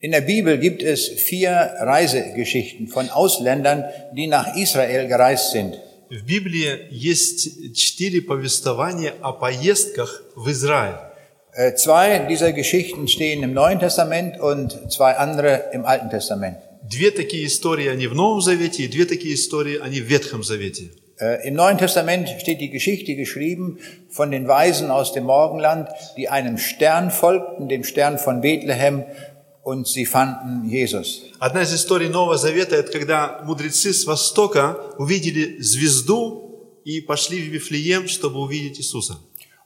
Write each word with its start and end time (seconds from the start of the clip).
In 0.00 0.12
der 0.12 0.20
Bibel 0.20 0.58
gibt 0.58 0.82
es 0.82 1.08
vier 1.08 1.50
Reisegeschichten 1.80 2.86
von 2.86 3.08
Ausländern, 3.08 3.84
die 4.12 4.26
nach 4.26 4.54
Israel 4.54 5.08
gereist 5.08 5.52
sind. 5.52 5.78
В 6.10 6.24
Библии 6.24 6.86
есть 6.90 7.74
четыре 7.74 8.20
повествования 8.20 9.14
о 9.22 9.32
поездках 9.32 10.22
в 10.36 10.48
Израиль. 10.50 11.00
Äh, 11.56 11.74
Zwei 11.74 12.20
dieser 12.28 12.52
Geschichten 12.52 13.08
stehen 13.08 13.42
im 13.42 13.54
Neuen 13.54 13.80
Testament 13.80 14.38
und 14.38 14.92
zwei 14.92 15.16
andere 15.16 15.70
im 15.72 15.84
Alten 15.84 16.10
Testament. 16.10 16.58
Две 16.82 17.10
такие 17.10 17.46
истории, 17.46 17.88
они 17.88 18.06
в 18.06 18.14
Новом 18.14 18.40
Завете, 18.42 18.84
и 18.84 18.88
две 18.88 19.06
такие 19.06 19.34
истории, 19.34 19.78
они 19.78 20.00
в 20.00 20.04
Ветхом 20.04 20.44
Завете. 20.44 20.90
Äh, 21.18 21.48
Im 21.48 21.54
Neuen 21.54 21.78
Testament 21.78 22.28
steht 22.38 22.60
die 22.60 22.70
Geschichte 22.70 23.16
geschrieben 23.16 23.78
von 24.10 24.30
den 24.30 24.46
Weisen 24.46 24.90
aus 24.90 25.12
dem 25.12 25.24
Morgenland, 25.24 25.88
die 26.16 26.28
einem 26.28 26.58
Stern 26.58 27.10
folgten, 27.10 27.68
dem 27.68 27.82
Stern 27.82 28.18
von 28.18 28.42
Bethlehem, 28.42 29.04
und 29.63 29.87
sie 29.87 30.05
fanden 30.05 30.69
Jesus. 30.69 31.21
Одна 31.39 31.63
из 31.63 31.73
историй 31.73 32.09
Нового 32.09 32.37
Завета– 32.37 32.75
это 32.77 32.91
когда 32.91 33.41
мудрецы 33.43 33.93
с 33.93 34.05
Востока 34.05 34.77
увидели 34.97 35.61
звезду 35.61 36.79
и 36.83 37.01
пошли 37.01 37.41
в 37.41 37.53
Вифлеем, 37.53 38.07
чтобы 38.07 38.39
увидеть 38.39 38.79
Иисуса. 38.79 39.17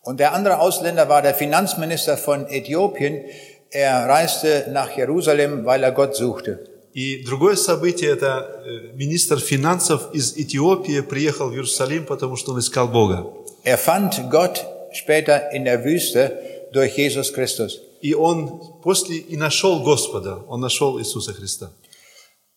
Und 0.03 0.17
der 0.17 0.33
andere 0.33 0.59
Ausländer 0.59 1.09
war 1.09 1.21
der 1.21 1.33
Finanzminister 1.33 2.17
von 2.17 2.47
Äthiopien. 2.47 3.25
Er 3.71 4.07
reiste 4.07 4.67
nach 4.71 4.95
Jerusalem, 4.95 5.65
weil 5.65 5.83
er 5.83 5.91
Gott 5.91 6.15
suchte. 6.15 6.67
И 6.93 7.23
другое 7.25 7.55
событие– 7.55 8.09
это 8.11 8.63
э, 8.65 8.95
министр 8.95 9.37
финансов 9.39 10.13
из 10.13 10.37
Этиопии 10.37 11.01
приехал 11.01 11.49
в 11.49 11.53
Иерусалим, 11.53 12.05
потому 12.05 12.37
что 12.37 12.53
он 12.53 12.59
искал 12.59 12.87
Бога. 12.87 13.33
Er 13.65 13.77
fand 13.77 14.29
Gott 14.29 14.65
später 14.93 15.51
in 15.51 15.65
der 15.65 15.83
Wüste 15.83 16.39
durch 16.71 16.95
Jesus 16.95 17.33
Christus. 17.33 17.81
И 18.00 18.14
он 18.14 18.80
после 18.82 19.16
и 19.18 19.36
нашел 19.36 19.82
Господа, 19.82 20.38
он 20.48 20.60
нашел 20.60 20.98
Иисуса 20.98 21.32
Христа. 21.32 21.70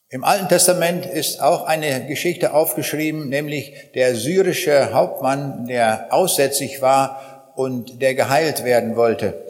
Im 0.09 0.23
Alten 0.23 0.47
Testament 0.47 1.07
ist 1.07 1.41
auch 1.41 1.63
eine 1.66 2.05
Geschichte 2.05 2.53
aufgeschrieben, 2.53 3.30
nämlich 3.30 3.73
der 3.95 4.16
syrische 4.16 4.94
Hauptmann, 4.94 5.66
der 5.66 6.13
aussätzig 6.13 6.83
war 6.83 7.52
und 7.55 7.99
der 7.99 8.13
geheilt 8.13 8.63
werden 8.63 8.95
wollte. 8.95 9.44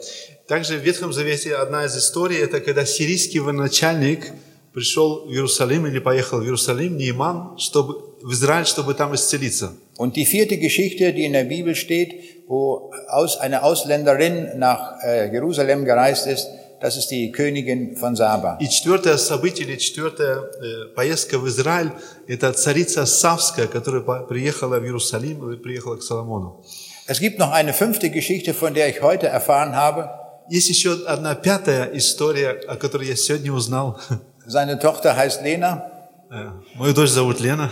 Также 0.48 0.78
в 0.78 0.84
Ветхом 0.84 1.12
Завете 1.12 1.54
одна 1.54 1.84
из 1.84 1.96
историй – 1.96 2.42
это 2.42 2.60
когда 2.60 2.84
сирийский 2.86 3.40
военачальник 3.40 4.32
пришел 4.72 5.26
в 5.26 5.30
Иерусалим 5.30 5.86
или 5.86 5.98
поехал 5.98 6.40
в 6.40 6.44
Иерусалим, 6.44 6.96
Нейман, 6.96 7.58
чтобы, 7.58 8.14
в 8.22 8.32
Израиль, 8.32 8.66
чтобы 8.66 8.94
там 8.94 9.14
исцелиться. 9.14 9.74
Und 9.96 10.16
die 10.16 10.26
vierte 10.26 10.58
Geschichte, 10.58 11.12
die 11.12 11.24
in 11.24 11.32
der 11.32 11.44
Bibel 11.44 11.74
steht, 11.74 12.37
wo 12.48 12.90
aus, 13.08 13.38
eine 13.38 13.62
Ausländerin 13.62 14.58
nach 14.58 15.02
äh, 15.02 15.30
Jerusalem 15.32 15.84
gereist 15.84 16.26
ist, 16.26 16.48
das 16.80 16.96
ist 16.96 17.10
die 17.10 17.32
Königin 17.32 17.96
von 17.96 18.14
Saba. 18.16 18.58
И 18.60 18.68
четвертое 18.68 19.16
событие 19.16 19.66
или 19.66 19.76
четвертая 19.76 20.36
э, 20.36 20.94
поездка 20.94 21.38
в 21.38 21.46
Израиль – 21.48 22.26
это 22.28 22.52
царица 22.52 23.06
Савская, 23.06 23.66
которая 23.66 24.02
по- 24.02 24.20
приехала 24.24 24.78
в 24.78 24.84
Иерусалим 24.84 25.50
и 25.52 25.56
приехала 25.56 25.96
к 25.96 26.02
Соломону. 26.02 26.62
Es 27.06 27.20
gibt 27.20 27.38
noch 27.38 27.52
eine 27.52 27.72
fünfte 27.72 28.10
Geschichte, 28.10 28.52
von 28.54 28.74
der 28.74 28.88
ich 28.88 29.00
heute 29.02 29.28
erfahren 29.28 29.74
habe. 29.76 30.10
Есть 30.50 30.68
еще 30.68 30.92
одна 31.06 31.34
пятая 31.34 31.90
история, 31.94 32.50
о 32.68 32.76
которой 32.76 33.08
я 33.08 33.16
сегодня 33.16 33.50
узнал. 33.52 33.98
Seine 34.46 34.78
Tochter 34.78 35.16
heißt 35.16 35.42
Lena 35.42 35.90
Э, 36.30 36.50
Мою 36.74 36.92
дочь 36.94 37.10
зовут 37.10 37.40
Лена, 37.40 37.70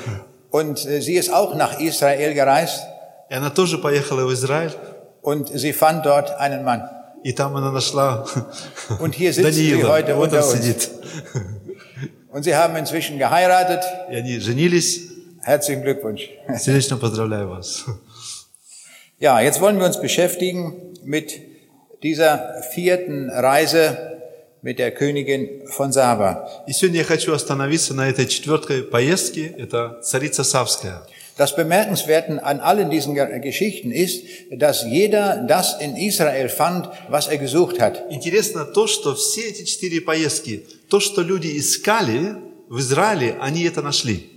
und 0.51 0.87
äh, 0.87 1.01
sie 1.03 1.15
ist 1.15 1.33
auch 1.33 1.55
nach 1.55 1.81
Israel 1.81 2.33
gereist 2.35 2.83
И 3.30 3.34
она 3.34 3.50
тоже 3.50 3.78
поехала 3.78 4.26
в 4.26 4.34
Израиль, 4.34 4.74
und 5.22 5.50
sie 5.50 5.74
fand 5.74 6.06
dort 6.06 6.32
einen 6.40 6.64
Mann. 6.64 6.82
и 7.24 7.34
там 7.34 7.56
она 7.58 7.72
нашла 7.72 8.26
Und 9.00 9.16
hier 9.16 9.34
sitzt 9.34 9.54
sie 9.54 9.72
Даниила, 9.72 9.90
heute 9.90 10.16
вот 10.16 10.32
он 10.32 10.40
uns. 10.40 10.52
сидит. 10.52 10.90
Und 12.30 12.44
sie 12.44 12.56
haben 12.56 12.76
inzwischen 12.78 13.18
geheiratet. 13.18 13.84
И 14.12 14.16
они 14.16 14.40
женились. 14.40 15.10
Herzlichen 15.42 15.82
Glückwunsch. 15.82 16.30
Сердечно 16.60 16.98
поздравляю 16.98 17.50
вас. 17.50 17.86
Ja, 19.20 19.40
jetzt 19.42 19.60
wollen 19.62 19.80
wir 19.80 19.86
uns 19.88 20.00
beschäftigen 20.00 20.94
mit 21.04 21.34
dieser 22.04 22.62
vierten 22.76 23.30
Reise 23.32 24.20
mit 24.62 24.78
der 24.78 24.92
Königin 24.92 25.68
von 25.68 25.92
Saba. 25.92 26.48
И 26.68 26.74
сегодня 26.74 27.00
я 27.00 27.06
хочу 27.06 27.34
остановиться 27.34 27.94
на 27.94 28.08
этой 28.10 28.28
четвертой 28.28 28.84
поездке. 28.84 29.48
Это 29.58 30.00
царица 30.04 30.44
Савская. 30.44 31.02
Das 31.37 31.57
Bemerkenswerte 31.57 32.45
an 32.45 32.61
allen 32.61 32.91
diesen 32.91 33.15
Ge- 33.15 33.41
Geschichten 33.41 33.91
ist, 33.91 34.25
dass 34.51 34.85
jeder 34.85 35.45
das 35.49 35.81
in 35.81 35.97
Israel 35.97 36.49
fand, 36.49 36.89
was 37.09 37.29
er 37.29 37.39
gesucht 37.39 37.81
hat. 37.81 38.05
Интересно 38.11 38.65
то, 38.67 38.87
что 38.87 39.15
все 39.15 39.49
эти 39.49 39.65
четыре 39.65 40.01
поездки, 40.03 40.67
то, 40.91 41.01
что 41.01 41.23
люди 41.23 41.59
искали 41.59 42.37
в 42.69 42.79
Израиле, 42.79 43.37
они 43.41 43.65
это 43.65 43.83
нашли. 43.83 44.29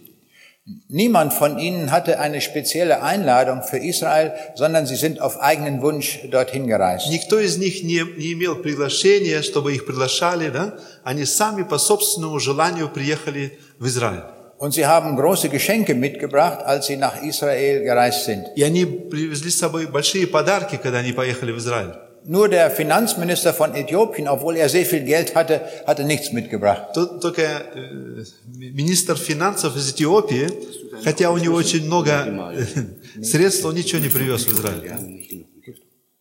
Niemand 0.89 1.31
von 1.31 1.59
ihnen 1.59 1.91
hatte 1.91 2.19
eine 2.19 2.41
spezielle 2.41 3.03
Einladung 3.03 3.61
für 3.61 3.77
Israel, 3.77 4.33
sondern 4.55 4.87
sie 4.87 4.95
sind 4.95 5.21
auf 5.21 5.39
eigenen 5.39 5.79
Wunsch 5.83 6.21
dorthin 6.31 6.65
gereist. 6.65 7.07
Никто 7.09 7.37
из 7.37 7.57
них 7.57 7.83
не, 7.83 8.03
не 8.17 8.33
имел 8.33 8.55
приглашения, 8.55 9.43
чтобы 9.43 9.75
их 9.75 9.85
приглашали, 9.85 10.49
да? 10.49 10.75
Они 11.03 11.25
сами 11.25 11.61
по 11.61 11.77
собственному 11.77 12.39
желанию 12.39 12.89
приехали 12.89 13.59
в 13.77 13.85
Израиль. 13.85 14.23
Und 14.59 14.73
sie 14.73 14.85
haben 14.85 15.17
große 15.17 15.49
Geschenke 15.49 15.93
mitgebracht, 15.95 16.59
als 16.65 16.85
sie 16.87 16.95
nach 16.97 17.21
Israel 17.21 17.83
gereist 17.83 18.23
sind. 18.25 18.45
И 18.55 18.63
они 18.63 18.85
привезли 18.85 19.49
с 19.51 19.57
собой 19.59 19.85
большие 19.87 20.27
подарки, 20.27 20.79
когда 20.81 20.99
они 20.99 21.11
поехали 21.11 21.51
в 21.51 21.57
Израиль. 21.57 21.93
Nur 22.27 22.49
der 22.49 22.71
Finanzminister 22.71 23.53
von 23.53 23.75
Äthiopien, 23.75 24.27
obwohl 24.27 24.55
er 24.55 24.67
sehr 24.69 24.85
viel 24.85 25.03
Geld 25.03 25.35
hatte, 25.35 25.61
hatte 25.85 26.03
nichts 26.05 26.31
mitgebracht. 26.31 26.93
То- 26.95 27.19
Только 27.19 27.41
э, 27.43 28.23
министр 28.47 29.15
финансов 29.15 29.75
из 29.75 29.93
Эфиопии, 29.93 30.47
хотя 31.03 31.29
у 31.29 31.37
него 31.37 31.55
очень 31.55 31.85
много 31.85 32.11
э, 32.55 33.21
средств, 33.23 33.63
он 33.65 33.75
ничего 33.75 34.01
не 34.01 34.09
привез 34.09 34.43
в 34.45 34.53
Израиль. 34.53 35.45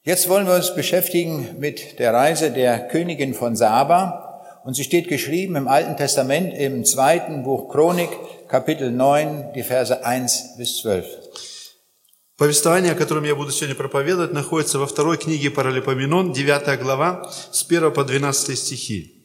Jetzt 0.03 0.29
wollen 0.29 0.47
wir 0.47 0.57
uns 0.57 0.75
beschäftigen 0.75 1.57
mit 1.59 1.99
der 1.99 2.13
Reise 2.13 2.51
der 2.51 2.89
Königin 2.89 3.33
von 3.33 3.57
Saba. 3.57 4.28
Und 4.66 4.74
sie 4.74 4.84
steht 4.84 5.08
geschrieben 5.08 5.56
im 5.56 5.68
Alten 5.68 5.96
Testament 5.96 6.54
im 6.54 6.84
zweiten 6.84 7.44
Buch 7.44 7.72
Chronik, 7.72 8.10
Kapitel 8.50 8.92
9, 8.92 9.54
die 9.56 9.64
Verse 9.64 10.04
1 10.04 10.58
bis 10.58 10.78
12. 10.82 11.06
Повествование, 12.38 12.92
о 12.92 12.96
котором 12.96 13.24
я 13.24 13.36
буду 13.36 13.52
сегодня 13.52 13.76
проповедовать, 13.76 14.34
находится 14.34 14.80
во 14.80 14.88
второй 14.88 15.18
книге 15.18 15.50
Паралипоменон, 15.50 16.34
9 16.34 16.80
глава, 16.82 17.32
с 17.52 17.66
1 17.68 17.92
по 17.94 18.04
12 18.04 18.58
стихи. 18.58 19.16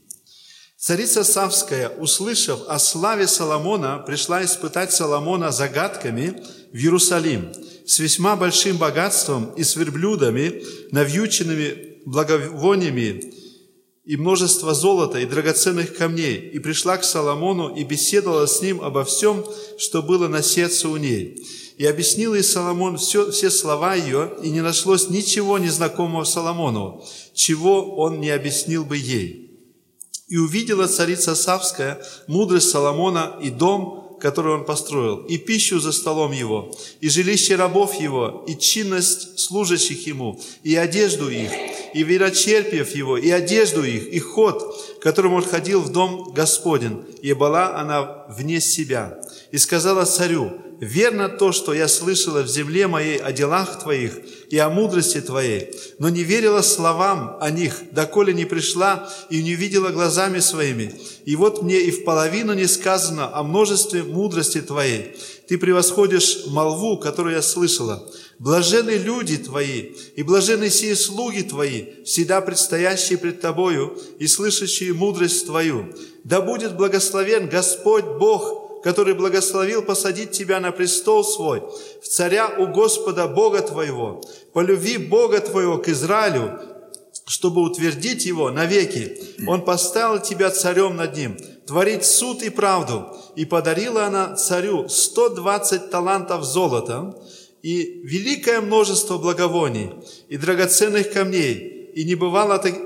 Царица 0.77 1.25
Савская, 1.25 1.89
услышав 1.89 2.61
о 2.69 2.79
славе 2.79 3.27
Соломона, 3.27 3.99
пришла 3.99 4.45
испытать 4.45 4.93
Соломона 4.93 5.51
загадками 5.51 6.43
в 6.73 6.77
Иерусалим 6.77 7.53
с 7.87 7.99
весьма 7.99 8.37
большим 8.37 8.77
богатством 8.77 9.53
и 9.57 9.65
с 9.65 9.77
верблюдами, 9.77 10.63
навьюченными 10.91 12.03
благовониями 12.05 13.44
и 14.05 14.17
множество 14.17 14.75
золота 14.75 15.19
и 15.19 15.27
драгоценных 15.27 15.97
камней, 15.97 16.37
и 16.37 16.59
пришла 16.59 16.99
к 16.99 17.05
Соломону 17.05 17.75
и 17.75 17.85
беседовала 17.85 18.47
с 18.47 18.61
ним 18.61 18.83
обо 18.83 19.05
всем, 19.05 19.45
что 19.79 20.03
было 20.03 20.29
на 20.29 20.43
сердце 20.43 20.89
у 20.89 20.97
ней. 20.97 21.43
И 21.79 21.87
объяснил 21.87 22.35
ей 22.35 22.45
Соломон 22.45 22.99
все, 22.99 23.31
все 23.33 23.51
слова 23.51 23.95
ее, 23.95 24.33
и 24.43 24.51
не 24.51 24.61
нашлось 24.61 25.09
ничего 25.09 25.59
незнакомого 25.59 26.25
Соломону, 26.25 27.05
чего 27.35 27.97
он 27.97 28.21
не 28.21 28.31
объяснил 28.31 28.85
бы 28.85 28.97
ей. 28.97 29.59
И 30.29 30.37
увидела 30.37 30.87
царица 30.87 31.35
Савская 31.35 32.05
мудрость 32.29 32.71
Соломона 32.71 33.39
и 33.43 33.51
дом, 33.51 34.19
который 34.21 34.55
он 34.55 34.65
построил, 34.65 35.19
и 35.25 35.37
пищу 35.39 35.81
за 35.81 35.93
столом 35.93 36.33
его, 36.33 36.75
и 37.01 37.09
жилище 37.09 37.57
рабов 37.57 38.01
его, 38.01 38.45
и 38.47 38.57
чинность 38.57 39.39
служащих 39.39 40.07
ему, 40.07 40.41
и 40.63 40.77
одежду 40.77 41.29
их, 41.29 41.51
и 41.95 42.03
верочерпьев 42.03 42.95
его, 42.95 43.17
и 43.17 43.31
одежду 43.31 43.85
их, 43.85 44.09
и 44.09 44.19
ход, 44.19 44.99
которым 45.01 45.35
он 45.35 45.43
ходил 45.43 45.81
в 45.81 45.91
дом 45.91 46.33
Господен, 46.35 47.05
и 47.23 47.33
была 47.33 47.79
она 47.79 48.27
вне 48.29 48.61
себя. 48.61 49.21
И 49.53 49.59
сказала 49.59 50.05
царю, 50.05 50.53
верно 50.81 51.29
то, 51.29 51.53
что 51.53 51.73
я 51.73 51.89
слышала 51.89 52.43
в 52.43 52.49
земле 52.49 52.87
моей 52.87 53.19
о 53.19 53.33
делах 53.33 53.81
твоих 53.81 54.19
и 54.51 54.59
о 54.59 54.69
мудрости 54.69 55.21
твоей, 55.21 55.71
но 55.99 56.09
не 56.09 56.23
верила 56.23 56.63
словам 56.63 57.37
о 57.41 57.51
них, 57.51 57.83
доколе 57.93 58.35
не 58.35 58.45
пришла 58.45 59.09
и 59.31 59.43
не 59.43 59.55
видела 59.55 59.91
глазами 59.91 60.41
своими. 60.41 60.93
И 61.25 61.37
вот 61.37 61.63
мне 61.63 61.81
и 61.81 61.91
в 61.91 62.05
половину 62.05 62.55
не 62.55 62.67
сказано 62.67 63.35
о 63.35 63.43
множестве 63.43 64.03
мудрости 64.03 64.61
твоей. 64.61 65.17
Ты 65.49 65.59
превосходишь 65.59 66.47
молву, 66.47 66.99
которую 66.99 67.37
я 67.37 67.43
слышала. 67.43 68.09
Блажены 68.39 68.91
люди 68.91 69.37
твои, 69.39 69.93
и 70.17 70.23
блажены 70.23 70.71
сие 70.71 70.97
слуги 70.97 71.43
твои, 71.43 72.03
всегда 72.05 72.41
предстоящие 72.41 73.19
пред 73.19 73.41
тобою 73.41 73.99
и 74.19 74.27
слышащие 74.27 74.93
мудрость 74.93 75.47
твою. 75.47 75.95
Да 76.25 76.41
будет 76.41 76.77
благословен 76.77 77.49
Господь 77.49 78.05
Бог, 78.05 78.83
который 78.83 79.15
благословил 79.15 79.83
посадить 79.83 80.33
тебя 80.33 80.61
на 80.61 80.73
престол 80.73 81.25
свой, 81.25 81.63
в 82.03 82.09
царя 82.09 82.55
у 82.59 82.67
Господа 82.67 83.29
Бога 83.29 83.63
твоего, 83.63 84.23
полюби 84.53 84.99
Бога 84.99 85.41
твоего 85.41 85.79
к 85.79 85.89
Израилю, 85.89 86.61
чтобы 87.27 87.63
утвердить 87.63 88.27
его 88.27 88.51
навеки. 88.51 89.19
Он 89.47 89.63
поставил 89.63 90.21
тебя 90.21 90.51
царем 90.51 90.97
над 90.97 91.17
ним, 91.17 91.39
творить 91.67 92.05
суд 92.05 92.43
и 92.43 92.51
правду. 92.51 93.17
И 93.37 93.45
подарила 93.45 94.05
она 94.05 94.37
царю 94.37 94.89
120 94.89 95.91
талантов 95.91 96.45
золота 96.45 97.15
и 97.65 98.03
великое 98.05 98.61
множество 98.61 99.17
благовоний 99.17 99.91
и 100.29 100.37
драгоценных 100.37 101.11
камней. 101.11 101.93
И 101.95 102.05
не 102.05 102.15
бывало, 102.15 102.59
так- 102.59 102.79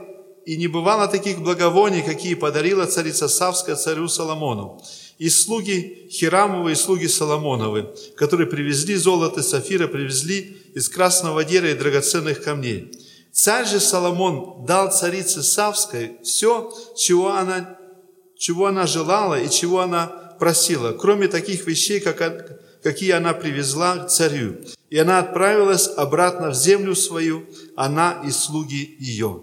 и 0.47 0.57
не 0.57 0.69
бывало 0.69 1.09
таких 1.09 1.41
благовоний, 1.41 2.03
какие 2.03 2.35
подарила 2.35 2.87
царица 2.87 3.27
Савская 3.29 3.75
царю 3.75 4.07
Соломону. 4.07 4.81
И 5.19 5.31
слуги 5.31 6.07
Хирамовы 6.13 6.71
и 6.71 6.75
слуги 6.77 7.09
Соломоновы, 7.09 7.93
которые 8.15 8.47
привезли 8.47 8.95
золото 8.95 9.41
и 9.41 9.43
сафира, 9.43 9.89
привезли 9.89 10.57
из 10.75 10.89
красного 10.89 11.43
дерева 11.43 11.73
и 11.73 11.79
драгоценных 11.79 12.45
камней. 12.45 12.93
Царь 13.33 13.67
же 13.67 13.81
Соломон 13.81 14.65
дал 14.65 14.93
царице 14.93 15.43
Савской 15.43 16.19
все, 16.23 16.73
чего 16.97 17.31
она, 17.31 17.77
чего 18.39 18.67
она 18.67 18.87
желала 18.87 19.41
и 19.41 19.51
чего 19.51 19.81
она 19.81 20.07
просила, 20.39 20.93
кроме 20.93 21.27
таких 21.27 21.67
вещей, 21.67 21.99
как, 21.99 22.19
какие 22.88 23.12
она 23.12 23.34
привезла 23.34 23.98
к 23.98 24.08
царю. 24.10 24.58
И 24.90 24.98
она 24.98 25.20
отправилась 25.20 25.90
обратно 25.98 26.50
в 26.50 26.56
землю 26.56 26.96
свою, 26.96 27.46
она 27.76 28.22
и 28.26 28.32
слуги 28.32 28.96
ее. 29.00 29.42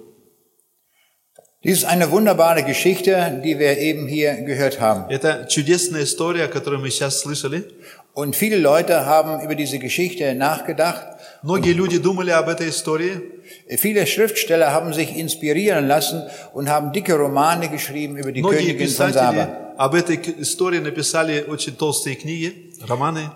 Dies 1.62 1.80
ist 1.80 1.84
eine 1.84 2.10
wunderbare 2.10 2.62
Geschichte, 2.62 3.42
die 3.44 3.58
wir 3.58 3.76
eben 3.76 4.06
hier 4.06 4.32
gehört 4.46 4.80
haben. 4.80 5.10
Это 5.10 5.46
чудесная 5.46 6.04
история, 6.04 6.48
которую 6.48 6.80
мы 6.80 6.88
сейчас 6.88 7.20
слышали. 7.20 7.64
Und 8.14 8.34
viele 8.34 8.56
Leute 8.56 9.04
haben 9.04 9.44
über 9.44 9.54
diese 9.54 9.78
Geschichte 9.78 10.34
nachgedacht. 10.34 11.06
Многие 11.42 11.74
люди 11.74 11.98
думали 11.98 12.30
об 12.30 12.48
этой 12.48 12.70
истории. 12.70 13.20
Viele 13.76 14.06
Schriftsteller 14.06 14.72
haben 14.72 14.94
sich 14.94 15.16
inspirieren 15.16 15.86
lassen 15.86 16.22
und 16.54 16.70
haben 16.70 16.92
dicke 16.92 17.14
Romane 17.14 17.68
geschrieben 17.68 18.16
über 18.16 18.32
die 18.32 18.40
Многие 18.40 18.72
Königin 18.72 18.88
von 18.88 19.12
Saba. 19.12 19.63
писатели 19.74 19.76
об 19.76 19.94
этой 19.94 20.16
к- 20.18 20.28
истории 20.40 20.78
написали 20.78 21.44
очень 21.48 21.74
толстые 21.76 22.16
книги, 22.16 22.72
романы. 22.86 23.30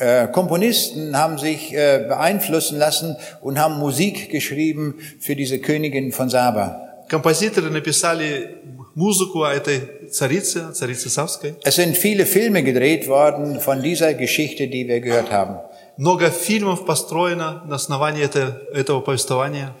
Äh, 0.00 0.28
Komponisten 0.32 1.14
haben 1.14 1.36
sich 1.38 1.72
äh, 1.74 2.06
beeinflussen 2.08 2.78
lassen 2.78 3.16
und 3.42 3.58
haben 3.58 3.78
Musik 3.78 4.30
geschrieben 4.30 4.94
für 5.20 5.36
diese 5.36 5.58
Königin 5.58 6.12
von 6.12 6.30
Saba. 6.30 7.04
Композиторы 7.08 7.68
написали 7.70 8.56
музыку 8.94 9.42
о 9.42 9.52
этой 9.52 10.08
царице, 10.10 10.72
царице 10.72 11.10
Савской. 11.10 11.56
Es 11.62 11.74
sind 11.76 11.96
viele 11.96 12.24
Filme 12.24 12.62
gedreht 12.62 13.06
worden 13.06 13.60
von 13.60 13.82
dieser 13.82 14.14
Geschichte, 14.14 14.66
die 14.68 14.88
wir 14.88 15.00
gehört 15.00 15.30
haben. 15.30 15.58
Много 15.98 16.30
фильмов 16.30 16.86
построено 16.86 17.62
на 17.66 17.74
основании 17.76 18.22
это- 18.24 18.62
этого 18.72 19.02
повествования. 19.02 19.74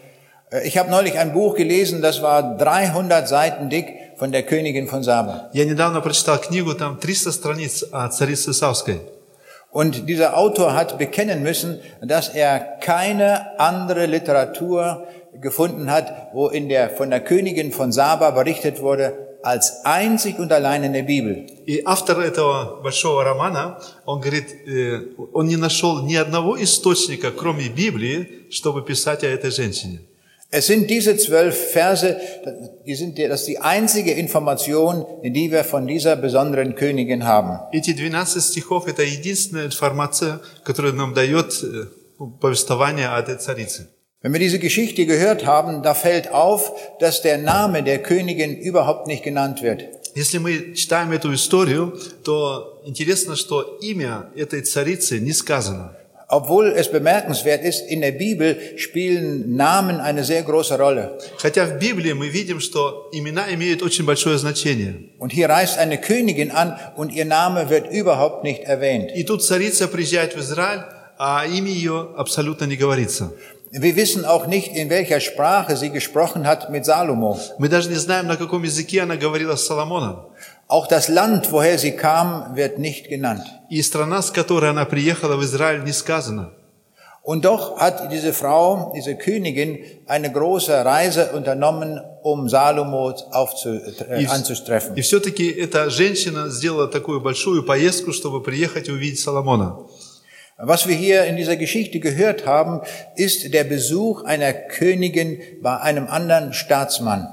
Äh, 0.50 0.66
Ich 0.68 0.76
habe 0.76 0.90
neulich 0.90 1.16
ein 1.18 1.32
Buch 1.32 1.56
gelesen, 1.56 2.02
das 2.02 2.20
war 2.20 2.58
300 2.58 3.26
Seiten 3.26 3.70
dick 3.70 3.86
von 4.16 4.32
der 4.32 4.42
Königin 4.42 4.86
von 4.86 5.02
Saba. 5.02 5.50
Я 5.52 5.64
недавно 5.64 6.00
прочитал 6.00 6.38
книгу, 6.38 6.74
там 6.74 6.98
300 6.98 7.32
страниц 7.32 7.84
о 7.92 8.08
царице 8.08 8.52
Савской. 8.52 9.00
Und 9.70 10.06
dieser 10.06 10.36
Autor 10.36 10.74
hat 10.74 10.98
bekennen 10.98 11.42
müssen, 11.42 11.80
dass 12.02 12.28
er 12.28 12.60
keine 12.80 13.58
andere 13.58 14.04
Literatur 14.04 15.06
gefunden 15.40 15.90
hat, 15.90 16.28
wo 16.34 16.48
in 16.48 16.68
der, 16.68 16.90
von 16.90 17.08
der 17.08 17.20
Königin 17.20 17.72
von 17.72 17.90
Saba 17.90 18.30
berichtet 18.32 18.82
wurde, 18.82 19.14
als 19.42 19.84
einzig 19.84 20.38
und 20.38 20.52
allein 20.52 20.84
in 20.84 20.92
der 20.92 21.02
Bibel. 21.02 21.46
И 21.66 21.82
автор 21.84 22.20
этого 22.20 22.80
большого 22.82 23.24
романа, 23.24 23.78
он 24.04 24.20
говорит, 24.20 24.46
э, 24.66 25.00
он 25.32 25.46
не 25.46 25.56
нашел 25.56 26.04
ни 26.04 26.14
одного 26.14 26.62
источника, 26.62 27.30
кроме 27.30 27.68
Библии, 27.68 28.46
чтобы 28.50 28.82
писать 28.84 29.24
о 29.24 29.26
этой 29.26 29.50
женщине. 29.50 30.00
Es 30.54 30.66
sind 30.66 30.90
diese 30.90 31.16
zwölf 31.16 31.56
Verse, 31.72 32.20
die 32.84 32.94
sind, 32.94 33.18
das 33.18 33.40
ist 33.40 33.46
die 33.46 33.58
einzige 33.58 34.12
Information, 34.12 35.06
die 35.24 35.50
wir 35.50 35.64
von 35.64 35.86
dieser 35.86 36.14
besonderen 36.14 36.74
Königin 36.74 37.24
haben. 37.24 37.58
Эти 37.72 37.94
12 37.94 38.42
стихов – 38.42 38.86
это 38.86 39.02
единственная 39.02 39.64
информация, 39.64 40.40
которая 40.62 40.92
нам 40.92 41.14
дает 41.14 41.58
э, 41.62 41.86
ну, 42.18 42.32
повествование 42.38 43.08
о 43.08 43.18
этой 43.18 43.36
царице. 43.36 43.88
Wenn 44.20 44.34
wir 44.34 44.40
diese 44.40 44.58
Geschichte 44.58 45.06
gehört 45.06 45.46
haben, 45.46 45.82
da 45.82 45.94
fällt 45.94 46.30
auf, 46.30 46.72
dass 47.00 47.22
der 47.22 47.38
Name 47.38 47.82
der 47.82 48.02
Königin 48.02 48.54
überhaupt 48.56 49.06
nicht 49.06 49.24
genannt 49.24 49.62
wird. 49.62 49.84
Если 50.14 50.36
мы 50.36 50.74
читаем 50.74 51.12
эту 51.12 51.32
историю, 51.32 51.98
то 52.24 52.82
интересно, 52.84 53.36
что 53.36 53.78
имя 53.80 54.30
этой 54.36 54.60
царицы 54.60 55.18
не 55.18 55.32
сказано. 55.32 55.96
Obwohl 56.34 56.72
es 56.74 56.90
bemerkenswert 56.90 57.62
ist, 57.62 57.80
in 57.90 58.00
der 58.00 58.12
Bibel 58.12 58.56
spielen 58.76 59.54
Namen 59.54 60.00
eine 60.00 60.24
sehr 60.24 60.42
große 60.42 60.78
Rolle. 60.78 61.18
Хотя 61.36 61.66
в 61.66 61.78
Библии 61.78 62.14
мы 62.14 62.28
видим, 62.28 62.58
что 62.60 63.10
имена 63.12 63.52
имеют 63.52 63.82
очень 63.82 64.06
большое 64.06 64.38
значение. 64.38 65.10
Und 65.18 65.30
hier 65.30 65.50
reist 65.50 65.76
eine 65.76 65.98
Königin 65.98 66.50
an 66.50 66.78
und 66.96 67.12
ihr 67.12 67.26
Name 67.26 67.68
wird 67.68 67.92
überhaupt 67.92 68.44
nicht 68.44 68.62
erwähnt. 68.64 69.10
И 69.14 69.24
тут 69.24 69.44
царица 69.44 69.88
приезжает 69.88 70.34
в 70.34 70.40
Израиль, 70.40 70.84
а 71.18 71.44
имя 71.44 71.70
ее 71.70 72.14
абсолютно 72.16 72.64
не 72.64 72.76
говорится. 72.76 73.34
Wir 73.70 73.96
wissen 73.96 74.24
auch 74.24 74.46
nicht, 74.46 74.74
in 74.74 74.90
welcher 74.90 75.20
Sprache 75.20 75.76
sie 75.76 75.90
gesprochen 75.90 76.46
hat 76.46 76.70
mit 76.70 76.86
Salomo. 76.86 77.38
Мы 77.58 77.68
даже 77.68 77.90
не 77.90 77.96
знаем, 77.96 78.26
на 78.26 78.36
каком 78.36 78.62
языке 78.62 79.02
она 79.02 79.16
говорила 79.16 79.56
с 79.56 79.66
Соломоном. 79.66 80.28
Auch 80.68 80.86
das 80.86 81.08
Land, 81.08 81.52
woher 81.52 81.78
sie 81.78 81.92
kam, 81.92 82.56
wird 82.56 82.78
nicht 82.78 83.08
genannt. 83.08 83.44
И 83.70 83.82
страна, 83.82 84.22
с 84.22 84.30
которой 84.30 84.70
она 84.70 84.84
приехала 84.84 85.36
в 85.36 85.42
Израиль, 85.44 85.82
не 85.84 85.92
сказано. 85.92 86.52
Und 87.24 87.44
doch 87.44 87.78
hat 87.78 88.10
diese 88.10 88.32
Frau, 88.32 88.92
diese 88.96 89.14
Königin, 89.14 89.78
eine 90.06 90.32
große 90.32 90.84
Reise 90.84 91.30
unternommen, 91.32 92.00
um 92.22 92.48
Salomo 92.48 93.14
aufzu, 93.30 93.68
äh, 94.08 94.24
И, 94.24 94.26
anzutreffen. 94.26 94.96
и 94.96 95.02
все-таки 95.02 95.48
эта 95.48 95.88
женщина 95.88 96.48
сделала 96.48 96.88
такую 96.88 97.20
большую 97.20 97.62
поездку, 97.62 98.12
чтобы 98.12 98.42
приехать 98.42 98.88
и 98.88 98.92
увидеть 98.92 99.20
Соломона. 99.20 99.76
Was 100.58 100.86
wir 100.86 100.94
hier 100.96 101.24
in 101.24 101.36
dieser 101.36 101.56
Geschichte 101.56 101.98
gehört 102.00 102.44
haben, 102.46 102.82
ist 103.16 103.52
der 103.54 103.64
Besuch 103.64 104.22
einer 104.24 104.52
Königin 104.52 105.40
bei 105.60 105.76
einem 105.78 106.06
anderen 106.08 106.52
Staatsmann. 106.52 107.28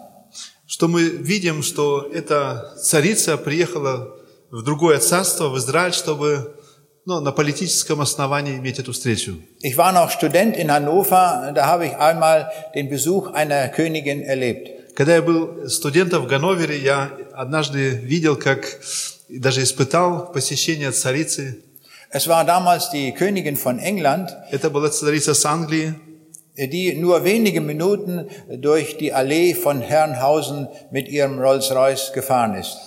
Что 0.75 0.89
мы 0.89 1.05
видим, 1.05 1.63
что 1.63 2.11
эта 2.13 2.75
царица 2.83 3.37
приехала 3.37 4.17
в 4.51 4.63
другое 4.65 4.99
царство, 4.99 5.49
в 5.49 5.57
Израиль, 5.57 5.93
чтобы 5.93 6.57
ну, 7.07 7.21
на 7.21 7.31
политическом 7.31 8.01
основании 8.01 8.57
иметь 8.57 8.81
эту 8.81 8.91
встречу. 8.93 9.37
Ich 9.63 9.77
war 9.77 9.93
noch 9.93 10.11
Student 10.11 10.57
in 10.57 10.73
Hannover, 10.73 11.53
da 11.55 11.67
habe 11.67 11.87
ich 11.87 11.97
einmal 11.97 12.51
den 12.75 12.91
Besuch 12.91 13.29
einer 13.33 13.69
Königin 13.69 14.23
erlebt. 14.23 14.69
Когда 14.97 15.15
я 15.15 15.23
был 15.23 15.69
студентом 15.69 16.25
в 16.25 16.27
Ганновере, 16.27 16.77
я 16.77 17.09
однажды 17.35 17.91
видел, 17.91 18.35
как 18.35 18.81
даже 19.29 19.63
испытал 19.63 20.33
посещение 20.33 20.91
царицы. 20.91 21.63
Es 22.11 22.27
war 22.27 22.45
damals 22.45 22.91
die 22.91 23.13
Königin 23.13 23.57
von 23.57 23.79
England, 23.79 24.29
Это 24.51 24.71
была 24.71 24.89
царица 24.89 25.35
с 25.35 25.47
Англии, 25.47 25.95
die 26.58 26.94
nur 26.96 27.24
wenige 27.24 27.62
Minuten 27.62 28.28
durch 28.50 28.98
die 28.98 29.14
Allee 29.14 29.54
von 29.54 29.82
Herrenhausen 29.82 30.68
mit 30.92 31.08
ihrem 31.08 31.40
Rolls-Royce 31.40 32.12
gefahren 32.14 32.56
ist. 32.56 32.78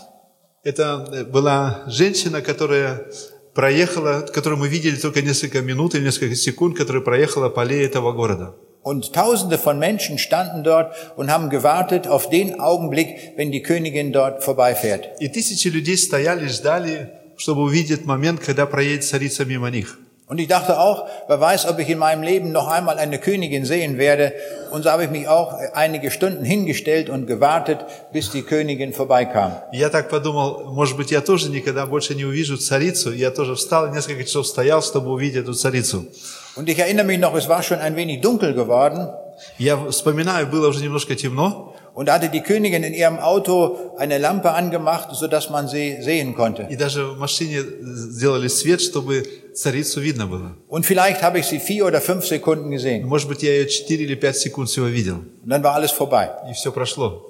Это 0.64 1.09
э, 1.12 1.25
была 1.25 1.83
женщина, 1.88 2.41
которая 2.41 3.07
проехала, 3.55 4.21
которую 4.33 4.61
мы 4.61 4.69
видели 4.69 4.97
только 4.97 5.21
несколько 5.21 5.61
минут 5.61 5.95
или 5.95 6.05
несколько 6.05 6.37
секунд, 6.37 6.76
которая 6.76 7.02
проехала 7.02 7.49
по 7.49 7.62
аллее 7.62 7.85
этого 7.85 8.12
города. 8.12 8.55
Und 8.85 9.12
Tausende 9.12 9.59
von 9.59 9.79
Menschen 9.79 10.19
standen 10.19 10.64
dort 10.64 10.95
und 11.17 11.31
haben 11.31 11.50
gewartet 11.50 12.09
auf 12.09 12.29
den 12.29 12.59
Augenblick, 12.59 13.33
wenn 13.37 13.52
die 13.52 13.62
Königin 13.62 14.12
dort 14.12 14.43
vorbeifährt. 14.43 15.09
И 15.21 15.29
тысячи 15.29 15.69
людей 15.69 15.97
стояли, 15.97 16.49
ждали, 16.49 17.11
чтобы 17.37 17.62
увидеть 17.62 18.05
момент, 18.05 18.41
когда 18.41 18.67
проедет 18.67 19.05
царица 19.05 19.45
мимо 19.45 19.69
них. 19.71 19.99
Und 20.33 20.38
ich 20.38 20.49
dachte 20.49 20.81
auch, 20.81 21.09
wer 21.29 21.38
weiß, 21.41 21.69
ob 21.69 21.79
ich 21.79 21.91
in 21.91 21.99
meinem 21.99 22.23
Leben 22.23 22.52
noch 22.52 22.67
einmal 22.67 22.97
eine 22.97 23.19
Königin 23.19 23.67
sehen 23.67 23.99
werde. 23.99 24.33
Und 24.71 24.83
so 24.83 24.91
habe 24.91 25.05
ich 25.05 25.11
mich 25.11 25.29
auch 25.29 25.52
einige 25.75 26.11
Stunden 26.11 26.43
hingestellt 26.43 27.11
und 27.11 27.26
gewartet, 27.26 27.85
bis 28.14 28.31
die 28.31 28.41
Königin 28.41 28.95
vorbeikam. 28.95 29.61
И 29.73 29.79
я 29.79 29.91
так 29.91 30.09
подумал, 30.09 30.73
может 30.73 30.97
быть, 30.97 31.11
я 31.11 31.21
тоже 31.21 31.50
никогда 31.50 31.85
больше 31.85 32.14
не 32.14 32.25
увижу 32.25 32.57
царицу. 32.57 33.12
И 33.12 33.19
я 33.19 33.31
тоже 33.31 33.57
встал 33.57 33.88
и 33.88 33.91
несколько 33.91 34.25
часов 34.25 34.47
стоял, 34.47 34.81
чтобы 34.83 35.11
увидеть 35.11 35.43
эту 35.43 35.52
царицу. 35.52 36.07
Und 36.57 36.67
ich 36.67 36.79
erinnere 36.79 37.05
mich 37.05 37.19
noch, 37.19 37.35
es 37.35 37.49
war 37.50 37.62
schon 37.62 37.81
ein 37.81 37.95
wenig 37.97 38.23
dunkel 38.23 38.55
geworden. 38.55 39.11
Я 39.59 39.76
вспоминаю, 39.91 40.47
было 40.47 40.69
уже 40.69 40.83
немножко 40.83 41.14
темно, 41.14 41.75
Und 41.97 42.07
da 42.07 42.14
hatte 42.14 42.29
die 42.31 42.41
Königin 42.41 42.83
in 42.83 42.95
ihrem 42.95 43.19
Auto 43.19 43.76
eine 43.99 44.19
Lampe 44.19 44.52
angemacht, 44.52 45.09
so 45.14 45.26
dass 45.26 45.50
man 45.50 45.69
sie 45.69 46.00
sehen 46.02 46.35
konnte. 46.35 46.67
и 46.71 46.76
даже 46.76 47.05
в 47.07 47.19
машине 47.19 47.62
сделали 47.62 48.49
свет, 48.49 48.81
чтобы 48.81 49.25
царицу 49.55 50.00
видно 50.00 50.26
было. 50.26 50.57
Und 50.69 50.87
vielleicht 50.87 51.23
habe 51.23 51.38
ich 51.38 51.47
sie 51.47 51.61
vier 51.61 51.85
oder 51.87 52.00
fünf 52.00 52.26
Sekunden 52.26 52.71
gesehen. 52.71 53.07
Может 53.07 53.29
быть, 53.29 53.43
я 53.43 53.50
ее 53.52 53.67
4 53.69 54.00
или 54.00 54.14
5 54.14 54.37
секунд 54.37 54.69
всего 54.71 54.87
видел. 54.87 55.17
Und 55.45 55.49
dann 55.50 55.62
war 55.62 55.75
alles 55.75 55.91
vorbei. 55.93 56.31
И 56.50 56.55
все 56.55 56.73
прошло. 56.73 57.29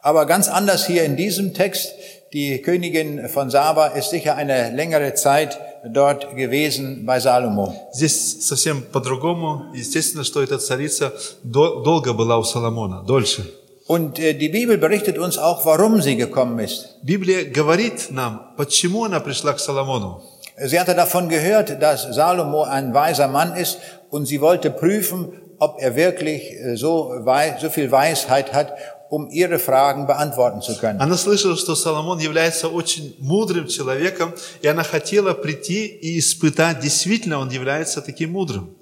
Aber 0.00 0.26
ganz 0.26 0.48
anders 0.48 0.86
hier 0.86 1.04
in 1.04 1.16
diesem 1.16 1.52
Text. 1.54 1.92
Die 2.32 2.62
Königin 2.62 3.28
von 3.28 3.50
Saba 3.50 3.88
ist 3.88 4.08
sicher 4.08 4.36
eine 4.36 4.70
längere 4.74 5.12
Zeit 5.12 5.58
dort 5.84 6.34
gewesen 6.34 7.04
bei 7.04 7.20
Salomo. 7.20 7.74
Здесь 7.92 8.38
совсем 8.48 8.80
по-другому. 8.90 9.66
Естественно, 9.74 10.24
что 10.24 10.42
эта 10.42 10.56
царица 10.56 11.12
до- 11.42 11.82
долго 11.82 12.14
была 12.14 12.38
у 12.38 12.42
Соломона, 12.42 13.02
дольше. 13.06 13.44
Und 13.86 14.18
äh, 14.18 14.34
die 14.34 14.48
Bibel 14.48 14.78
berichtet 14.78 15.18
uns 15.18 15.38
auch, 15.38 15.66
warum 15.66 16.00
sie 16.00 16.16
gekommen 16.16 16.58
ist. 16.58 16.98
Библия 17.02 17.44
говорит 17.44 18.10
нам, 18.10 18.54
почему 18.56 19.04
она 19.04 19.20
пришла 19.20 19.52
к 19.52 19.60
Соломону. 19.60 20.22
Sie 20.56 20.78
hatte 20.78 20.94
davon 20.94 21.28
gehört, 21.28 21.82
dass 21.82 22.02
Salomo 22.14 22.62
ein 22.62 22.94
weiser 22.94 23.26
Mann 23.26 23.56
ist 23.56 23.78
und 24.10 24.26
sie 24.26 24.40
wollte 24.40 24.70
prüfen, 24.70 25.32
ob 25.58 25.80
er 25.80 25.96
wirklich 25.96 26.52
äh, 26.52 26.76
so, 26.76 27.12
wei 27.20 27.56
so 27.60 27.70
viel 27.70 27.90
Weisheit 27.90 28.52
hat, 28.52 28.74
um 29.08 29.28
ihre 29.30 29.58
Fragen 29.58 30.06
beantworten 30.06 30.62
zu 30.62 30.76
können. 30.76 31.00
Она 31.00 31.16
слышала, 31.16 31.56
что 31.56 31.74
Соломон 31.74 32.18
является 32.18 32.68
очень 32.68 33.14
мудрым 33.18 33.66
человеком, 33.66 34.32
и 34.62 34.68
она 34.68 34.84
хотела 34.84 35.34
прийти 35.34 35.86
и 35.86 36.18
испытать, 36.18 36.80
действительно 36.80 37.38
он 37.38 37.50
является 37.50 38.00
таким 38.00 38.32
мудрым. 38.32 38.74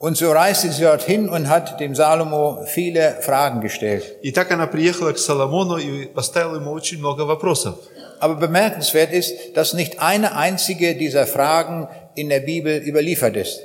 Und 0.00 0.16
so 0.18 0.30
reiste 0.30 0.70
sie 0.72 0.82
dorthin 0.82 1.28
und 1.30 1.48
hat 1.48 1.80
dem 1.80 1.94
Salomo 1.94 2.64
viele 2.66 3.16
Fragen 3.22 3.60
gestellt. 3.62 4.04
И 4.22 4.30
так 4.30 4.50
она 4.52 4.66
приехала 4.66 5.12
к 5.12 5.18
Соломону 5.18 5.78
и 5.78 6.04
поставила 6.06 6.56
ему 6.56 6.72
очень 6.72 6.98
много 6.98 7.22
вопросов. 7.24 7.76
Aber 8.20 8.34
bemerkenswert 8.34 9.12
ist, 9.12 9.32
dass 9.54 9.72
nicht 9.74 10.00
eine 10.00 10.36
einzige 10.36 10.94
dieser 10.96 11.26
Fragen 11.26 11.88
in 12.14 12.28
der 12.28 12.40
Bibel 12.40 12.76
überliefert 12.86 13.36
ist. 13.36 13.60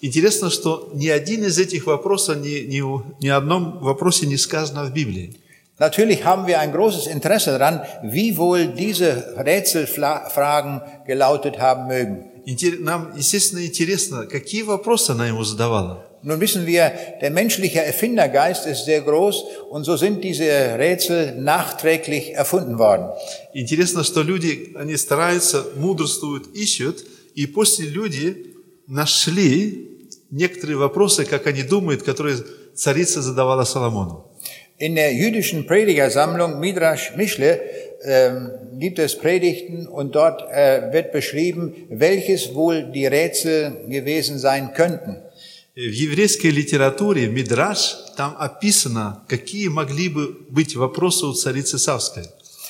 Интересно, 0.00 0.50
что 0.50 0.90
ни 0.94 1.08
один 1.08 1.42
из 1.42 1.58
этих 1.58 1.86
вопросов, 1.86 2.36
ни, 2.36 2.66
ни, 2.68 2.80
у- 2.82 3.02
ни 3.20 3.28
о 3.28 3.38
одном 3.38 3.78
вопросе 3.80 4.26
не 4.26 4.36
сказано 4.36 4.84
в 4.84 4.92
Библии. 4.92 5.34
Natürlich 5.78 6.24
haben 6.24 6.46
wir 6.46 6.60
ein 6.60 6.72
großes 6.72 7.06
Interesse 7.08 7.58
daran, 7.58 7.82
wie 8.02 8.36
wohl 8.38 8.66
diese 8.68 9.34
Rätselfragen 9.36 10.80
gelautet 11.06 11.58
haben 11.60 11.86
mögen. 11.88 12.24
Нам, 12.79 13.13
естественно, 13.15 13.65
интересно, 13.65 14.25
какие 14.25 14.63
вопросы 14.63 15.11
она 15.11 15.27
ему 15.27 15.43
задавала. 15.43 16.07
Nun 16.23 16.39
wissen 16.39 16.67
wir, 16.67 16.91
der 17.19 17.31
menschliche 17.31 17.83
Erfindergeist 17.83 18.67
ist 18.67 18.85
sehr 18.85 19.01
groß 19.01 19.43
und 19.71 19.85
so 19.85 19.97
sind 19.97 20.23
diese 20.23 20.77
Rätsel 20.77 21.33
nachträglich 21.35 22.35
erfunden 22.35 22.77
worden. 22.77 23.09
Интересно, 23.55 24.03
что 24.03 24.21
люди, 24.21 24.71
они 24.75 24.97
стараются, 24.97 25.65
мудрствуют, 25.77 26.55
ищут, 26.55 27.03
и 27.33 27.47
после 27.47 27.87
люди 27.87 28.53
нашли 28.85 30.09
некоторые 30.29 30.77
вопросы, 30.77 31.25
как 31.25 31.47
они 31.47 31.63
думают, 31.63 32.03
которые 32.03 32.37
царица 32.75 33.21
задавала 33.23 33.63
Соломону. 33.63 34.30
In 34.80 34.94
der 34.94 35.14
jüdischen 35.14 35.66
Predigersammlung 35.66 36.60
Midrash 36.60 37.16
Mischle 37.16 37.60
ähm, 38.04 38.50
gibt 38.78 38.98
es 38.98 39.16
Predigten 39.16 39.86
und 39.86 40.14
dort 40.14 40.42
äh, 40.50 40.92
wird 40.92 41.12
beschrieben, 41.12 41.74
welches 41.88 42.54
wohl 42.54 42.84
die 42.92 43.06
Rätsel 43.06 43.72
gewesen 43.88 44.38
sein 44.38 44.74
könnten. 44.74 45.16
В 45.74 45.92
еврейской 45.92 46.46
литературе 46.46 47.28
Мидраш, 47.28 47.96
там 48.16 48.34
описано, 48.38 49.22
какие 49.28 49.68
могли 49.68 50.08
бы 50.08 50.34
быть 50.48 50.74
вопросы 50.74 51.26
у 51.26 51.34
царицы 51.34 51.78
Савской. 51.78 52.24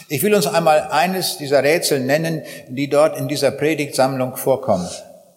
Ich 0.08 0.22
will 0.22 0.34
uns 0.34 0.46
einmal 0.46 0.88
eines 0.90 1.38
dieser 1.38 1.62
Rätsel 1.62 2.00
nennen, 2.00 2.42
die 2.68 2.88
dort 2.88 3.16
in 3.18 3.28
dieser 3.28 3.50
Predigtsammlung 3.50 4.36
vorkommen. 4.36 4.88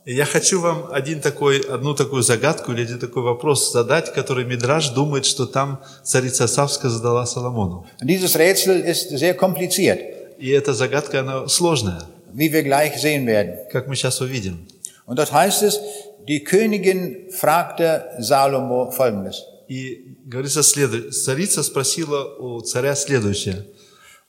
И 0.07 0.15
Я 0.15 0.27
хочу 0.27 0.61
вам 0.61 0.89
один 0.93 1.21
такой, 1.21 1.61
одну 1.61 1.95
такую 1.95 2.23
загадку 2.23 2.73
или 2.73 2.83
один 2.83 2.99
такой 2.99 3.23
вопрос 3.23 3.73
задать, 3.73 4.13
который 4.13 4.45
Мидраш 4.45 4.91
думает, 4.91 5.25
что 5.25 5.47
там 5.47 5.83
царица 6.03 6.47
Савская 6.47 6.91
задала 6.91 7.25
Соломону. 7.25 7.87
Und 8.01 8.07
dieses 8.07 8.37
Rätsel 8.37 8.81
ist 8.81 9.11
sehr 9.11 9.35
kompliziert, 9.35 10.01
И 10.39 10.51
эта 10.51 10.75
загадка, 10.75 11.21
она 11.21 11.49
сложная, 11.49 12.03
wie 12.35 12.53
wir 12.53 12.63
gleich 12.63 13.01
sehen 13.01 13.27
werden. 13.27 13.57
как 13.73 13.87
мы 13.87 13.97
сейчас 13.97 14.21
увидим. 14.21 14.67
Und 15.07 15.19
dort 15.19 15.33
heißt 15.33 15.63
es, 15.63 15.81
die 16.29 16.45
Königin 16.45 17.31
fragte 17.31 18.05
Salomo 18.19 18.91
Folgendes. 18.91 19.43
И 19.69 20.17
говорится 20.27 20.63
следующее. 20.63 21.13
Царица 21.13 21.63
спросила 21.63 22.37
у 22.39 22.61
царя 22.61 22.95
следующее. 22.95 23.65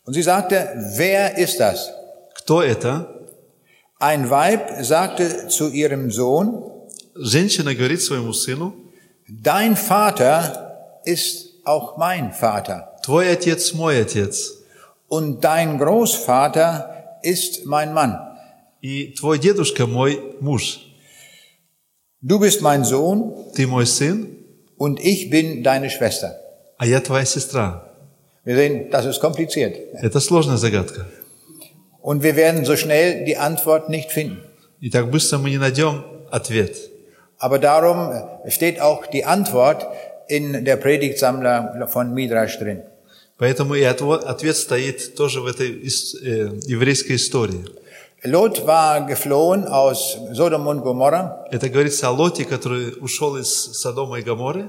Und 0.05 0.13
sie 0.13 0.21
sagte, 0.21 0.73
wer 0.97 1.37
ist 1.37 1.59
das? 1.59 1.89
Кто 2.35 2.61
это? 2.61 3.09
Ein 4.04 4.30
Weib 4.30 4.82
sagte 4.82 5.48
zu 5.48 5.70
ihrem 5.70 6.10
Sohn, 6.10 6.64
Женщина 7.14 7.74
говорит 7.74 8.00
своему 8.00 8.32
сыну, 8.32 8.72
dein 9.28 9.76
Vater 9.76 11.00
ist 11.04 11.60
auch 11.64 11.98
mein 11.98 12.32
Vater 12.32 12.90
твой 13.02 13.32
отец 13.32 13.72
мой 13.72 14.00
отец, 14.00 14.62
und 15.08 15.40
dein 15.42 15.78
Großvater 15.78 17.18
ist 17.22 17.66
mein 17.66 17.92
Mann. 17.92 18.18
и 18.80 19.12
твой 19.12 19.38
дедушка 19.38 19.86
мой 19.86 20.36
муж. 20.40 20.80
Du 22.22 22.38
bist 22.38 22.60
mein 22.62 22.84
Sohn 22.84 23.34
Ты 23.54 23.66
мой 23.66 23.86
сын, 23.86 24.28
und 24.76 25.00
ich 25.00 25.30
bin 25.30 25.62
deine 25.62 25.90
Schwester. 25.90 26.36
а 26.78 26.86
я 26.86 27.00
твоя 27.00 27.24
сестра. 27.24 27.84
Wir 28.44 28.56
sehen, 28.56 28.90
das 28.90 29.04
ist 29.06 29.20
kompliziert. 29.20 29.76
Это 30.00 30.20
сложная 30.20 30.56
загадка. 30.56 31.06
Und 32.04 32.22
wir 32.22 32.34
werden 32.36 32.64
so 32.64 32.76
schnell 32.76 33.24
die 33.24 33.36
Antwort 33.36 33.88
nicht 33.88 34.10
finden. 34.10 34.38
И 34.80 34.88
так 34.90 35.10
быстро 35.10 35.38
мы 35.38 35.50
не 35.50 35.58
найдем 35.58 36.04
ответ. 36.30 36.76
Aber 37.38 37.58
darum 37.58 38.12
steht 38.48 38.80
auch 38.80 39.06
die 39.06 39.24
Antwort 39.24 39.86
in 40.28 40.64
der 40.64 40.76
Predigtsammler 40.76 41.86
von 41.88 42.14
Midrash 42.14 42.58
drin. 42.58 42.82
Поэтому 43.38 43.74
и 43.74 43.82
отво- 43.84 44.22
ответ 44.24 44.56
стоит 44.56 45.14
тоже 45.16 45.40
в 45.40 45.46
этой 45.46 45.70
ис- 45.82 46.14
э, 46.22 46.60
еврейской 46.66 47.16
истории. 47.16 47.64
Lot 48.22 48.66
war 48.66 49.06
geflohen 49.06 49.66
aus 49.66 50.18
Sodom 50.34 50.66
und 50.66 50.82
Gomorra 50.82 51.46
Это 51.50 51.70
говорится 51.70 52.08
о 52.08 52.10
Лоте, 52.12 52.44
который 52.44 52.94
ушел 53.00 53.36
из 53.36 53.48
Содома 53.80 54.18
и 54.18 54.22
Гоморры. 54.22 54.68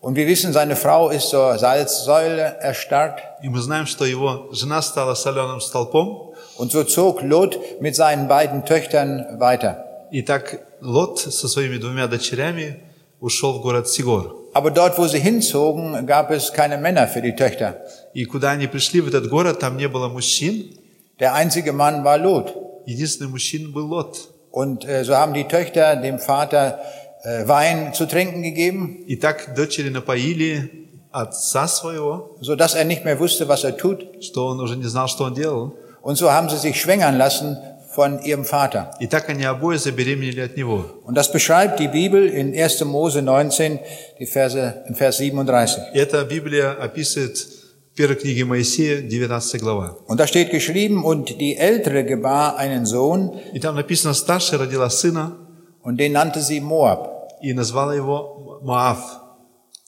und 0.00 0.14
wir 0.16 0.26
wissen, 0.28 0.52
seine 0.52 0.76
Frau 0.76 1.10
ist 1.10 1.28
zur 1.30 1.58
Salzsäule 1.58 2.56
erstarrt 2.60 3.18
И 3.42 3.48
мы 3.48 3.60
знаем, 3.60 3.86
что 3.86 4.04
его 4.04 4.48
жена 4.52 4.80
стала 4.82 5.14
соленым 5.14 5.60
столпом. 5.60 6.27
und 6.58 6.72
so 6.72 6.84
zog 6.84 7.22
Lot 7.22 7.58
mit 7.80 7.94
seinen 7.96 8.28
beiden 8.28 8.64
Töchtern 8.64 9.38
weiter. 9.38 9.84
И 10.10 10.22
так 10.22 10.60
Лот 10.80 11.18
со 11.18 11.48
своими 11.48 11.78
двумя 11.78 12.06
дочерями 12.06 12.80
ушел 13.20 13.58
в 13.58 13.62
город 13.62 13.88
Сигор. 13.88 14.36
Aber 14.52 14.70
dort, 14.70 14.98
wo 14.98 15.06
sie 15.08 15.18
hinzogen, 15.18 16.06
gab 16.06 16.30
es 16.30 16.52
keine 16.52 16.78
Männer 16.78 17.08
für 17.08 17.22
die 17.22 17.34
Töchter. 17.34 17.76
И 18.12 18.24
куда 18.24 18.52
они 18.52 18.66
пришли, 18.68 19.00
в 19.00 19.08
этот 19.08 19.28
город, 19.28 19.58
там 19.60 19.76
не 19.76 19.88
было 19.88 20.08
мужчин. 20.08 20.76
Der 21.18 21.34
einzige 21.34 21.72
Mann 21.72 22.04
war 22.04 22.18
Lot. 22.18 22.54
Единственный 22.86 23.28
мужчин 23.30 23.72
был 23.72 23.86
Лот. 23.86 24.28
Und 24.50 24.84
äh, 24.84 25.04
so 25.04 25.16
haben 25.16 25.34
die 25.34 25.44
Töchter 25.48 25.96
dem 25.96 26.18
Vater 26.20 26.78
äh, 27.24 27.48
Wein 27.48 27.92
zu 27.94 28.06
trinken 28.06 28.42
gegeben, 28.42 29.04
И 29.08 29.16
так 29.16 29.54
дочери 29.56 29.88
напоили 29.88 30.86
отца 31.10 31.66
своего, 31.66 32.36
so 32.40 32.54
dass 32.54 32.74
er 32.74 32.84
nicht 32.84 33.04
mehr 33.04 33.18
wusste, 33.18 33.48
was 33.48 33.64
er 33.64 33.76
tut. 33.76 34.22
что 34.22 34.46
он 34.46 34.60
уже 34.60 34.76
не 34.76 34.84
знал, 34.84 35.08
что 35.08 35.24
он 35.24 35.34
делал. 35.34 35.74
Und 36.02 36.16
so 36.16 36.30
haben 36.30 36.48
sie 36.48 36.58
sich 36.58 36.80
schwängern 36.80 37.16
lassen 37.16 37.56
von 37.94 38.20
ihrem 38.22 38.44
Vater. 38.44 38.90
И 39.00 39.06
так 39.06 39.28
они 39.28 39.44
обои 39.44 39.76
забеременели 39.76 40.40
от 40.40 40.56
него. 40.56 40.84
Und 41.04 41.14
das 41.16 41.30
beschreibt 41.32 41.78
die 41.78 41.88
Bibel 41.88 42.28
in 42.28 42.52
1. 42.52 42.84
Mose 42.84 43.22
19, 43.22 43.78
die 44.18 44.26
Verse, 44.26 44.84
im 44.88 44.94
Vers 44.94 45.18
37. 45.18 45.82
И 45.94 45.98
эта 45.98 46.24
Библия 46.24 46.72
описывает 46.72 47.36
в 47.38 47.96
первой 47.96 48.16
книге 48.16 48.44
Моисея, 48.44 49.00
19 49.02 49.60
глава. 49.62 49.96
Und 50.08 50.18
da 50.18 50.26
steht 50.26 50.50
geschrieben, 50.50 51.04
und 51.04 51.38
die 51.40 51.56
Ältere 51.56 52.04
gebar 52.04 52.56
einen 52.56 52.84
Sohn, 52.84 53.38
И 53.52 53.60
там 53.60 53.76
написано, 53.76 54.12
старшая 54.14 54.58
родила 54.58 54.90
сына 54.90 55.36
und 55.84 55.98
den 55.98 56.12
nannte 56.12 56.40
sie 56.42 56.60
Moab. 56.60 57.10
и 57.40 57.52
назвала 57.52 57.94
его 57.94 58.58
Моав. 58.62 59.20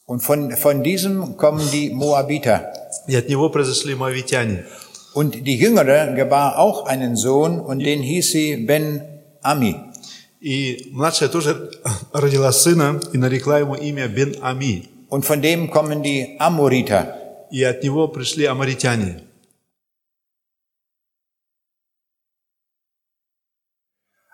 Und 0.06 0.21
von, 0.21 0.52
von 0.52 0.85
diesem 0.85 1.37
kommen 1.37 1.68
die 1.73 1.90
Moabiter. 1.90 2.73
И 3.09 3.16
от 3.16 3.28
него 3.28 3.49
произошли 3.50 3.97
моавитяне. 3.97 4.64
Und 5.14 5.47
die 5.47 5.56
Jüngere 5.56 6.14
gebar 6.14 6.59
auch 6.59 6.87
einen 6.87 7.16
Sohn, 7.16 7.61
und 7.61 7.78
den 7.78 8.02
hieß 8.02 8.30
sie 8.30 8.56
Ben 8.56 9.02
Ami. 9.42 9.76
И 10.40 10.90
младшая 10.92 11.28
тоже 11.28 11.71
родила 12.12 12.52
сына 12.52 13.00
и 13.12 13.18
нарекла 13.18 13.59
ему 13.59 13.75
имя 13.75 14.06
Бен 14.06 14.37
Ами. 14.42 14.88
Und 15.09 15.25
von 15.25 15.40
dem 15.42 15.71
kommen 15.71 16.02
die 16.02 16.37
Amoriter. 16.38 17.16
И 17.50 17.62
от 17.62 17.83
него 17.83 18.09
пришли 18.09 18.45
амаритяне. 18.45 19.23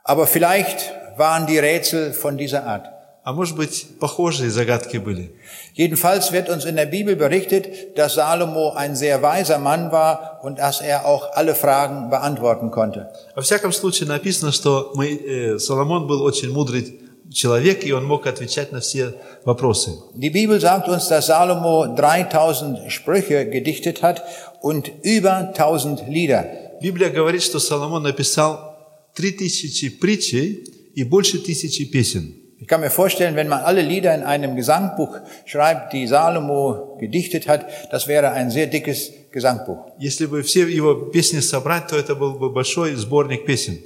Aber 0.04 0.26
vielleicht 0.26 0.92
waren 1.16 1.46
die 1.46 1.58
Rätsel 1.58 2.12
von 2.12 2.37
dieser 2.37 2.66
Art. 2.66 2.95
А 3.27 3.34
может 3.34 3.57
быть, 3.57 3.88
похожие 4.00 4.50
загадки 4.50 4.96
были. 4.96 5.34
Jedenfalls 5.75 6.31
wird 6.31 6.48
uns 6.48 6.63
in 6.63 6.77
der 6.77 6.86
Bibel 6.86 7.17
berichtet, 7.17 7.98
dass 7.98 8.13
Salomo 8.13 8.72
ein 8.72 8.96
sehr 8.96 9.22
weiser 9.22 9.60
Mann 9.60 9.91
war 9.91 10.39
und 10.43 10.60
dass 10.60 10.79
er 10.79 11.05
auch 11.05 11.34
alle 11.34 11.53
Fragen 11.53 12.10
beantworten 12.10 12.72
konnte. 12.72 13.12
Во 13.36 13.41
всяком 13.41 13.74
случае 13.74 14.07
написано, 14.07 14.53
что 14.53 14.93
мы, 14.96 15.07
э, 15.10 15.60
Соломон 15.60 16.07
был 16.07 16.22
очень 16.22 16.51
мудрый 16.51 17.01
человек, 17.29 17.86
и 17.86 17.91
он 17.91 18.05
мог 18.05 18.25
отвечать 18.27 18.72
на 18.72 18.79
все 18.79 19.15
вопросы. 19.43 19.91
Die 20.15 20.29
Bibel 20.29 20.62
sagt 20.62 20.88
uns, 20.88 21.10
dass 21.10 21.25
Salomo 21.25 21.86
3000 21.98 22.89
Sprüche 22.89 23.46
gedichtet 23.46 24.03
hat 24.03 24.22
und 24.62 24.89
über 25.03 25.51
1000 25.53 26.07
Lieder. 26.07 26.46
Библия 26.81 27.10
говорит, 27.10 27.43
что 27.43 27.60
Соломон 27.60 28.03
написал 28.03 28.77
три 29.13 29.31
тысячи 29.31 29.89
притчей 29.89 30.63
и 30.96 31.03
больше 31.03 31.39
тысячи 31.39 31.84
песен. 31.84 32.46
Ich 32.58 32.68
kann 32.68 32.80
mir 32.80 32.90
vorstellen, 32.90 33.34
wenn 33.34 33.49
man 33.49 33.61
alle 33.61 33.82
Lieder 33.82 34.14
in 34.14 34.22
einem 34.22 34.54
Gesangbuch 34.54 35.16
schreibt, 35.46 35.92
die 35.92 36.06
Salomo 36.06 36.96
gedichtet 37.00 37.49
hat, 37.49 37.66
das 37.90 38.06
wäre 38.06 38.30
ein 38.30 38.50
sehr 38.50 38.68
dickes 38.68 39.11
Gesangbuch. 39.32 39.78
Если 39.99 40.26
бы 40.26 40.42
все 40.42 40.68
его 40.68 40.94
песни 41.11 41.40
собрать, 41.40 41.88
то 41.88 41.96
это 41.96 42.14
был 42.14 42.34
бы 42.38 42.50
большой 42.50 42.94
сборник 42.94 43.44
песен. 43.46 43.78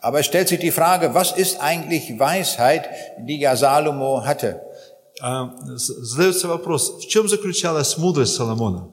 Aber 0.00 0.20
es 0.20 0.26
stellt 0.26 0.48
sich 0.48 0.60
die 0.60 0.70
Frage, 0.72 1.14
was 1.14 1.32
ist 1.32 1.60
eigentlich 1.60 2.18
Weisheit, 2.18 2.88
die 3.18 3.38
ja 3.40 3.56
Salomo 3.56 4.24
hatte? 4.24 4.60
А, 5.20 5.50
з- 5.76 6.04
Задается 6.04 6.48
вопрос, 6.48 6.98
в 7.04 7.08
чем 7.08 7.28
заключалась 7.28 7.96
мудрость 7.98 8.34
Соломона? 8.34 8.88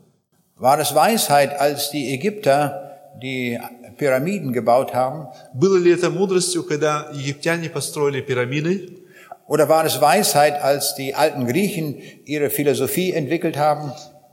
War 0.58 0.80
es 0.80 0.94
Weisheit, 0.94 1.60
als 1.60 1.90
die 1.92 2.14
Ägypter 2.14 3.00
die 3.22 3.60
Pyramiden 3.98 4.54
gebaut 4.54 4.94
haben? 4.94 5.28
Было 5.54 5.78
ли 5.78 5.92
это 5.92 6.10
мудростью, 6.10 6.64
когда 6.64 7.10
египтяне 7.14 7.70
построили 7.70 8.22
пирамиды? 8.22 9.03
Oder 9.48 9.68
war 9.68 9.84
es 9.86 10.00
Weisheit, 10.00 10.62
als 10.62 10.94
die 10.96 11.16
alten 11.16 11.48
Griechen 11.48 11.98
ihre 12.26 12.50
Philosophie 12.50 13.12
entwickelt 13.14 13.58
haben? 13.58 13.92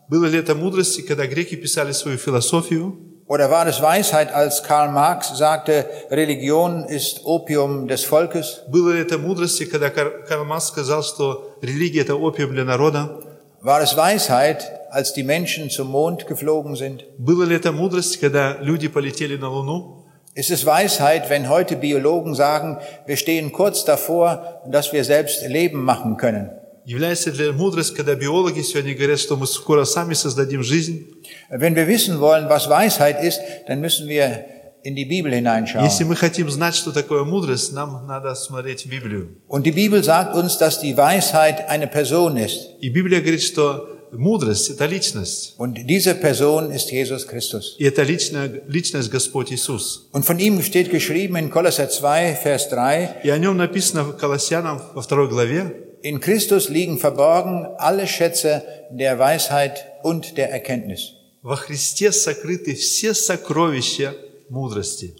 Было 0.08 0.26
ли 0.26 0.38
это 0.38 0.54
мудростью, 0.54 1.04
когда 1.06 1.26
греки 1.26 1.56
писали 1.56 1.92
свою 1.92 2.18
философию? 2.18 2.96
Oder 3.28 3.50
war 3.50 3.66
es 3.66 3.82
Weisheit, 3.82 4.32
als 4.32 4.62
Karl 4.62 4.92
Marx 4.92 5.36
sagte, 5.36 5.84
Religion 6.10 6.84
ist 6.84 7.22
Opium 7.24 7.88
des 7.88 8.04
Volkes? 8.04 8.60
Было 8.68 8.92
ли 8.92 9.00
это 9.00 9.18
мудростью, 9.18 9.68
когда 9.68 9.90
Кар- 9.90 10.22
Карл 10.28 10.44
Маркс 10.44 10.66
сказал, 10.68 11.02
что 11.02 11.56
религия – 11.60 12.02
это 12.02 12.14
опиум 12.14 12.52
для 12.52 12.64
народа? 12.64 13.18
War 13.62 13.80
es 13.82 13.96
Weisheit, 13.96 14.70
als 14.92 15.12
die 15.12 15.24
Menschen 15.24 15.70
zum 15.70 15.88
Mond 15.90 16.28
geflogen 16.28 16.76
sind? 16.76 17.02
Было 17.18 17.42
ли 17.42 17.56
это 17.56 17.72
мудрость, 17.72 18.20
когда 18.20 18.58
люди 18.60 18.86
полетели 18.86 19.36
на 19.36 19.48
Луну? 19.50 19.99
Ist 20.34 20.50
es 20.50 20.66
Weisheit, 20.66 21.30
wenn 21.30 21.48
heute 21.48 21.76
Biologen 21.76 22.34
sagen, 22.34 22.76
wir 23.06 23.16
stehen 23.16 23.52
kurz 23.52 23.84
davor, 23.84 24.60
dass 24.66 24.92
wir 24.92 25.02
selbst 25.02 25.46
Leben 25.48 25.82
machen 25.82 26.16
können? 26.18 26.50
Является 26.84 27.30
ли 27.30 27.50
мудрость, 27.50 27.96
когда 27.96 28.14
биологи 28.14 28.60
сегодня 28.60 28.94
говорят, 28.94 29.18
что 29.18 29.36
мы 29.36 29.46
скоро 29.46 29.84
сами 29.84 30.14
создадим 30.14 30.62
жизнь? 30.62 31.06
Wenn 31.50 31.74
wir 31.74 31.88
wissen 31.88 32.20
wollen, 32.20 32.48
was 32.48 32.68
Weisheit 32.68 33.24
ist, 33.24 33.40
dann 33.66 33.80
müssen 33.80 34.08
wir 34.08 34.44
in 34.84 34.94
die 34.94 35.04
Bibel 35.04 35.32
Если 35.32 35.38
hineinschauen. 35.38 36.06
мы 36.06 36.14
хотим 36.14 36.48
знать, 36.48 36.76
что 36.76 36.92
такое 36.92 37.24
мудрость, 37.24 37.72
нам 37.72 38.06
надо 38.06 38.34
смотреть 38.36 38.86
Библию. 38.86 39.30
Und 39.48 39.66
die 39.66 39.72
Bibel 39.72 40.04
sagt 40.04 40.36
uns, 40.36 40.58
dass 40.58 40.78
die 40.78 40.96
Weisheit 40.96 41.68
eine 41.68 41.88
Person 41.88 42.36
ist. 42.36 42.68
И 42.80 42.88
Библия 42.90 43.20
говорит, 43.20 43.42
что 43.42 43.88
мудрость – 44.12 44.70
это 44.70 44.86
личность. 44.86 45.54
Und 45.58 45.86
diese 45.86 46.14
Person 46.14 46.70
ist 46.70 46.90
Jesus 46.90 47.26
Christus. 47.26 47.76
И 47.78 47.84
это 47.84 48.02
личная, 48.02 48.62
личность 48.66 49.10
Господь 49.10 49.52
Иисус. 49.52 50.08
Und 50.12 50.24
von 50.24 50.38
ihm 50.38 50.62
steht 50.62 50.90
geschrieben 50.90 51.36
in 51.36 51.50
Kolosser 51.50 51.88
2, 51.88 52.34
Vers 52.34 52.68
3, 52.68 53.20
И 53.24 53.30
о 53.30 53.38
нем 53.38 53.56
написано 53.56 54.04
в 54.04 54.16
Колоссянам 54.16 54.80
во 54.94 55.02
второй 55.02 55.28
главе, 55.28 55.72
in 56.02 56.20
Christus 56.20 56.68
liegen 56.68 56.98
verborgen 56.98 57.66
alle 57.78 58.06
Schätze 58.06 58.62
der 58.90 59.18
Weisheit 59.18 59.84
und 60.02 60.36
der 60.36 60.50
Erkenntnis. 60.50 61.12
во 61.42 61.56
Христе 61.56 62.10
сокрыты 62.12 62.74
все 62.74 63.14
сокровища 63.14 64.14
мудрости. 64.48 65.14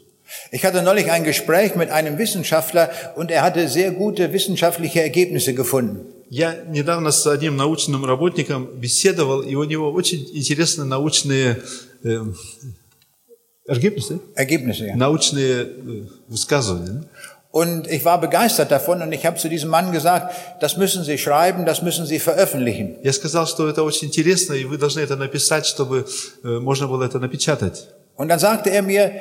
Ich 0.50 0.64
hatte 0.64 0.82
neulich 0.82 1.10
ein 1.12 1.22
Gespräch 1.22 1.76
mit 1.76 1.90
einem 1.90 2.18
Wissenschaftler 2.18 2.90
und 3.14 3.30
er 3.30 3.42
hatte 3.42 3.68
sehr 3.68 3.92
gute 3.92 4.32
wissenschaftliche 4.32 5.00
Ergebnisse 5.00 5.54
gefunden. 5.54 6.09
Я 6.31 6.63
недавно 6.65 7.11
с 7.11 7.27
одним 7.27 7.57
научным 7.57 8.05
работником 8.05 8.79
беседовал, 8.79 9.41
и 9.41 9.53
у 9.55 9.65
него 9.65 9.91
очень 9.91 10.25
интересные 10.31 10.85
научные 10.85 11.61
э, 12.05 12.23
Ergebnisse, 13.67 14.21
Ergebnisse, 14.38 14.85
ja. 14.85 14.95
научные 14.95 15.63
э, 15.63 16.03
высказывания. 16.29 17.03
Und 17.51 17.85
ich 17.88 18.05
war 18.05 18.21
begeistert 18.21 18.71
davon 18.71 19.01
und 19.01 19.11
ich 19.11 19.25
habe 19.25 19.35
zu 19.35 19.50
diesem 19.50 19.69
Mann 19.69 19.91
gesagt, 19.91 20.33
das 20.61 20.77
müssen 20.77 21.03
Sie 21.03 21.17
schreiben, 21.17 21.65
das 21.65 21.81
müssen 21.81 22.05
Sie 22.05 22.17
veröffentlichen. 22.17 22.95
Я 23.03 23.11
сказал, 23.11 23.45
что 23.45 23.67
это 23.67 23.83
очень 23.83 24.07
интересно, 24.07 24.53
и 24.53 24.63
вы 24.63 24.77
должны 24.77 25.01
это 25.01 25.17
написать, 25.17 25.65
чтобы 25.65 26.07
э, 26.45 26.47
можно 26.59 26.88
было 26.88 27.03
это 27.03 27.19
напечатать. 27.19 27.89
Und 28.15 28.29
dann 28.29 28.39
sagte 28.39 28.69
er 28.69 28.83
mir, 28.83 29.11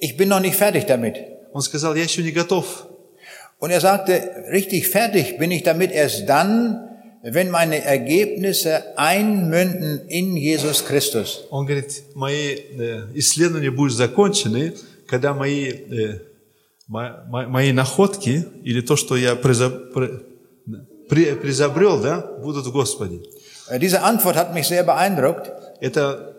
ich 0.00 0.18
bin 0.18 0.28
noch 0.28 0.40
nicht 0.40 0.56
fertig 0.56 0.84
damit. 0.86 1.16
Он 1.54 1.62
сказал, 1.62 1.94
я 1.94 2.02
еще 2.02 2.22
не 2.22 2.30
готов. 2.30 2.86
Und 3.59 3.71
er 3.71 3.79
sagte, 3.79 4.21
richtig 4.51 4.87
fertig 4.89 5.37
bin 5.37 5.51
ich 5.51 5.63
damit 5.63 5.91
erst 5.91 6.27
dann, 6.27 6.89
wenn 7.23 7.49
meine 7.49 7.81
Ergebnisse 7.85 8.97
einmünden 8.97 10.01
in 10.09 10.35
Jesus 10.35 10.83
Christus. 10.85 11.45
Он 11.49 11.65
говорит, 11.65 12.03
мои 12.15 12.55
э, 12.77 13.07
исследования 13.15 13.71
будут 13.71 13.93
закончены, 13.93 14.73
когда 15.07 15.33
мои, 15.33 15.69
э, 15.69 16.19
мо- 16.87 17.23
мо- 17.29 17.47
мои 17.47 17.71
находки 17.71 18.45
или 18.65 18.81
то, 18.81 18.97
что 18.97 19.15
я 19.15 19.35
приза- 19.35 19.69
при- 19.93 20.19
при- 21.09 21.35
призобрел, 21.35 22.01
да, 22.01 22.19
будут 22.43 22.65
в 22.65 22.71
Господе. 22.73 23.21
Äh, 23.69 23.79
Diese 23.79 24.03
Antwort 24.03 24.35
hat 24.35 24.53
mich 24.53 24.67
sehr 24.67 24.83
beeindruckt, 24.83 25.49
Это 25.79 26.35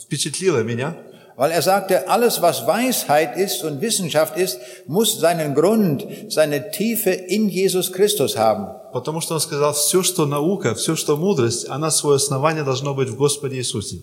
впечатлило 0.00 0.62
меня, 0.64 0.96
weil 1.38 1.50
er 1.50 1.62
sagte, 1.62 2.08
alles 2.08 2.42
was 2.42 2.66
Weisheit 2.66 3.36
ist 3.36 3.64
und 3.64 3.80
Wissenschaft 3.80 4.36
ist, 4.36 4.58
muss 4.86 5.18
seinen 5.18 5.54
Grund, 5.54 6.06
seine 6.28 6.70
Tiefe 6.70 7.10
in 7.10 7.48
Jesus 7.48 7.92
Christus 7.92 8.36
haben. 8.36 8.68
потому 8.92 9.20
что 9.20 9.34
он 9.34 9.40
сказал, 9.40 9.72
все, 9.74 10.04
что 10.04 10.24
наука, 10.24 10.74
все, 10.76 10.94
что 10.94 11.16
мудрость, 11.16 11.68
она 11.68 11.90
свое 11.90 12.16
основание 12.16 12.62
должно 12.62 12.94
быть 12.94 13.08
в 13.08 13.16
Господе 13.16 13.56
Иисусе 13.58 14.02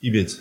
иметь. 0.00 0.36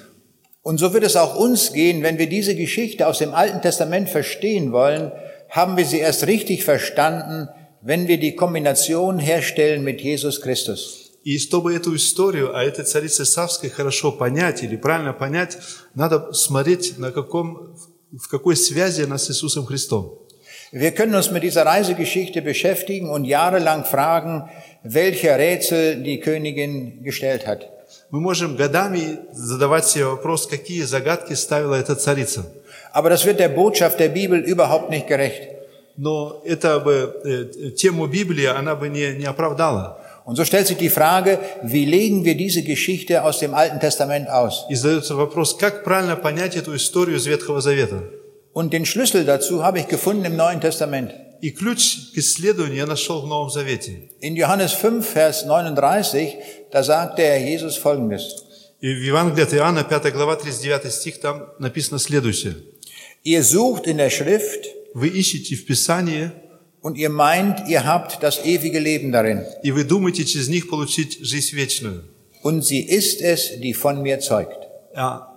Und 0.62 0.78
so 0.78 0.94
wird 0.94 1.04
es 1.04 1.16
auch 1.16 1.36
uns 1.36 1.74
gehen, 1.74 2.04
wenn 2.04 2.20
wir 2.20 2.30
diese 2.30 2.56
Geschichte 2.56 3.08
aus 3.08 3.18
dem 3.18 3.34
Alten 3.34 3.62
Testament 3.62 4.10
verstehen 4.10 4.72
wollen, 4.72 5.12
haben 5.50 5.78
wir 5.78 5.86
sie 5.86 5.98
erst 5.98 6.28
richtig 6.28 6.64
verstanden, 6.64 7.50
wenn 7.82 8.08
wir 8.08 8.20
die 8.20 8.36
Kombination 8.36 9.18
herstellen 9.18 9.84
mit 9.84 10.02
Jesus 10.02 10.42
Christus. 10.42 11.03
И 11.25 11.39
чтобы 11.39 11.75
эту 11.75 11.97
историю 11.97 12.55
о 12.55 12.63
этой 12.63 12.85
царице 12.85 13.25
Савской 13.25 13.71
хорошо 13.71 14.13
понять 14.13 14.63
или 14.63 14.77
правильно 14.77 15.15
понять, 15.15 15.57
надо 15.95 16.35
смотреть, 16.35 16.99
на 16.99 17.13
каком, 17.13 17.79
в 18.13 18.29
какой 18.29 18.57
связи 18.57 19.03
она 19.03 19.17
с 19.17 19.31
Иисусом 19.31 19.65
Христом. 19.65 20.19
Wir 20.71 20.91
können 20.91 21.15
uns 21.15 21.31
mit 21.31 21.43
dieser 21.45 21.65
Reisegeschichte 21.65 22.43
beschäftigen 22.43 23.09
und 23.09 23.25
jahrelang 23.25 23.85
fragen, 23.85 24.51
welche 24.83 25.29
Rätsel 25.39 26.03
die 26.03 26.21
Königin 26.21 27.03
gestellt 27.03 27.47
hat. 27.47 27.71
Мы 28.11 28.21
можем 28.21 28.57
годами 28.57 29.21
задавать 29.33 29.87
себе 29.87 30.07
вопрос, 30.07 30.47
какие 30.47 30.83
загадки 30.83 31.33
ставила 31.35 31.75
эта 31.77 31.95
царица. 31.95 32.45
Aber 32.93 33.09
das 33.09 33.25
wird 33.25 33.39
der 33.39 33.49
Botschaft 33.49 33.99
der 33.99 34.09
Bibel 34.09 34.41
überhaupt 34.41 34.91
nicht 34.91 35.07
gerecht. 35.09 35.49
Но 35.97 36.43
это 36.45 36.81
бы, 36.81 37.21
э, 37.25 37.71
тему 37.71 38.09
Библии 38.09 38.47
она 38.47 38.75
бы 38.75 38.89
не, 38.89 39.15
не 39.15 39.25
оправдала. 39.25 40.04
Und 40.26 40.36
so 40.36 40.46
stellt 40.46 40.68
sich 40.68 40.78
die 40.78 40.90
Frage, 40.90 41.40
wie 41.64 41.86
legen 41.86 42.26
wir 42.26 42.36
diese 42.36 42.64
Geschichte 42.64 43.24
aus 43.24 43.40
dem 43.40 43.54
Alten 43.54 43.80
Testament 43.80 44.30
aus? 44.30 44.66
И 44.70 44.76
задается 44.76 45.16
вопрос, 45.16 45.56
как 45.56 45.84
правильно 45.84 46.16
понять 46.16 46.56
эту 46.56 46.76
историю 46.76 47.18
из 47.18 47.26
Ветхого 47.26 47.62
Завета. 47.62 48.04
Und 48.54 48.72
den 48.74 48.86
Schlüssel 48.86 49.26
dazu 49.26 49.64
habe 49.64 49.80
ich 49.80 49.88
gefunden 49.88 50.26
im 50.26 50.36
Neuen 50.36 50.62
Testament. 50.62 51.14
И 51.42 51.52
ключ 51.52 52.12
к 52.14 52.18
исследованию 52.18 52.78
я 52.78 52.86
нашел 52.86 53.22
в 53.22 53.28
Новом 53.28 53.50
Завете. 53.50 54.10
In 54.22 54.36
Johannes 54.36 54.74
5, 54.74 55.06
Vers 55.06 55.46
39, 55.46 56.38
da 56.72 56.84
sagt 56.84 57.18
der 57.18 57.40
Herr 57.40 57.48
Jesus 57.48 57.78
Folgendes. 57.78 58.24
И 58.82 58.94
в 58.94 59.04
Евангелии 59.04 59.44
от 59.44 59.54
Иоанна, 59.54 59.84
5 59.84 60.14
глава, 60.14 60.36
39 60.36 60.92
стих, 60.94 61.20
там 61.20 61.50
написано 61.60 62.00
следующее. 62.00 62.56
Ihr 63.24 63.44
sucht 63.44 63.86
in 63.86 63.98
der 63.98 64.10
Schrift 64.10 64.80
Вы 64.94 65.08
ищете 65.10 65.56
в 65.56 65.66
Писании, 65.66 66.32
und 66.84 66.98
ihr 66.98 67.10
meint, 67.10 67.68
ihr 67.68 67.86
habt 67.86 68.24
das 68.24 68.46
ewige 68.46 68.80
Leben 68.80 69.12
darin. 69.12 69.44
и 69.64 69.72
вы 69.72 69.84
думаете 69.84 70.26
через 70.26 70.48
них 70.48 70.70
получить 70.70 71.20
жизнь 71.22 71.56
вечную. 71.56 72.04
Und 72.42 72.64
sie 72.64 72.80
ist 72.82 73.22
es, 73.22 73.60
die 73.60 73.74
von 73.74 74.02
mir 74.02 74.20
zeugt. 74.20 74.58
А 74.96 75.30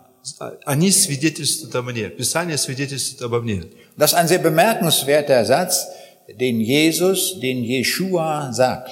они 0.65 0.91
свидетельствуют 0.91 1.75
о 1.75 1.83
мне. 1.83 2.09
Писание 2.09 2.57
свидетельствует 2.57 3.23
обо 3.23 3.41
мне. 3.41 3.65
Das 3.97 4.13
ist 4.13 4.19
ein 4.19 4.29
sehr 4.29 4.39
bemerkenswerter 4.39 5.45
Satz, 5.45 5.87
den 6.29 6.61
Jesus, 6.61 7.41
den 7.41 7.65
Jeshua 7.65 8.53
sagt. 8.53 8.91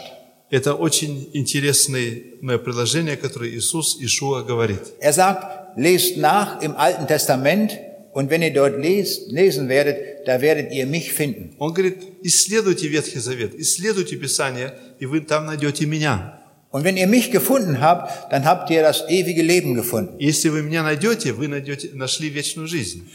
Это 0.51 0.75
очень 0.75 1.29
интересное 1.33 2.21
предложение, 2.59 3.17
которое 3.17 3.51
Иисус 3.51 3.99
Ишуа 4.01 4.43
говорит. 4.43 4.81
Er 4.99 5.13
sagt, 5.13 5.79
lest 5.79 6.17
nach 6.17 6.61
im 6.61 6.75
Alten 6.77 7.07
Testament 7.07 7.79
und 8.13 8.29
wenn 8.31 8.43
ihr 8.43 8.53
dort 8.53 8.77
lest, 8.77 9.31
lesen 9.31 9.69
werdet, 9.69 10.14
da 10.27 10.41
werdet 10.41 10.73
ihr 10.73 10.87
mich 10.87 11.13
finden. 11.13 11.55
Он 11.59 11.73
говорит, 11.73 11.99
исследуйте 12.23 12.89
Ветхий 12.89 13.19
Завет, 13.19 13.55
исследуйте 13.55 14.17
Писание, 14.17 14.75
и 14.99 15.07
вы 15.07 15.21
там 15.21 15.47
найдете 15.47 15.87
меня. 15.87 16.37
Und 16.73 16.85
wenn 16.85 16.97
ihr 16.97 17.09
mich 17.09 17.33
gefunden 17.33 17.81
habt, 17.81 18.33
dann 18.33 18.45
habt 18.45 18.71
ihr 18.71 18.83
das 18.83 19.05
ewige 19.09 19.43
Leben 19.43 19.75
gefunden. 19.75 20.15
Если 20.21 20.51
вы 20.51 20.63
меня 20.63 20.83
найдете, 20.83 21.33
вы 21.33 21.49
найдете, 21.49 21.91
нашли 21.95 22.29
вечную 22.29 22.69
жизнь. 22.69 23.11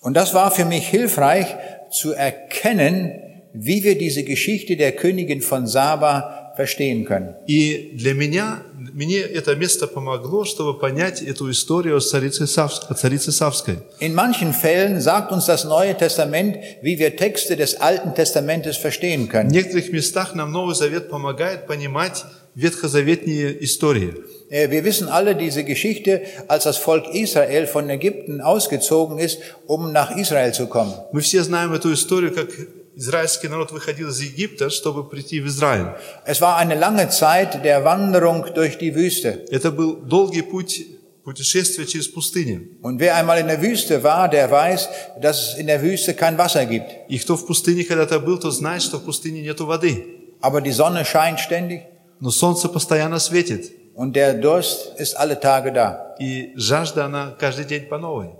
Und 0.00 0.14
das 0.14 0.34
war 0.34 0.50
für 0.50 0.64
mich 0.64 0.86
hilfreich 0.88 1.46
zu 1.90 2.12
erkennen, 2.12 3.12
wie 3.54 3.82
wir 3.82 3.96
diese 3.96 4.24
Geschichte 4.24 4.76
der 4.76 4.92
Königin 4.92 5.40
von 5.40 5.66
Saba 5.66 6.52
verstehen 6.54 7.04
können. 7.04 7.34
И 7.46 7.92
для 7.94 8.14
меня 8.14 8.62
мне 8.93 9.19
это 9.19 9.55
место 9.55 9.87
помогло, 9.87 10.45
чтобы 10.45 10.77
понять 10.79 11.21
эту 11.21 11.49
историю 11.51 11.97
о 11.97 11.99
царице, 11.99 12.43
Савс- 12.45 12.81
о 12.87 12.93
царице 12.93 13.31
Савской. 13.31 13.79
In 13.99 14.13
manchen 14.13 14.53
Fällen 14.53 15.01
sagt 15.01 15.31
uns 15.31 15.45
das 15.45 15.65
Neue 15.65 15.95
Testament, 15.97 16.57
wie 16.81 16.97
wir 16.99 17.15
Texte 17.17 17.55
des 17.55 17.75
Alten 17.81 18.13
Testamentes 18.15 18.77
verstehen 18.77 19.25
В 19.27 19.29
können. 19.29 19.49
некоторых 19.51 19.91
местах 19.91 20.35
нам 20.35 20.51
Новый 20.51 20.75
Завет 20.75 21.09
помогает 21.09 21.67
понимать 21.67 22.23
ветхозаветные 22.55 23.63
истории. 23.63 24.13
Äh, 24.49 24.69
Wir 24.69 24.83
wissen 24.83 25.07
alle 25.09 25.35
diese 25.35 25.63
Geschichte, 25.63 26.21
als 26.47 26.65
das 26.65 26.77
Volk 26.77 27.05
Israel 27.13 27.65
von 27.65 27.89
Ägypten 27.89 28.41
ausgezogen 28.41 29.17
ist, 29.19 29.39
um 29.67 29.91
nach 29.91 30.15
Israel 30.17 30.53
zu 30.53 30.67
kommen. 30.67 30.93
Мы 31.11 31.21
все 31.21 31.41
знаем 31.43 31.73
эту 31.73 31.91
историю, 31.93 32.31
как 32.33 32.49
израильский 32.96 33.48
народ 33.48 33.70
выходил 33.70 34.08
из 34.08 34.20
Египта, 34.20 34.70
чтобы 34.70 35.08
прийти 35.08 35.40
в 35.40 35.46
Израиль. 35.46 35.94
Es 36.26 36.40
war 36.40 36.56
eine 36.56 36.74
lange 36.74 37.08
Zeit 37.08 37.64
der 37.64 37.84
Wanderung 37.84 38.46
durch 38.54 38.78
die 38.78 38.94
Wüste. 38.94 39.46
Это 39.50 39.70
был 39.70 39.96
долгий 39.96 40.42
путь 40.42 40.86
путешествия 41.24 41.86
через 41.86 42.08
пустыню. 42.08 42.78
Und 42.82 42.98
wer 42.98 43.14
einmal 43.16 43.38
in 43.38 43.46
der 43.46 43.60
Wüste 43.60 44.02
war, 44.02 44.28
der 44.28 44.50
weiß, 44.50 44.88
dass 45.20 45.52
es 45.52 45.58
in 45.58 45.66
der 45.66 45.82
Wüste 45.82 46.14
kein 46.14 46.38
Wasser 46.38 46.66
gibt. 46.66 46.90
И 47.08 47.18
кто 47.18 47.36
в 47.36 47.46
пустыне 47.46 47.84
когда-то 47.84 48.18
был, 48.18 48.38
тот 48.38 48.54
знает, 48.54 48.82
что 48.82 48.98
в 48.98 49.04
пустыне 49.04 49.42
нету 49.42 49.66
воды. 49.66 50.04
Aber 50.40 50.60
die 50.60 50.72
Sonne 50.72 51.04
scheint 51.04 51.40
ständig 51.40 51.82
Но 52.20 52.30
солнце 52.30 52.68
постоянно 52.68 53.20
светит, 53.20 53.72
und 53.94 54.14
der 54.14 54.34
Durst 54.34 54.98
ist 54.98 55.16
alle 55.16 55.38
Tage 55.38 55.72
da. 55.72 56.16
и 56.18 56.52
жажда, 56.56 57.04
она 57.04 57.34
каждый 57.38 57.64
день 57.64 57.86
по 57.86 57.98
новой. 57.98 58.30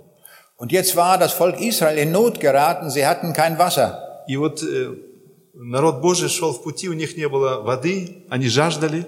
Und 0.57 0.73
jetzt 0.73 0.97
war 0.97 1.17
das 1.17 1.31
Volk 1.31 1.61
Israel 1.61 1.97
in 1.97 2.11
Not 2.11 2.41
geraten, 2.41 2.89
sie 2.89 3.05
hatten 3.05 3.31
kein 3.33 3.57
Wasser. 3.57 4.12
И 4.28 4.36
вот 4.36 4.62
э, 4.62 4.94
народ 5.54 6.00
Божий 6.00 6.28
шел 6.28 6.52
в 6.52 6.62
пути, 6.62 6.88
у 6.88 6.92
них 6.92 7.16
не 7.16 7.28
было 7.28 7.62
воды, 7.62 8.24
они 8.28 8.48
жаждали. 8.48 9.06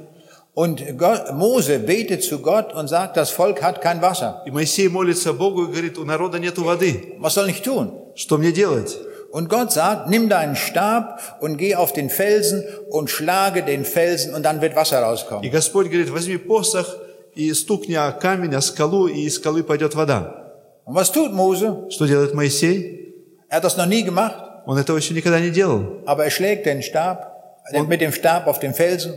Und 0.55 0.97
Gott, 0.97 1.35
Mose 1.35 1.79
betet 1.79 2.25
zu 2.25 2.39
Gott 2.39 2.73
und 2.73 2.89
sagt, 2.89 3.19
das 3.19 3.31
Volk 3.31 3.63
hat 3.63 3.83
kein 3.83 4.01
Wasser. 4.01 4.43
И 4.47 4.51
Моисей 4.51 4.89
молится 4.89 5.35
Богу 5.35 5.65
и 5.65 5.67
говорит, 5.67 5.99
у 5.99 6.05
народа 6.05 6.39
нету 6.39 6.65
воды. 6.65 7.15
Was 7.19 7.35
soll 7.35 7.51
ich 7.51 7.61
tun? 7.61 7.93
Что 8.15 8.39
мне 8.39 8.53
делать? 8.53 8.97
Und 9.33 9.51
Gott 9.51 9.71
sagt, 9.73 10.09
nimm 10.09 10.31
deinen 10.31 10.57
Stab 10.57 11.21
und 11.41 11.59
geh 11.59 11.75
auf 11.75 11.93
den 11.93 12.09
Felsen 12.09 12.65
und 12.91 13.11
schlage 13.11 13.63
den 13.65 13.85
Felsen 13.85 14.35
und 14.35 14.45
dann 14.45 14.63
wird 14.63 14.75
Wasser 14.75 15.01
И 15.01 15.03
rauskommen. 15.03 15.51
Господь 15.51 15.89
говорит, 15.89 16.09
возьми 16.09 16.39
посох 16.39 16.97
и 17.35 17.53
стукни 17.53 17.95
о 17.95 18.13
камень, 18.13 18.55
о 18.55 18.63
скалу, 18.63 19.09
и 19.09 19.25
из 19.25 19.35
скалы 19.35 19.63
пойдет 19.63 19.95
вода. 19.95 20.55
Und 20.87 20.95
was 20.95 21.13
tut 21.13 21.35
Mose? 21.35 21.91
Что 21.91 22.07
делает 22.07 22.33
Моисей? 22.33 23.15
Er 23.51 23.59
hat 23.59 23.65
das 23.65 23.77
noch 23.77 23.87
nie 23.87 24.05
gemacht, 24.05 24.37
Он 24.67 24.77
этого 24.79 24.97
еще 24.99 25.15
никогда 25.15 25.41
не 25.41 25.51
делал. 25.51 26.03
aber 26.07 26.25
er 26.25 26.31
schlägt 26.31 26.67
den 26.67 26.83
Stab, 26.83 27.63
äh, 27.73 27.83
mit 27.83 28.01
dem 28.01 28.13
Stab 28.13 28.47
auf 28.47 28.59
den 28.59 28.75
Felsen 28.75 29.15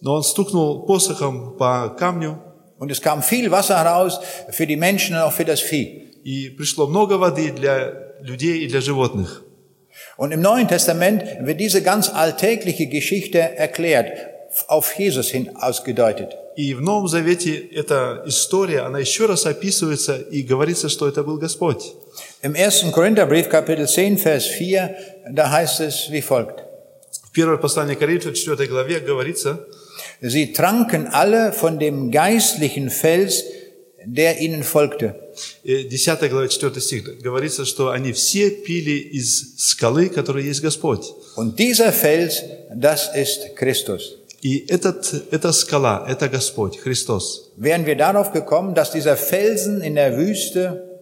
Но 0.00 0.14
он 0.14 0.22
стукнул 0.22 0.86
посохом 0.86 1.56
по 1.56 1.88
камню, 1.98 2.38
und 2.78 2.90
es 2.90 3.00
kam 3.00 3.22
viel 3.22 3.50
Wasser 3.50 3.76
raus 3.76 4.20
für 4.50 4.66
die 4.66 4.76
Menschen 4.76 5.16
und 5.16 5.22
auch 5.22 5.32
für 5.32 5.44
das 5.44 5.60
Vieh. 5.60 6.10
и 6.24 6.48
пришло 6.50 6.86
много 6.86 7.18
воды 7.18 7.50
для 7.50 7.92
людей 8.20 8.64
и 8.64 8.68
для 8.68 8.80
животных. 8.80 9.42
Und 10.16 10.32
im 10.32 10.40
Neuen 10.40 10.68
Testament 10.68 11.22
wird 11.40 11.60
diese 11.60 11.82
ganz 11.82 12.08
alltägliche 12.08 12.86
Geschichte 12.86 13.38
erklärt, 13.38 14.08
auf 14.68 14.92
Jesus 14.98 15.28
hin 15.30 15.50
ausgedeutet. 15.56 16.34
И 16.56 16.72
в 16.74 16.80
Новом 16.80 17.08
Завете 17.08 17.56
эта 17.56 18.22
история, 18.26 18.80
она 18.80 19.00
еще 19.00 19.26
раз 19.26 19.44
описывается, 19.44 20.16
и 20.16 20.42
говорится, 20.42 20.88
что 20.88 21.08
это 21.08 21.24
был 21.24 21.38
Господь. 21.38 21.94
Im 22.43 22.55
1. 22.55 22.91
Korintherbrief 22.91 23.49
Kapitel 23.49 23.87
10 23.87 24.17
Vers 24.17 24.45
4, 24.45 24.95
da 25.31 25.51
heißt 25.51 25.81
es 25.81 26.11
wie 26.11 26.21
folgt. 26.21 26.63
В 27.23 27.31
первое 27.31 27.57
послание 27.57 27.95
Коринфянам, 27.95 28.35
4 28.35 28.67
главе, 28.67 28.99
говорится, 29.01 29.59
Sie 30.21 30.51
tranken 30.53 31.07
alle 31.07 31.51
von 31.53 31.77
dem 31.79 32.11
geistlichen 32.11 32.89
Fels, 32.89 33.43
der 34.05 34.39
ihnen 34.39 34.63
folgte. 34.63 35.15
э, 35.63 35.83
10 35.87 36.29
глава, 36.29 36.47
4 36.47 36.81
стих, 36.81 37.21
говорится, 37.21 37.65
что 37.65 37.89
они 37.89 38.13
все 38.13 38.49
пили 38.49 38.97
из 38.97 39.57
скалы, 39.57 40.09
которая 40.09 40.43
есть 40.43 40.61
Господь. 40.61 41.13
Und 41.35 41.59
dieser 41.59 41.91
Fels, 41.93 42.43
das 42.73 43.09
ist 43.15 43.55
Christus. 43.55 44.15
И 44.41 44.65
этот, 44.69 45.13
эта 45.31 45.51
скала, 45.51 46.05
это 46.07 46.29
Господь, 46.29 46.77
Христос. 46.79 47.51
Wären 47.57 47.85
wir 47.85 47.95
darauf 47.97 48.31
gekommen, 48.31 48.73
dass 48.73 48.91
dieser 48.91 49.17
Felsen 49.17 49.81
in 49.81 49.95
der 49.95 50.17
Wüste 50.17 50.92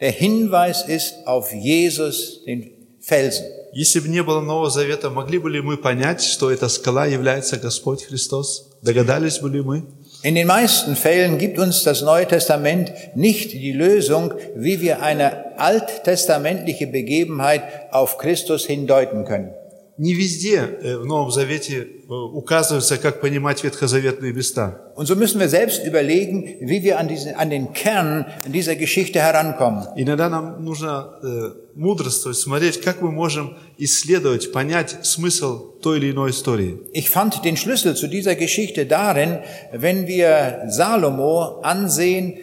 der 0.00 0.10
Hinweis 0.10 0.86
ist 0.88 1.14
auf 1.26 1.52
Jesus, 1.52 2.44
den 2.44 2.70
Felsen. 3.00 3.46
Если 3.72 4.00
бы 4.00 4.08
не 4.08 4.22
было 4.22 4.40
Нового 4.40 4.70
Завета, 4.70 5.10
могли 5.10 5.38
бы 5.38 5.50
ли 5.50 5.60
мы 5.60 5.76
понять, 5.76 6.22
что 6.22 6.50
эта 6.50 6.68
скала 6.68 7.04
является 7.04 7.58
Господь 7.58 8.04
Христос? 8.04 8.70
Догадались 8.80 9.38
бы 9.38 9.50
ли 9.50 9.60
мы? 9.60 9.84
In 10.22 10.34
den 10.34 10.46
meisten 10.46 10.96
Fällen 10.96 11.38
gibt 11.38 11.58
uns 11.58 11.82
das 11.82 12.00
Neue 12.00 12.26
Testament 12.26 12.90
nicht 13.14 13.52
die 13.52 13.72
Lösung, 13.72 14.32
wie 14.54 14.80
wir 14.80 15.02
eine 15.02 15.58
alttestamentliche 15.58 16.86
Begebenheit 16.86 17.92
auf 17.92 18.16
Christus 18.16 18.64
hindeuten 18.64 19.24
können. 19.24 19.52
Не 19.98 20.12
везде 20.12 20.58
э, 20.58 20.98
в 20.98 21.06
Новом 21.06 21.30
Завете 21.30 21.78
э, 21.82 22.12
указывается, 22.12 22.98
как 22.98 23.22
понимать 23.22 23.64
ветхозаветные 23.64 24.30
места. 24.34 24.92
Und 24.94 25.06
so 25.06 25.16
müssen 25.16 25.40
wir 25.40 25.48
selbst 25.48 25.86
überlegen, 25.86 26.56
wie 26.60 26.82
wir 26.82 26.98
an, 26.98 27.08
diesen, 27.08 27.34
an 27.34 27.48
den 27.48 27.72
Kern 27.72 28.26
dieser 28.46 28.76
Geschichte 28.76 29.20
herankommen. 29.20 29.86
Иногда 29.96 30.28
нам 30.28 30.62
нужно 30.62 31.18
э, 31.22 31.50
мудрствовать, 31.74 32.36
смотреть, 32.36 32.82
как 32.82 33.00
мы 33.00 33.10
можем 33.10 33.56
исследовать, 33.78 34.52
понять 34.52 34.98
смысл 35.02 35.78
той 35.80 35.96
или 35.96 36.10
иной 36.10 36.30
истории. 36.32 36.78
Ich 36.92 37.08
fand 37.08 37.42
den 37.42 37.56
Schlüssel 37.56 37.96
zu 37.96 38.06
dieser 38.06 38.34
Geschichte 38.34 38.84
darin, 38.84 39.38
wenn 39.72 40.06
wir 40.06 40.64
Salomo 40.68 41.60
ansehen 41.62 42.36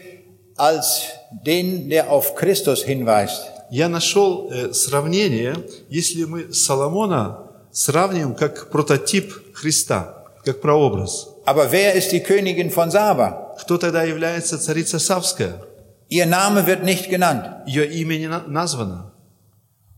als 0.55 1.03
den, 1.45 1.89
der 1.89 2.11
auf 2.11 2.33
Christus 2.33 2.83
hinweist. 2.83 3.53
Я 3.70 3.88
нашел 3.88 4.50
э, 4.50 4.72
сравнение, 4.72 5.54
если 5.90 6.24
мы 6.24 6.52
Соломона 6.52 7.50
сравним 7.72 8.34
как 8.34 8.70
прототип 8.70 9.32
Христа, 9.54 10.24
как 10.44 10.60
прообраз. 10.60 11.28
Aber 11.44 11.70
wer 11.72 11.94
ist 11.94 12.12
die 12.12 12.20
Königin 12.20 12.70
von 12.70 12.90
Saba? 12.90 13.54
Кто 13.60 13.76
тогда 13.78 14.02
является 14.04 14.58
царица 14.58 14.98
Савская? 14.98 15.60
Ihr 16.08 16.26
Name 16.26 16.66
wird 16.66 16.84
nicht 16.84 17.10
genannt. 17.10 17.44
Ее 17.66 17.86
имя 17.86 18.16
не 18.16 18.28
на- 18.28 18.44
названо. 18.46 19.12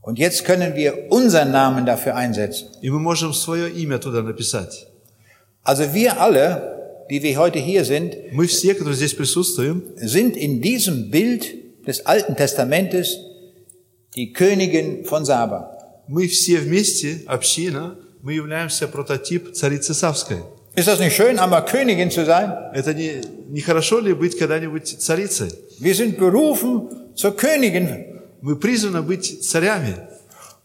Und 0.03 0.19
jetzt 0.19 0.45
können 0.45 0.75
wir 0.75 1.11
unseren 1.13 1.51
Namen 1.53 1.87
dafür 1.87 2.17
einsetzen. 2.17 2.69
И 2.83 2.91
мы 2.91 2.99
можем 2.99 3.33
свое 3.33 3.71
имя 3.71 3.99
туда 3.99 4.23
написать. 4.23 4.87
Also 5.63 5.93
wir 5.95 6.21
alle, 6.21 7.05
die 7.11 7.23
wir 7.23 7.37
heute 7.37 7.59
hier 7.59 7.85
sind, 7.85 8.17
Мы 8.33 8.47
все, 8.47 8.75
которые 8.75 8.97
здесь 8.97 9.15
присутствуем, 9.15 9.83
sind 9.97 10.37
in 10.37 10.61
diesem 10.61 11.11
Bild 11.11 11.45
des 11.87 12.07
Alten 12.07 12.35
Testamentes 12.35 13.17
die 14.16 14.34
Königin 14.34 15.06
von 15.06 15.26
Saba. 15.26 15.76
мы 16.08 16.28
все 16.28 16.58
вместе, 16.58 17.22
община, 17.28 17.98
мы 18.22 18.34
являемся 18.34 18.88
прототип 18.88 19.54
царицы 19.54 19.94
Савской. 19.94 20.38
Ist 20.76 20.88
das 20.88 21.00
nicht 21.00 21.16
schön, 21.16 21.40
einmal 21.40 21.66
Königin 21.66 22.12
zu 22.12 22.26
sein? 22.26 22.52
Это 22.74 22.94
не, 22.94 23.22
не 23.48 23.62
хорошо 23.62 24.00
ли 24.00 24.14
быть 24.14 24.38
когда-нибудь 24.38 24.88
царицей? 25.00 25.50
Wir 25.80 25.96
sind 25.96 26.18
berufen 26.18 26.90
zur 27.16 27.36
Königin. 27.38 28.22
Мы 28.42 28.58
призваны 28.58 29.02
быть 29.02 29.44
царями. 29.44 29.96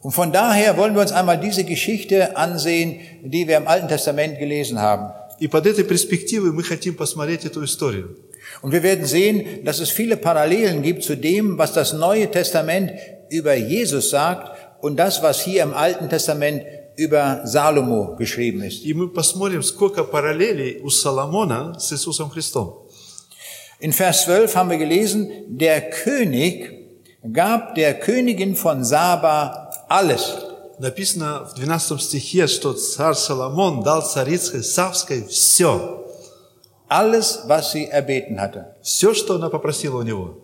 Und 0.01 0.13
von 0.13 0.33
daher 0.33 0.77
wollen 0.77 0.95
wir 0.95 1.03
uns 1.03 1.13
einmal 1.13 1.39
diese 1.39 1.63
Geschichte 1.63 2.37
ansehen, 2.37 3.01
die 3.23 3.47
wir 3.47 3.59
im 3.59 3.69
Alten 3.69 3.89
Testament 3.89 4.39
gelesen 4.39 4.81
haben. 4.81 5.13
И 5.39 5.47
под 5.47 5.67
этой 5.67 5.85
перспективой 5.85 6.53
мы 6.53 6.65
хотим 6.65 6.97
посмотреть 6.97 7.45
эту 7.45 7.65
историю. 7.65 8.17
Und 8.63 8.73
wir 8.73 8.83
werden 8.83 9.05
sehen, 9.05 9.65
dass 9.65 9.79
es 9.79 9.91
viele 9.91 10.17
Parallelen 10.17 10.83
gibt 10.83 11.05
zu 11.05 11.17
dem, 11.17 11.57
was 11.57 11.73
das 11.73 11.93
Neue 11.93 12.31
Testament 12.31 12.91
über 13.31 13.55
Jesus 13.55 14.11
sagt 14.11 14.51
und 14.81 14.97
das, 14.97 15.23
was 15.23 15.41
hier 15.41 15.63
im 15.63 15.75
Alten 15.75 16.09
Testament 16.09 16.63
über 16.97 17.43
Salomo 17.45 18.17
geschrieben 18.17 18.63
ist. 18.63 18.85
И 18.85 18.93
мы 18.93 19.09
посмотрим, 19.09 19.63
сколько 19.63 20.05
параллелей 20.05 20.81
у 20.83 20.91
Соломона 20.91 21.79
с 21.79 21.93
Иисусом 21.93 22.31
Христом. 22.31 22.87
In 23.81 23.93
Vers 23.93 24.25
12 24.25 24.55
haben 24.57 24.71
wir 24.71 24.77
gelesen, 24.77 25.31
der 25.49 25.89
König 25.91 26.81
gab 27.33 27.75
der 27.75 27.95
Königin 27.99 28.55
von 28.55 28.85
Saba 28.85 29.71
alles. 29.89 30.37
Написано 30.79 31.45
в 31.45 31.55
12 31.55 32.01
стихе, 32.01 32.47
что 32.47 32.73
царь 32.73 33.15
Соломон 33.15 33.83
дал 33.83 34.03
царице 34.03 34.63
Савской 34.63 35.27
все. 35.27 36.07
Alles, 36.89 37.41
was 37.47 37.73
sie 37.73 37.87
erbeten 37.87 38.41
hatte. 38.41 38.75
Все, 38.83 39.15
что 39.15 39.37
она 39.37 39.49
попросила 39.49 39.99
у 39.99 40.03
него. 40.03 40.39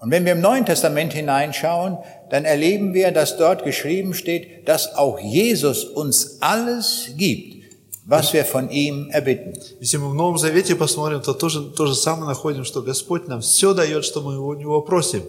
Und 0.00 0.10
wenn 0.10 0.24
wir 0.24 0.32
im 0.32 0.40
Neuen 0.40 0.66
Testament 0.66 1.12
hineinschauen, 1.12 1.98
dann 2.30 2.44
erleben 2.44 2.92
wir, 2.92 3.12
dass 3.12 3.38
dort 3.38 3.64
geschrieben 3.64 4.14
steht, 4.14 4.68
dass 4.68 4.94
auch 4.94 5.18
Jesus 5.18 5.84
uns 5.84 6.38
alles 6.40 7.08
gibt, 7.16 7.64
was 8.04 8.32
wir 8.32 8.44
von 8.44 8.70
ihm 8.70 9.08
erbitten. 9.10 9.54
Если 9.80 9.96
мы 9.96 10.10
в 10.10 10.14
Новом 10.14 10.38
Завете 10.38 10.76
посмотрим, 10.76 11.22
то 11.22 11.32
тоже, 11.32 11.62
то 11.76 11.86
же 11.86 11.94
самое 11.94 12.28
находим, 12.28 12.64
что 12.64 12.82
Господь 12.82 13.26
нам 13.26 13.40
все 13.40 13.74
дает, 13.74 14.04
что 14.04 14.20
мы 14.20 14.38
у 14.38 14.54
Него 14.54 14.82
просим. 14.82 15.22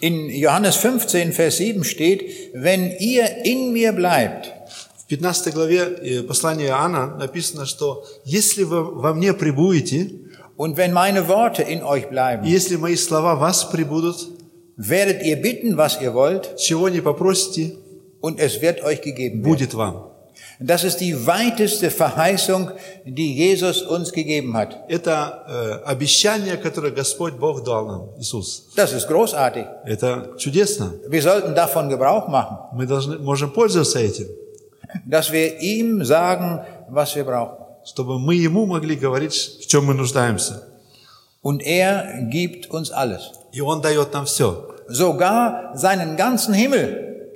In 0.00 0.30
Johannes 0.30 0.76
15, 0.76 1.32
Vers 1.32 1.58
7 1.58 1.84
steht, 1.84 2.22
wenn 2.54 2.90
ihr 2.98 3.44
in 3.44 3.72
mir 3.72 3.92
bleibt 3.92 4.50
В 4.96 5.06
15 5.08 5.52
главе 5.52 5.78
э, 5.78 6.22
послания 6.22 6.68
Иоанна 6.68 7.16
написано, 7.16 7.66
что 7.66 8.06
если 8.24 8.62
вы 8.62 8.82
во 8.82 9.12
мне 9.12 9.34
пребудете, 9.34 10.10
und 10.56 10.76
wenn 10.76 10.92
meine 10.92 11.28
Worte 11.28 11.62
in 11.62 11.82
euch 11.82 12.04
и 12.04 12.08
bleiben, 12.08 12.44
если 12.44 12.76
мои 12.76 12.96
слова 12.96 13.34
в 13.34 13.40
вас 13.40 13.64
пребудут, 13.70 14.28
werdet 14.76 15.22
ihr 15.22 15.36
bitten, 15.40 15.76
was 15.76 16.00
ihr 16.00 16.14
wollt, 16.14 16.56
чего 16.56 16.88
не 16.88 17.00
попросите, 17.00 17.76
und 18.20 18.38
es 18.38 18.60
wird 18.60 18.82
euch 18.82 19.00
gegeben 19.00 19.42
werden. 19.42 19.50
будет 19.50 19.74
вам. 19.74 20.10
Das 20.62 20.84
ist 20.84 20.98
die 21.00 21.26
weiteste 21.26 21.90
Verheißung, 21.90 22.70
die 23.06 23.34
Jesus 23.34 23.80
uns 23.80 24.12
gegeben 24.12 24.54
hat. 24.54 24.76
Это 24.88 25.44
э, 25.48 25.88
обещание, 25.88 26.58
которое 26.58 26.90
Господь 26.90 27.34
Бог 27.38 27.64
дал 27.64 27.86
нам, 27.86 28.08
Иисус. 28.18 28.68
Das 28.76 28.92
ist 28.92 29.08
großartig. 29.08 29.64
Это 29.86 30.34
чудесно. 30.36 30.92
Wir 31.08 31.22
sollten 31.22 31.54
davon 31.54 31.88
Gebrauch 31.88 32.28
machen, 32.28 32.58
Мы 32.74 32.86
должны, 32.86 33.18
можем 33.18 33.50
пользоваться 33.52 34.00
этим, 34.00 34.26
dass 35.06 35.32
wir 35.32 35.60
ihm 35.60 36.04
sagen, 36.04 36.60
was 36.90 37.16
wir 37.16 37.24
brauchen. 37.24 37.56
чтобы 37.84 38.18
мы 38.18 38.34
Ему 38.34 38.66
могли 38.66 38.96
говорить, 38.96 39.34
в 39.60 39.66
чем 39.66 39.86
мы 39.86 39.94
нуждаемся. 39.94 40.62
Und 41.42 41.62
er 41.62 42.28
gibt 42.30 42.70
uns 42.70 42.90
alles. 42.90 43.22
И 43.52 43.60
Он 43.60 43.80
дает 43.80 44.12
нам 44.12 44.26
все. 44.26 44.68
Sogar 44.88 45.72
seinen 45.74 46.16
ganzen 46.16 46.54
Himmel. 46.54 47.28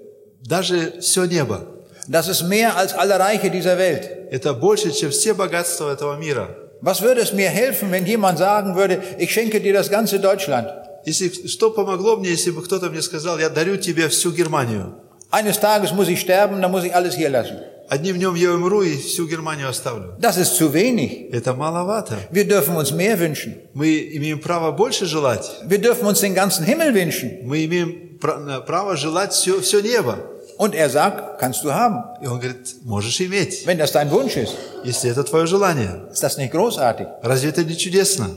Даже 0.42 1.00
все 1.00 1.24
небо. 1.24 1.60
Das 2.08 2.28
ist 2.28 2.42
mehr 2.42 2.76
als 2.76 2.92
alle 2.92 3.18
Reiche 3.18 3.50
dieser 3.50 3.78
Welt. 3.78 4.10
Это 4.30 4.52
больше, 4.52 4.92
чем 4.92 5.10
все 5.10 5.32
богатства 5.32 5.92
этого 5.92 6.16
мира. 6.16 6.48
Was 6.82 7.00
würde 7.00 7.22
es 7.22 7.32
mir 7.32 7.48
helfen, 7.48 7.90
wenn 7.90 8.04
jemand 8.04 8.38
sagen 8.38 8.76
würde, 8.76 9.00
ich 9.18 9.32
schenke 9.32 9.60
dir 9.60 9.72
das 9.72 9.88
ganze 9.88 10.18
Deutschland? 10.18 10.68
Если, 11.06 11.48
что 11.48 11.70
помогло 11.70 12.16
мне, 12.16 12.30
если 12.30 12.50
бы 12.50 12.62
кто-то 12.62 12.90
мне 12.90 13.00
сказал, 13.00 13.38
я 13.38 13.48
дарю 13.48 13.76
тебе 13.76 14.08
всю 14.08 14.32
Германию. 14.32 14.94
Eines 15.30 15.58
Tages 15.58 15.92
muss 15.92 16.08
ich 16.08 16.20
sterben, 16.20 16.60
dann 16.60 16.70
muss 16.70 16.84
ich 16.84 16.94
alles 16.94 17.14
hier 17.14 17.30
lassen. 17.30 17.58
Одним 17.88 18.16
днем 18.16 18.34
я 18.34 18.52
умру 18.54 18.82
и 18.82 18.96
всю 18.96 19.26
Германию 19.28 19.68
оставлю. 19.68 20.14
Das 20.18 20.38
ist 20.38 20.56
zu 20.56 20.72
wenig. 20.72 21.30
Это 21.32 21.52
маловато. 21.54 22.16
Wir 22.30 22.48
dürfen 22.48 22.76
uns 22.76 22.92
mehr 22.92 23.18
wünschen. 23.20 23.56
Мы 23.74 24.08
имеем 24.16 24.40
право 24.40 24.72
больше 24.72 25.04
желать. 25.06 25.50
Wir 25.66 25.78
dürfen 25.80 26.06
uns 26.06 26.20
den 26.20 26.34
ganzen 26.34 26.64
Himmel 26.64 26.94
wünschen. 26.94 27.40
Мы 27.44 27.64
имеем 27.66 28.18
пра- 28.20 28.60
право 28.62 28.96
желать 28.96 29.32
все, 29.34 29.60
все 29.60 29.80
небо. 29.82 30.18
Und 30.56 30.74
er 30.74 30.88
sagt, 30.88 31.38
kannst 31.40 31.62
du 31.64 31.72
haben, 31.74 32.04
И 32.22 32.26
он 32.26 32.38
говорит, 32.38 32.74
можешь 32.84 33.20
иметь, 33.20 33.66
wenn 33.66 33.76
das 33.76 33.92
dein 33.92 34.10
Wunsch 34.10 34.36
ist. 34.36 34.54
если 34.84 35.10
это 35.10 35.22
твое 35.24 35.46
желание. 35.46 36.08
Ist 36.10 36.22
das 36.22 36.38
nicht 36.38 36.52
großartig? 36.52 37.06
Разве 37.22 37.50
это 37.50 37.64
не 37.64 37.76
чудесно? 37.76 38.30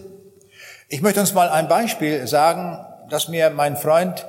Ich 0.90 1.02
möchte 1.02 1.20
uns 1.22 1.34
mal 1.34 1.48
ein 1.50 1.68
Beispiel 1.70 2.28
sagen, 2.28 2.80
das 3.10 3.28
mir 3.30 3.50
mein 3.52 3.78
Freund 3.78 4.26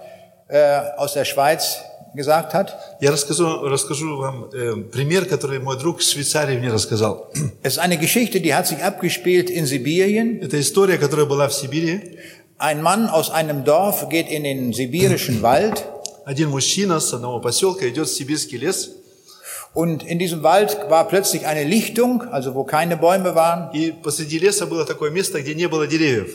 äh, 0.48 0.80
aus 0.96 1.14
der 1.14 1.24
Schweiz 1.24 1.78
gesagt 2.14 2.54
hat. 2.54 2.72
Я 3.00 3.11
расскажу, 3.11 3.68
расскажу 3.68 4.16
вам 4.16 4.50
э, 4.52 4.76
пример, 4.92 5.24
который 5.26 5.58
мой 5.58 5.78
друг 5.78 6.00
в 6.00 6.02
Швейцарии 6.02 6.58
мне 6.58 6.70
рассказал. 6.70 7.30
Es 7.62 7.74
ist 7.74 7.78
eine 7.78 7.98
Geschichte, 7.98 8.40
die 8.40 8.54
hat 8.54 8.66
sich 8.66 8.82
abgespielt 8.82 9.50
in 9.50 9.66
Sibirien. 9.66 10.40
Это 10.42 10.61
история, 10.61 10.98
которая 10.98 11.26
была 11.26 11.48
в 11.48 11.54
Сибири. 11.54 12.18
Ein 12.58 12.82
Mann 12.82 13.08
aus 13.08 13.30
einem 13.30 13.64
Dorf 13.64 14.08
geht 14.08 14.28
in 14.28 14.42
den 14.42 14.72
sibirischen 14.72 15.42
Wald 15.42 15.84
Один 16.28 16.50
мужчина 16.50 17.00
с 17.00 17.14
одного 17.14 17.40
поселка 17.40 17.88
идет 17.88 18.06
в 18.06 18.14
сибирский 18.14 18.58
лес, 18.58 18.90
und 19.74 20.02
in 20.02 20.18
diesem 20.18 20.42
Wald 20.42 20.76
war 20.90 21.08
plötzlich 21.08 21.46
eine 21.46 21.64
Lichtung, 21.64 22.22
also 22.22 22.54
wo 22.54 22.64
keine 22.64 22.98
Bäume 22.98 23.34
waren. 23.34 23.70
и 23.72 23.92
посреди 23.92 24.38
леса 24.38 24.66
было 24.66 24.84
такое 24.84 25.11
место, 25.11 25.40
где 25.40 25.54
не 25.54 25.68
было 25.68 25.87
деревьев. 25.87 26.30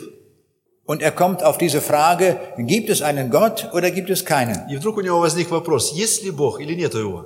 Und 0.87 1.01
er 1.01 1.11
kommt 1.11 1.43
auf 1.43 1.57
diese 1.57 1.79
Frage, 1.79 2.37
gibt 2.57 2.89
es 2.89 3.01
einen 3.01 3.29
Gott 3.29 3.69
oder 3.73 3.89
gibt 3.89 4.09
es 4.09 4.25
keinen? 4.25 4.69
И 4.69 4.75
вдруг 4.75 4.97
у 4.97 5.01
него 5.01 5.19
возник 5.19 5.49
вопрос, 5.49 5.93
есть 5.93 6.23
ли 6.23 6.31
Бог 6.31 6.59
или 6.59 6.73
нету 6.75 6.99
его? 6.99 7.25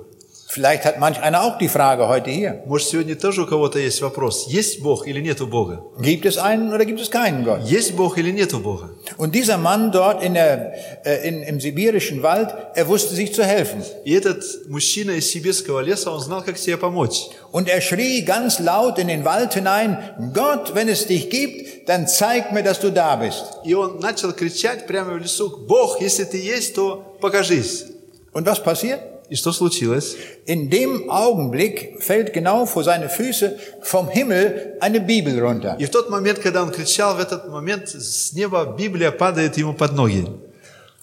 Vielleicht 0.52 0.86
hat 0.86 0.98
manch 0.98 1.20
einer 1.20 1.42
auch 1.42 1.58
die 1.58 1.68
Frage 1.68 2.08
heute 2.08 2.30
hier. 2.30 2.62
Может, 2.66 2.88
сегодня 2.88 3.14
тоже 3.16 3.42
у 3.42 3.46
кого-то 3.46 3.78
есть 3.78 4.00
вопрос, 4.00 4.46
есть 4.48 4.80
Бог 4.80 5.06
или 5.06 5.20
нету 5.20 5.46
Бога? 5.46 5.84
Gibt 6.00 6.24
es 6.24 6.38
einen 6.38 6.72
oder 6.72 6.86
gibt 6.86 7.00
es 7.00 7.10
keinen 7.10 7.44
Gott? 7.44 7.60
Есть 7.64 7.94
Бог 7.94 8.16
или 8.16 8.30
нету 8.30 8.58
Бога? 8.60 8.88
Und 9.18 9.34
dieser 9.34 9.58
Mann 9.58 9.92
dort 9.92 10.22
in 10.22 10.32
der, 10.32 10.72
äh, 11.04 11.28
in, 11.28 11.42
im 11.42 11.60
sibirischen 11.60 12.22
Wald, 12.22 12.48
er 12.74 12.88
wusste 12.88 13.14
sich 13.14 13.34
zu 13.34 13.44
helfen. 13.44 13.84
И 14.06 14.14
этот 14.14 14.42
мужчина 14.68 15.10
из 15.12 15.30
сибирского 15.30 15.80
леса, 15.80 16.10
он 16.10 16.20
знал, 16.20 16.42
как 16.42 16.56
себе 16.56 16.78
помочь. 16.78 17.28
Und 17.52 17.68
er 17.68 17.82
schrie 17.82 18.24
ganz 18.24 18.58
laut 18.58 18.98
in 18.98 19.08
den 19.08 19.26
Wald 19.26 19.52
hinein, 19.52 19.98
Gott, 20.32 20.74
wenn 20.74 20.88
es 20.88 21.06
dich 21.06 21.28
gibt, 21.28 21.90
dann 21.90 22.08
zeig 22.08 22.52
mir, 22.52 22.62
dass 22.62 22.80
du 22.80 22.90
da 22.90 23.16
bist. 23.16 23.44
И 23.66 23.74
он 23.74 24.00
начал 24.00 24.32
кричать 24.32 24.86
прямо 24.86 25.12
в 25.12 25.18
лесу, 25.18 25.50
Бог, 25.68 26.00
если 26.00 26.24
ты 26.24 26.38
есть, 26.38 26.74
то 26.74 27.16
покажись. 27.20 27.84
Und 28.32 28.46
was 28.46 28.62
passiert? 28.62 29.11
И 29.28 29.34
что 29.34 29.52
случилось? 29.52 30.16
In 30.46 30.70
dem 30.70 31.10
Augenblick 31.10 32.02
fällt 32.02 32.32
genau 32.32 32.64
vor 32.64 32.82
seine 32.82 33.10
Füße 33.10 33.58
vom 33.82 34.08
Himmel 34.08 34.76
eine 34.80 35.00
Bibel 35.00 35.38
runter. 35.38 35.76
И 35.78 35.84
в 35.84 35.90
тот 35.90 36.08
момент, 36.08 36.38
когда 36.38 36.62
он 36.62 36.70
кричал, 36.70 37.14
в 37.14 37.20
этот 37.20 37.48
момент 37.48 37.90
с 37.90 38.32
неба 38.32 38.64
Библия 38.64 39.10
падает 39.10 39.58
ему 39.58 39.74
под 39.74 39.92
ноги. 39.92 40.26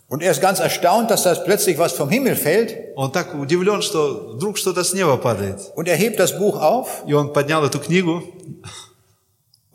Und 0.08 0.22
er 0.22 0.32
ist 0.32 0.42
ganz 0.42 0.60
erstaunt, 0.60 1.10
dass 1.10 1.24
das 1.24 1.44
plötzlich 1.44 1.78
was 1.78 1.94
vom 1.94 2.10
Himmel 2.10 2.36
fällt. 2.36 2.76
Он 2.96 3.12
так 3.12 3.36
удивлен, 3.36 3.84
что 3.84 4.34
вдруг 4.36 4.58
что-то 4.58 4.84
с 4.84 4.94
неба 4.94 5.18
падает. 5.18 5.60
Und 5.76 5.88
er 5.88 5.96
hebt 5.96 6.20
das 6.20 6.38
Buch 6.40 6.60
auf 6.60 7.04
И 7.06 7.14
он 7.14 7.32
поднял 7.32 7.64
эту 7.64 7.80
книгу, 7.80 8.24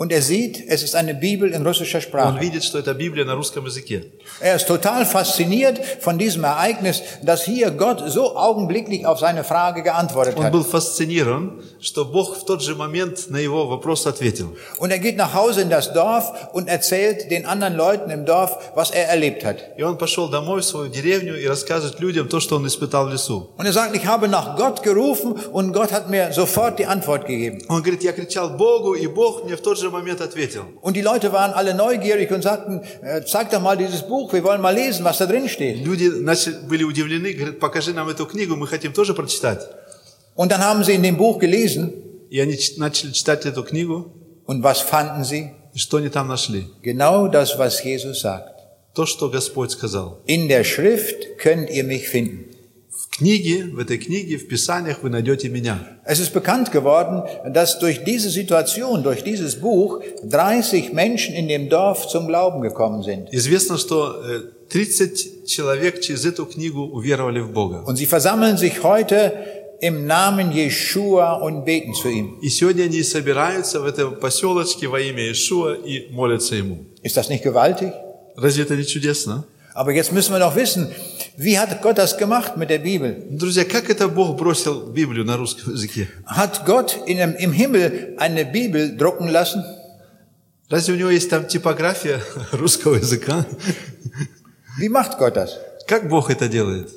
und 0.01 0.13
er 0.13 0.23
sieht, 0.23 0.65
es 0.67 0.83
ist 0.83 0.95
eine 0.95 1.15
Bibel 1.15 1.51
in 1.53 1.63
russischer 1.63 1.99
он 1.99 2.03
Sprache. 2.03 2.41
видит, 2.41 2.65
что 2.65 2.79
это 2.79 2.95
Библия 2.95 3.27
на 3.27 3.35
русском 3.35 3.67
языке. 3.67 4.11
Er 4.41 4.57
ist 4.57 4.67
total 4.67 5.05
fasziniert 5.05 5.79
von 6.01 6.17
diesem 6.17 6.43
Ereignis, 6.45 7.03
dass 7.23 7.45
hier 7.45 7.71
Gott 7.71 8.03
so 8.07 8.35
augenblicklich 8.35 9.05
auf 9.05 9.19
seine 9.19 9.45
Frage 9.45 9.83
geantwortet 9.83 10.39
Он 10.39 10.45
hat. 10.45 10.53
был 10.53 10.65
фасцинирован, 10.65 11.63
что 11.83 12.07
Бог 12.07 12.39
в 12.39 12.47
тот 12.47 12.63
же 12.63 12.77
момент 12.77 13.29
на 13.29 13.37
его 13.37 13.67
вопрос 13.67 14.07
ответил. 14.07 14.57
Und 14.79 14.91
er 14.91 14.99
geht 15.01 15.19
nach 15.19 15.35
Hause 15.35 15.61
in 15.61 15.69
das 15.69 15.93
Dorf 15.93 16.33
und 16.55 16.69
erzählt 16.71 17.31
den 17.31 17.45
anderen 17.45 17.77
Leuten 17.77 18.09
im 18.09 18.25
Dorf, 18.25 18.57
was 18.75 18.93
er 18.93 19.07
erlebt 19.11 19.45
hat. 19.45 19.59
И 19.77 19.83
он 19.83 19.99
пошел 19.99 20.31
домой 20.31 20.63
в 20.63 20.65
свою 20.65 20.89
деревню 20.89 21.39
и 21.39 21.47
рассказывает 21.47 22.01
людям 22.01 22.27
то, 22.27 22.41
что 22.41 22.57
он 22.57 22.67
испытал 22.67 23.05
в 23.05 23.13
лесу. 23.13 23.51
Und 23.59 23.67
er 23.67 23.75
sagt, 23.75 23.95
ich 23.95 24.07
habe 24.07 24.29
nach 24.29 24.57
Gott 24.57 24.83
gerufen 24.83 25.35
und 25.53 25.75
Gott 25.75 25.93
hat 25.93 26.09
mir 26.09 26.33
sofort 26.33 26.79
die 26.79 26.87
Antwort 26.87 27.27
gegeben. 27.27 27.59
Он 27.69 27.83
говорит, 27.83 28.03
я 28.03 28.13
кричал 28.13 28.57
Богу, 28.57 28.95
и 28.95 29.07
Бог 29.07 29.45
мне 29.45 29.57
в 29.57 29.61
тот 29.61 29.77
же 29.77 29.84
момент 29.84 29.84
ответил. 29.84 29.84
Und 30.83 30.97
die 30.97 31.03
Leute 31.03 31.33
waren 31.33 31.53
alle 31.53 31.75
neugierig 31.75 32.31
und 32.31 32.43
sagten, 32.43 32.81
äh, 33.03 33.23
zeig 33.25 33.51
doch 33.51 33.61
mal 33.61 33.77
dieses 33.77 34.03
Buch, 34.03 34.33
wir 34.33 34.43
wollen 34.45 34.61
mal 34.61 34.75
lesen, 34.75 35.05
was 35.05 35.19
da 35.19 35.27
drin 35.27 35.49
steht. 35.49 35.85
Люди 35.85 36.09
начали, 36.09 36.57
были 36.69 36.85
удивлены, 36.85 37.33
говорят, 37.33 37.59
покажи 37.61 37.93
нам 37.93 38.09
эту 38.09 38.27
книгу, 38.27 38.57
мы 38.57 38.67
хотим 38.67 38.93
тоже 38.93 39.15
прочитать. 39.15 39.61
Und 40.35 40.51
dann 40.53 40.61
haben 40.63 40.85
sie 40.85 40.95
in 40.95 41.03
dem 41.03 41.17
Buch 41.17 41.39
gelesen 41.39 41.93
И 42.31 42.39
они 42.41 42.57
ч- 42.57 42.75
начали 42.79 43.11
читать 43.13 43.45
эту 43.47 43.63
книгу, 43.65 44.13
und 44.47 44.63
was 44.63 44.81
fanden 44.81 45.25
sie? 45.25 45.51
и 45.75 45.79
что 45.79 45.99
они 45.99 46.09
там 46.09 46.29
нашли? 46.29 46.67
Genau 46.83 47.29
das, 47.29 47.59
was 47.59 47.83
Jesus 47.85 48.21
sagt. 48.21 48.49
То, 48.95 49.07
что 49.07 49.29
Господь 49.31 49.71
сказал. 49.73 50.21
In 50.27 50.49
der 50.49 50.65
Schrift 50.65 51.39
könnt 51.39 51.71
ihr 51.71 51.85
mich 51.85 52.09
finden. 52.09 52.47
В 53.15 53.15
книге, 53.15 53.67
в 53.67 53.79
этой 53.79 53.99
книге, 53.99 54.37
в 54.37 54.49
Писаниях 54.49 55.03
вы 55.03 55.11
найдете 55.11 55.49
меня. 55.49 55.79
Es 56.05 56.19
ist 56.19 56.33
bekannt 56.33 56.73
geworden, 56.73 57.23
dass 57.53 57.79
durch 57.79 58.03
diese 58.03 58.31
Situation, 58.31 59.05
durch 59.05 59.23
dieses 59.23 59.61
Buch 59.61 60.01
30 60.25 60.93
Menschen 60.93 61.35
in 61.37 61.47
dem 61.47 61.69
Dorf 61.69 62.09
zum 62.09 62.27
Glauben 62.27 62.61
gekommen 62.63 63.05
sind. 63.05 63.29
Известно, 63.33 63.79
что 63.79 64.21
э, 64.25 64.41
30 64.71 65.47
человек 65.47 66.01
через 66.01 66.25
эту 66.25 66.47
книгу 66.47 66.83
уверовали 66.83 67.41
в 67.41 67.53
Бога. 67.53 67.85
Und 67.87 67.97
sie 67.97 68.07
versammeln 68.07 68.57
sich 68.57 68.83
heute 68.83 69.35
im 69.81 70.07
Namen 70.07 70.51
Jeschua 70.51 71.35
und 71.35 71.65
beten 71.65 71.95
zu 71.95 72.09
ihm. 72.09 72.41
И 72.43 72.49
сегодня 72.49 72.85
они 72.85 73.05
собираются 73.05 73.81
в 73.81 73.87
этом 73.87 74.17
поселочке 74.17 74.89
во 74.89 75.01
имя 75.01 75.23
Иешуа 75.29 75.75
и 75.75 76.11
молятся 76.11 76.57
Ему. 76.57 76.87
Ist 77.05 77.17
das 77.17 77.29
nicht 77.29 77.45
gewaltig? 77.45 77.93
Разве 78.37 78.65
это 78.65 78.75
не 78.75 78.85
чудесно? 78.85 79.45
Aber 79.75 79.93
jetzt 79.93 80.13
müssen 80.13 80.33
wir 80.33 80.41
noch 80.41 80.57
wissen, 80.57 80.91
wie 81.37 81.59
hat 81.59 81.83
Gott 81.83 81.99
das 81.99 82.17
gemacht 82.17 82.57
mit 82.57 82.71
der 82.71 82.79
Bibel? 82.79 83.27
Друзья, 83.31 83.65
как 83.65 83.91
это 83.91 84.09
Бог 84.09 84.37
бросил 84.37 84.87
Библию 84.93 85.25
на 85.25 85.37
русском 85.37 85.73
языке? 85.73 86.09
Hat 86.27 86.65
Gott 86.67 86.99
in 87.07 87.19
dem, 87.19 87.35
im 87.37 87.53
Himmel 87.53 88.15
eine 88.19 88.45
Bibel 88.45 88.97
drucken 88.97 89.29
lassen? 89.29 89.63
Разве 90.69 90.95
у 90.95 90.97
него 90.97 91.11
есть 91.11 91.29
там 91.29 91.47
типография 91.49 92.21
русского 92.53 92.97
языка? 92.97 93.47
Wie 94.79 94.89
macht 94.89 95.19
Gott 95.19 95.37
das? 95.37 95.51
Как 95.87 96.09
Бог 96.09 96.31
это 96.31 96.49
делает? 96.49 96.91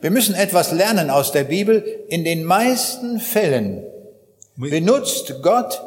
Wir 0.00 0.10
müssen 0.10 0.34
etwas 0.34 0.70
lernen 0.72 1.10
aus 1.10 1.32
der 1.32 1.44
Bibel. 1.44 1.84
In 2.08 2.24
den 2.24 2.44
meisten 2.44 3.18
Fällen 3.18 3.82
benutzt 4.56 5.34
Gott 5.42 5.80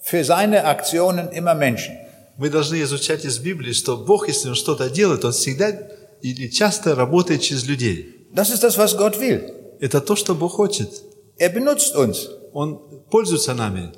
für 0.00 0.24
seine 0.24 0.64
Aktionen 0.64 1.30
immer 1.30 1.54
Menschen. 1.54 1.96
Мы 2.36 2.50
должны 2.50 2.82
изучать 2.82 3.24
из 3.24 3.38
Библии, 3.38 3.72
что 3.72 3.96
Бог, 3.96 4.26
если 4.26 4.48
Он 4.48 4.56
что-то 4.56 4.90
делает, 4.90 5.24
Он 5.24 5.32
всегда 5.32 5.70
или 6.21 6.47
часто 6.47 6.95
работает 6.95 7.41
через 7.41 7.65
людей. 7.65 8.27
Das 8.33 8.49
ist 8.49 8.63
das, 8.63 8.77
was 8.77 8.95
Gott 8.97 9.19
will. 9.19 9.53
Это 9.79 10.01
то, 10.01 10.15
что 10.15 10.35
Бог 10.35 10.53
хочет. 10.53 10.89
Er 11.37 11.49
benutzt 11.49 11.95
uns. 11.95 12.29
Он 12.53 12.79
пользуется 13.09 13.53
нами. 13.53 13.91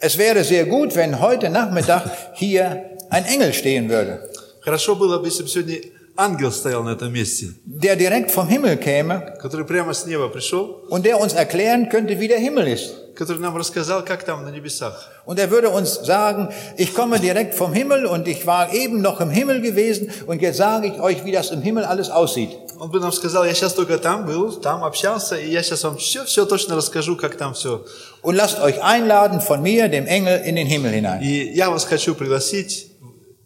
Es 0.00 0.18
wäre 0.18 0.44
sehr 0.44 0.66
gut, 0.66 0.94
wenn 0.94 1.20
heute 1.20 1.50
Nachmittag 1.50 2.10
hier 2.34 2.96
ein 3.10 3.24
Engel 3.24 3.52
stehen 3.52 3.88
würde. 3.88 4.20
Хорошо 4.60 4.94
было 4.94 5.18
бы, 5.18 5.26
если 5.26 5.42
бы 5.42 5.48
сегодня 5.48 5.78
ангел 6.16 6.52
стоял 6.52 6.82
на 6.82 6.90
этом 6.90 7.12
месте, 7.12 7.54
der 7.64 7.96
direkt 7.96 8.30
vom 8.30 8.48
Himmel 8.48 8.76
käme 8.76 9.36
который 9.40 9.66
прямо 9.66 9.92
с 9.92 10.06
неба 10.06 10.28
пришел, 10.28 10.84
und 10.88 11.04
der 11.04 11.20
uns 11.20 11.32
erklären 11.34 11.88
könnte, 11.88 12.18
wie 12.20 12.28
der 12.28 12.38
Himmel 12.38 12.68
ist. 12.68 12.94
который 13.15 13.39
нам 13.39 13.55
рассказал, 13.57 14.03
как 14.03 14.23
там 14.23 14.45
на 14.45 14.49
небесах. 14.49 15.09
Und 15.25 15.39
er 15.39 15.51
würde 15.51 15.69
uns 15.69 15.95
sagen, 16.05 16.49
ich 16.77 16.93
komme 16.93 17.19
direkt 17.19 17.53
vom 17.53 17.73
Himmel 17.73 18.05
und 18.05 18.27
ich 18.27 18.45
war 18.45 18.73
eben 18.73 19.01
noch 19.01 19.19
im 19.19 19.29
Himmel 19.29 19.61
gewesen 19.61 20.09
und 20.25 20.41
jetzt 20.41 20.57
sage 20.57 20.87
ich 20.87 20.99
euch, 21.01 21.25
wie 21.25 21.31
das 21.31 21.51
im 21.51 21.61
Himmel 21.61 21.83
alles 21.83 22.09
aussieht. 22.09 22.49
Он 22.79 22.89
бы 22.91 22.99
нам 23.01 23.11
сказал, 23.11 23.43
я 23.43 23.53
сейчас 23.53 23.73
только 23.73 23.97
там 23.97 24.25
был, 24.25 24.53
там 24.53 24.85
общался, 24.85 25.35
и 25.35 25.51
я 25.51 25.61
сейчас 25.61 25.83
вам 25.83 25.97
все, 25.97 26.23
все 26.23 26.45
точно 26.45 26.77
расскажу, 26.77 27.17
как 27.17 27.35
там 27.35 27.53
все. 27.53 27.85
Und 28.21 28.35
lasst 28.35 28.61
euch 28.61 28.81
einladen 28.81 29.41
von 29.41 29.61
mir, 29.61 29.89
dem 29.89 30.07
Engel, 30.07 30.41
in 30.45 30.55
den 30.55 30.67
Himmel 30.67 30.91
hinein. 30.91 31.21
И 31.21 31.51
я 31.53 31.69
вас 31.69 31.83
хочу 31.83 32.15
пригласить, 32.15 32.87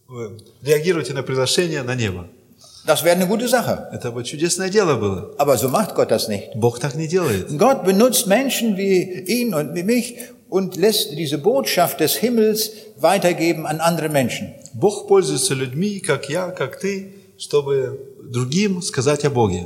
э, 0.07 0.37
реагируйте 0.61 1.13
на 1.13 1.23
приглашение 1.23 1.81
на 1.81 1.95
небо. 1.95 2.27
Das 2.85 3.03
wäre 3.05 3.15
eine 3.15 3.27
gute 3.27 3.47
Sache. 3.47 3.87
Это 3.93 4.11
бы 4.11 4.23
чудесное 4.23 4.69
дело 4.69 4.95
было. 4.95 5.33
Aber 5.37 5.57
so 5.57 5.69
macht 5.69 5.95
Gott 5.95 6.11
das 6.11 6.27
nicht. 6.27 6.55
Бог 6.55 6.79
так 6.79 6.95
не 6.95 7.07
делает. 7.07 7.57
Gott 7.57 7.85
benutzt 7.85 8.27
Menschen 8.27 8.75
wie 8.75 9.01
ihn 9.21 9.53
und 9.53 9.73
wie 9.73 9.83
mich 9.83 10.17
und 10.49 10.75
lässt 10.75 11.11
diese 11.17 11.37
Botschaft 11.37 11.99
des 12.01 12.15
Himmels 12.15 12.71
weitergeben 12.97 13.65
an 13.65 13.79
andere 13.79 14.09
Menschen. 14.09 14.53
Бог 14.73 15.07
пользуется 15.07 15.53
людьми, 15.53 15.99
как 15.99 16.29
я, 16.29 16.49
как 16.49 16.79
ты, 16.79 17.13
чтобы 17.37 17.99
другим 18.21 18.81
сказать 18.81 19.23
о 19.23 19.29
Боге. 19.29 19.65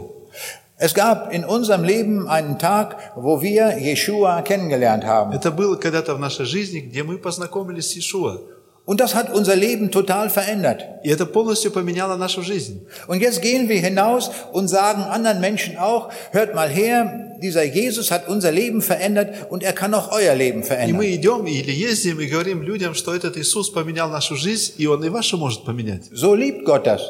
Es 0.80 0.94
gab 0.94 1.34
in 1.34 1.44
unserem 1.44 1.84
Leben 1.84 2.28
einen 2.28 2.60
Tag, 2.60 2.98
wo 3.16 3.42
wir 3.42 3.80
Jeshua 3.80 4.44
kennengelernt 4.44 5.06
haben. 5.06 5.34
Это 5.34 5.50
было 5.50 5.76
когда-то 5.76 6.14
в 6.14 6.20
нашей 6.20 6.46
жизни, 6.46 6.82
где 6.82 7.02
мы 7.02 7.18
познакомились 7.18 7.90
с 7.90 7.96
Иешуа. 7.96 8.42
Und 8.88 9.02
das 9.02 9.16
hat 9.16 9.34
unser 9.34 9.58
Leben 9.58 9.92
total 9.92 10.30
verändert. 10.30 10.86
И 11.04 11.10
это 11.10 11.26
полностью 11.26 11.72
поменяло 11.72 12.16
нашу 12.16 12.42
жизнь. 12.42 12.88
Und 13.08 13.20
jetzt 13.20 13.42
gehen 13.42 13.68
wir 13.68 13.82
hinaus 13.82 14.32
und 14.54 14.70
sagen 14.70 15.02
anderen 15.02 15.42
Menschen 15.42 15.78
auch, 15.78 16.10
hört 16.32 16.56
mal 16.56 16.70
her, 16.70 17.36
dieser 17.42 17.64
Jesus 17.64 18.12
hat 18.12 18.30
unser 18.30 18.54
Leben 18.54 18.82
verändert 18.82 19.52
und 19.52 19.62
er 19.62 19.74
kann 19.74 19.94
auch 19.94 20.14
euer 20.14 20.36
Leben 20.36 20.62
И 20.62 20.66
verändern. 20.68 20.96
мы 20.96 21.14
идем 21.14 21.46
или 21.48 21.74
ездим 21.74 22.22
и 22.22 22.28
говорим 22.28 22.62
людям, 22.62 22.96
что 22.96 23.14
этот 23.14 23.36
Иисус 23.36 23.70
поменял 23.70 24.10
нашу 24.10 24.38
жизнь, 24.38 24.76
и 24.78 24.88
Он 24.88 25.04
и 25.04 25.10
вашу 25.10 25.38
может 25.38 25.66
поменять. 25.66 26.04
So 26.14 26.34
liebt 26.34 26.64
Gott 26.64 26.88
das. 26.88 27.02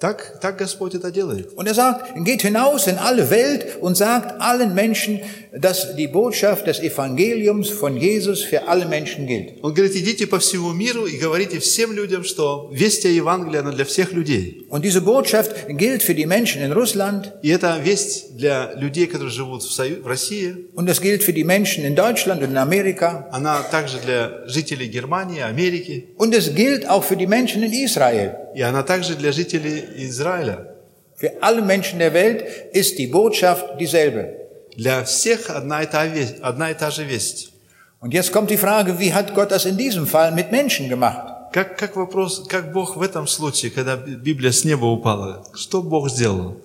Так, 0.00 0.38
так 0.42 0.58
Господь 0.58 0.94
это 0.94 1.10
делает. 1.10 1.54
Und 1.56 1.66
er 1.66 1.72
sagt, 1.72 2.12
geht 2.26 2.42
hinaus 2.42 2.86
in 2.88 2.98
alle 2.98 3.30
Welt 3.30 3.78
und 3.80 3.96
sagt 3.96 4.38
allen 4.40 4.74
Menschen, 4.74 5.20
dass 5.56 5.94
die 5.96 6.08
Botschaft 6.08 6.66
des 6.66 6.80
Evangeliums 6.80 7.70
von 7.70 7.96
Jesus 7.96 8.42
für 8.42 8.66
alle 8.68 8.86
Menschen 8.86 9.26
gilt. 9.26 9.62
Он 9.62 9.72
говорит, 9.72 9.94
идите 9.96 10.26
по 10.26 10.40
всему 10.40 10.72
миру 10.72 11.06
и 11.06 11.16
говорите 11.16 11.58
всем 11.60 11.92
людям, 11.92 12.24
что 12.24 12.68
весть 12.72 13.06
о 13.06 13.08
Евангелии, 13.08 13.58
она 13.60 13.70
для 13.70 13.84
всех 13.86 14.12
людей. 14.12 14.66
Und 14.68 14.82
diese 14.84 15.00
Botschaft 15.00 15.52
gilt 15.68 16.02
für 16.02 16.14
die 16.14 16.26
Menschen 16.26 16.60
in 16.60 16.72
Russland 16.72 17.32
И 17.42 17.48
это 17.50 17.78
весть 17.78 18.36
для 18.36 18.72
людей, 18.74 19.06
которые 19.06 19.30
живут 19.30 19.62
в, 19.62 19.70
Сою- 19.72 20.02
в 20.02 20.06
России. 20.08 20.66
und 20.74 20.90
es 20.90 21.00
gilt 21.00 21.22
für 21.22 21.32
die 21.32 21.44
Menschen 21.44 21.84
in 21.84 21.94
Deutschland 21.94 22.42
und 22.42 22.50
in 22.50 22.56
Amerika 22.58 23.28
Она 23.30 23.62
также 23.70 23.98
для 24.04 24.42
жителей 24.48 24.88
Германии, 24.88 25.40
Америки. 25.40 26.08
und 26.18 26.34
es 26.34 26.54
gilt 26.54 26.86
auch 26.90 27.04
für 27.04 27.16
die 27.16 27.28
Menschen 27.28 27.62
in 27.62 27.72
Israel. 27.72 28.34
И 28.54 28.62
она 28.62 28.82
также 28.82 29.14
для 29.14 29.32
жителей 29.32 29.84
Израиля. 30.08 30.74
Für 31.16 31.32
alle 31.40 31.62
Menschen 31.62 31.98
der 31.98 32.12
Welt 32.12 32.44
ist 32.72 32.98
die 32.98 33.06
Botschaft 33.06 33.78
dieselbe. 33.80 34.40
Для 34.76 35.04
всех 35.04 35.50
одна 35.50 35.82
и, 35.82 35.86
та 35.86 36.04
весть, 36.06 36.36
одна 36.42 36.70
и 36.70 36.74
та 36.74 36.90
же 36.90 37.04
весть. 37.04 37.52
Und 38.00 38.12
jetzt 38.12 38.32
kommt 38.32 38.50
die 38.50 38.58
Frage, 38.58 38.98
wie 38.98 39.14
hat 39.14 39.34
Gott 39.34 39.50
das 39.50 39.64
in 39.64 39.76
diesem 39.78 40.06
Fall 40.06 40.32
mit 40.32 40.52
Menschen 40.52 40.88
gemacht? 40.88 41.52
Как, 41.52 41.78
как 41.78 41.96
вопрос, 41.96 42.44
как 42.48 42.72
Бог 42.72 42.96
в 42.96 43.02
этом 43.02 43.26
случае, 43.28 43.70
когда 43.70 43.96
Библия 43.96 44.50
с 44.50 44.64
неба 44.64 44.86
упала, 44.86 45.44
что 45.54 45.82
Бог 45.82 46.10
сделал? 46.10 46.56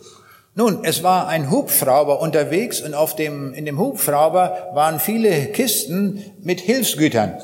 Nun, 0.55 0.83
es 0.83 1.03
war 1.03 1.27
ein 1.27 1.51
Hubschrauber 1.51 2.19
unterwegs 2.19 2.81
und 2.81 2.93
auf 2.93 3.15
dem, 3.15 3.53
in 3.53 3.65
dem 3.65 3.77
Hubschrauber 3.79 4.71
waren 4.73 4.99
viele 4.99 5.45
Kisten 5.53 6.21
mit 6.41 6.59
Hilfsgütern. 6.59 7.37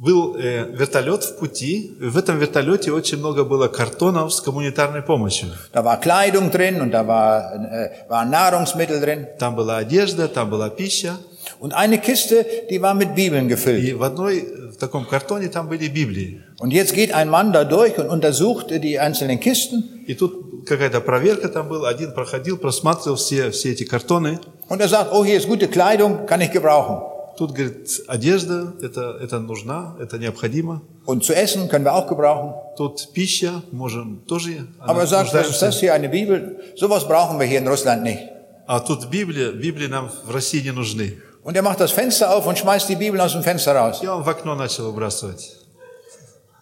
Был 0.00 0.34
э, 0.36 0.64
вертолет 0.72 1.24
в 1.24 1.36
пути, 1.36 1.94
в 2.00 2.16
этом 2.16 2.38
вертолете 2.38 2.90
очень 2.90 3.18
много 3.18 3.44
было 3.44 3.68
картонов 3.68 4.32
с 4.32 4.40
гуманитарной 4.40 5.02
помощью. 5.02 5.50
Da 5.74 5.84
war 5.84 6.00
Kleidung 6.00 6.50
drin 6.50 6.80
und 6.80 6.90
da 6.90 7.06
war, 7.06 7.52
äh, 7.70 7.90
waren 8.08 8.30
Nahrungsmittel 8.30 8.98
drin. 8.98 9.26
Там 9.38 9.54
была 9.54 9.76
одежда, 9.76 10.26
там 10.26 10.48
была 10.48 10.70
пища, 10.70 11.18
Und 11.58 11.74
eine 11.74 11.98
Kiste, 11.98 12.46
die 12.70 12.80
war 12.80 12.94
mit 12.94 13.14
Bibeln 13.14 13.46
gefüllt. 13.48 13.84
и 13.84 13.92
в 13.92 14.02
одной, 14.02 14.40
в 14.72 14.76
таком 14.78 15.04
картоне 15.04 15.48
там 15.48 15.68
были 15.68 15.88
Библии. 15.88 16.40
Und 16.60 16.72
jetzt 16.72 16.94
geht 16.94 17.12
ein 17.12 17.28
Mann 17.28 17.52
da 17.52 17.64
durch 17.64 17.98
und 17.98 18.08
untersucht 18.08 18.70
die 18.70 18.98
einzelnen 18.98 19.38
Kisten. 19.38 19.84
И 20.06 20.14
тут 20.14 20.64
какая-то 20.66 21.02
проверка 21.02 21.50
там 21.50 21.68
была, 21.68 21.90
один 21.90 22.14
проходил, 22.14 22.56
просматривал 22.56 23.16
все, 23.16 23.50
все 23.50 23.72
эти 23.72 23.84
картоны. 23.84 24.40
Und 24.70 24.80
er 24.80 24.88
sagt, 24.88 25.12
oh, 25.12 25.26
hier 25.26 25.36
ist 25.36 25.46
gute 25.46 25.68
Kleidung, 25.68 26.24
kann 26.24 26.40
ich 26.40 26.50
gebrauchen. 26.50 27.02
Тут, 27.39 27.51
говорит, 27.51 27.89
одежда, 28.07 28.73
это, 28.81 29.17
это 29.21 29.39
нужна, 29.39 29.95
это 29.99 30.17
необходимо. 30.17 30.81
Und 31.05 31.23
zu 31.25 31.33
essen 31.33 31.67
können 31.67 31.83
wir 31.85 31.93
auch 31.93 32.07
gebrauchen. 32.07 32.53
Тут 32.77 33.09
пища, 33.13 33.61
можем 33.71 34.21
тоже, 34.27 34.67
она 34.79 34.91
Aber 34.93 35.01
er 35.01 35.07
sagt, 35.07 35.33
was 35.33 35.41
ist 35.41 35.47
нуждаемся. 35.61 35.65
das 35.65 35.79
hier, 35.79 35.93
eine 35.93 36.07
Bibel? 36.09 36.59
Sowas 36.75 37.05
brauchen 37.07 37.37
wir 37.39 37.45
hier 37.45 37.59
in 37.59 37.67
Russland 37.67 38.03
nicht. 38.03 38.19
А 38.67 38.79
тут 38.79 39.09
Библия, 39.11 39.51
Библии 39.51 39.87
нам 39.87 40.09
в 40.25 40.31
России 40.33 40.61
не 40.61 40.71
нужны. 40.71 41.17
Und 41.43 41.55
er 41.55 41.61
macht 41.61 41.79
das 41.79 41.91
Fenster 41.91 42.33
auf 42.35 42.47
und 42.47 42.57
schmeißt 42.57 42.87
die 42.89 42.95
Bibel 42.95 43.19
aus 43.21 43.33
dem 43.33 43.43
Fenster 43.43 43.75
raus. 43.75 44.01
И 44.01 44.07
он 44.07 44.23
в 44.23 44.29
окно 44.29 44.55
начал 44.55 44.85
выбрасывать. 44.91 45.57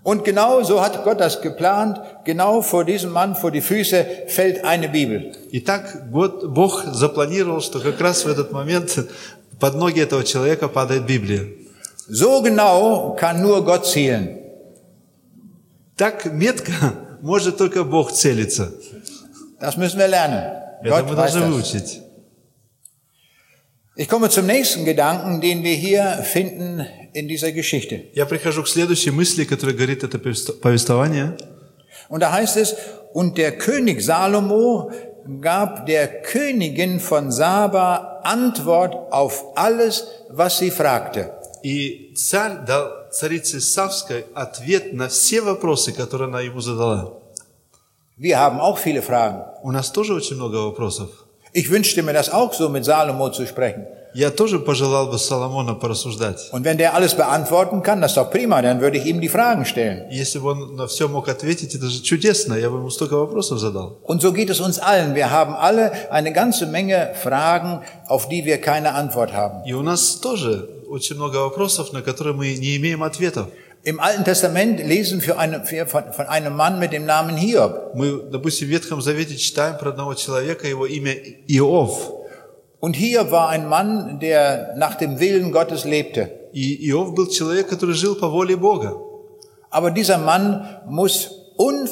Und 0.03 0.25
genau 0.25 0.61
so 0.63 0.81
hat 0.81 1.01
Gott 1.05 1.21
das 1.21 1.39
geplant. 1.41 1.97
Genau 2.25 2.61
vor 2.61 2.83
diesem 2.83 3.11
Mann, 3.11 3.35
vor 3.35 3.51
die 3.51 3.61
Füße, 3.61 4.05
fällt 4.27 4.65
eine 4.65 4.89
Bibel. 4.89 5.31
И 5.51 5.61
так 5.61 6.11
год- 6.11 6.43
Бог 6.47 6.83
запланировал, 6.91 7.61
что 7.61 7.79
как 7.79 8.01
раз 8.01 8.25
в 8.25 8.27
этот 8.27 8.51
момент 8.51 8.97
под 9.59 9.75
ноги 9.75 9.99
этого 10.01 10.23
человека 10.23 10.67
падает 10.67 11.05
Библия. 11.05 11.45
So 12.09 12.41
genau 12.41 13.15
kann 13.15 13.41
nur 13.41 13.63
Gott 13.63 13.85
zielen. 13.85 14.39
Так 15.95 16.25
метко 16.25 16.73
может 17.21 17.57
только 17.57 17.83
Бог 17.83 18.11
целиться. 18.11 18.71
Das 19.59 19.77
müssen 19.77 19.99
wir 19.99 20.07
lernen. 20.07 20.43
Это 20.81 20.89
Gott 20.89 21.05
мы 21.09 21.15
weiß 21.15 21.33
должны 21.33 21.41
das. 21.41 21.49
выучить. 21.49 22.01
Ich 23.95 24.09
komme 24.09 24.29
zum 24.29 24.47
nächsten 24.47 24.85
Gedanken, 24.85 25.39
den 25.39 25.63
wir 25.63 25.75
hier 25.75 26.03
finden 26.23 26.85
in 27.13 27.27
dieser 27.27 27.51
Geschichte. 27.51 28.01
Я 28.13 28.25
прихожу 28.25 28.63
к 28.63 28.67
следующей 28.67 29.11
мысли, 29.11 29.43
которая 29.45 29.75
говорит 29.75 30.03
это 30.03 30.17
повест- 30.17 30.59
повествование. 30.59 31.37
Und 32.09 32.21
da 32.21 32.31
heißt 32.33 32.57
es, 32.57 32.75
und 33.13 33.37
der 33.37 33.51
König 33.57 34.01
Salomo 34.01 34.91
gab 35.41 35.85
der 35.85 36.07
Königin 36.23 36.99
von 36.99 37.31
Saba 37.31 38.06
Antwort 38.23 39.11
auf 39.11 39.45
alles, 39.55 40.07
was 40.29 40.57
sie 40.59 40.71
fragte. 40.71 41.31
И 41.63 42.13
царь 42.15 42.65
дал 42.65 43.09
царице 43.11 43.61
Савской 43.61 44.25
ответ 44.35 44.93
на 44.93 45.07
все 45.07 45.41
вопросы, 45.41 45.93
которые 45.93 46.27
она 46.27 46.41
ему 46.41 46.59
задала. 46.59 47.13
Wir 48.17 48.37
haben 48.39 48.59
auch 48.59 48.77
viele 48.77 49.01
Fragen. 49.01 49.43
У 49.63 49.71
нас 49.71 49.91
тоже 49.91 50.13
очень 50.13 50.35
много 50.35 50.57
вопросов. 50.57 51.09
Ich 51.53 51.69
wünschte 51.69 52.03
mir 52.03 52.13
das 52.13 52.29
auch 52.29 52.53
so 52.53 52.69
mit 52.69 52.83
Salomo 52.85 53.29
zu 53.29 53.45
sprechen. 53.45 53.85
Я 54.14 54.30
тоже 54.30 54.58
пожелал 54.58 55.10
бы 55.10 55.18
Соломона 55.18 55.74
порассуждать. 55.74 56.50
Und 56.52 56.64
wenn 56.64 56.78
der 56.78 56.94
alles 56.94 57.14
beantworten 57.14 57.82
kann, 57.82 58.00
das 58.00 58.12
ist 58.12 58.16
doch 58.16 58.30
prima, 58.30 58.62
dann 58.62 58.80
würde 58.80 58.98
ich 58.98 59.06
ihm 59.06 59.20
die 59.20 59.28
Fragen 59.28 59.64
stellen. 59.64 60.10
Если 60.10 60.38
бы 60.38 60.50
он 60.50 60.76
на 60.76 60.86
все 60.86 61.08
мог 61.08 61.28
ответить, 61.28 61.74
это 61.74 61.88
же 61.88 62.02
чудесно. 62.02 62.54
Я 62.54 62.70
бы 62.70 62.78
ему 62.78 62.90
столько 62.90 63.16
вопросов 63.16 63.58
задал. 63.58 63.98
Und 64.04 64.20
so 64.20 64.32
geht 64.32 64.50
es 64.50 64.60
uns 64.60 64.78
allen. 64.78 65.14
Wir 65.14 65.30
haben 65.30 65.54
alle 65.54 65.92
eine 66.10 66.32
ganze 66.32 66.66
Menge 66.66 67.12
Fragen, 67.22 67.80
auf 68.06 68.28
die 68.28 68.44
wir 68.44 68.58
keine 68.60 68.94
Antwort 68.94 69.32
haben. 69.32 69.64
И 69.66 69.74
у 69.74 69.82
нас 69.82 70.16
тоже 70.16 70.68
очень 70.88 71.16
много 71.16 71.36
вопросов, 71.36 71.92
на 71.92 72.02
которые 72.02 72.34
мы 72.34 72.54
не 72.56 72.76
имеем 72.76 73.02
ответов. 73.02 73.48
Im 73.84 74.00
Alten 74.00 74.24
Testament 74.24 74.80
lesen 74.80 75.22
wir 75.24 75.36
von 75.86 76.26
einem 76.26 76.56
Mann 76.56 76.80
mit 76.80 76.92
dem 76.92 77.06
Namen 77.06 77.36
Hiob. 77.36 77.94
Мы, 77.94 78.22
допустим, 78.30 78.66
в 78.66 78.70
Ветхом 78.70 79.00
Завете 79.00 79.36
читаем 79.36 79.78
про 79.78 79.90
одного 79.90 80.14
человека, 80.14 80.66
его 80.66 80.84
имя 80.84 81.14
Иов. 81.46 82.17
Und 82.79 82.95
Hiob 82.95 83.31
war 83.31 83.49
ein 83.49 83.67
Mann, 83.69 84.19
der 84.19 84.73
nach 84.77 84.95
dem 84.95 85.19
Willen 85.19 85.51
Gottes 85.51 85.85
lebte. 85.85 86.29
И 86.53 86.89
Иов 86.89 87.15
был 87.15 87.27
человек, 87.29 87.67
который 87.69 87.95
жил 87.95 88.15
по 88.15 88.27
воле 88.29 88.55
Бога. 88.57 88.95
Aber 89.69 89.89
dieser 89.91 90.17
Mann 90.17 90.81
muss 90.87 91.29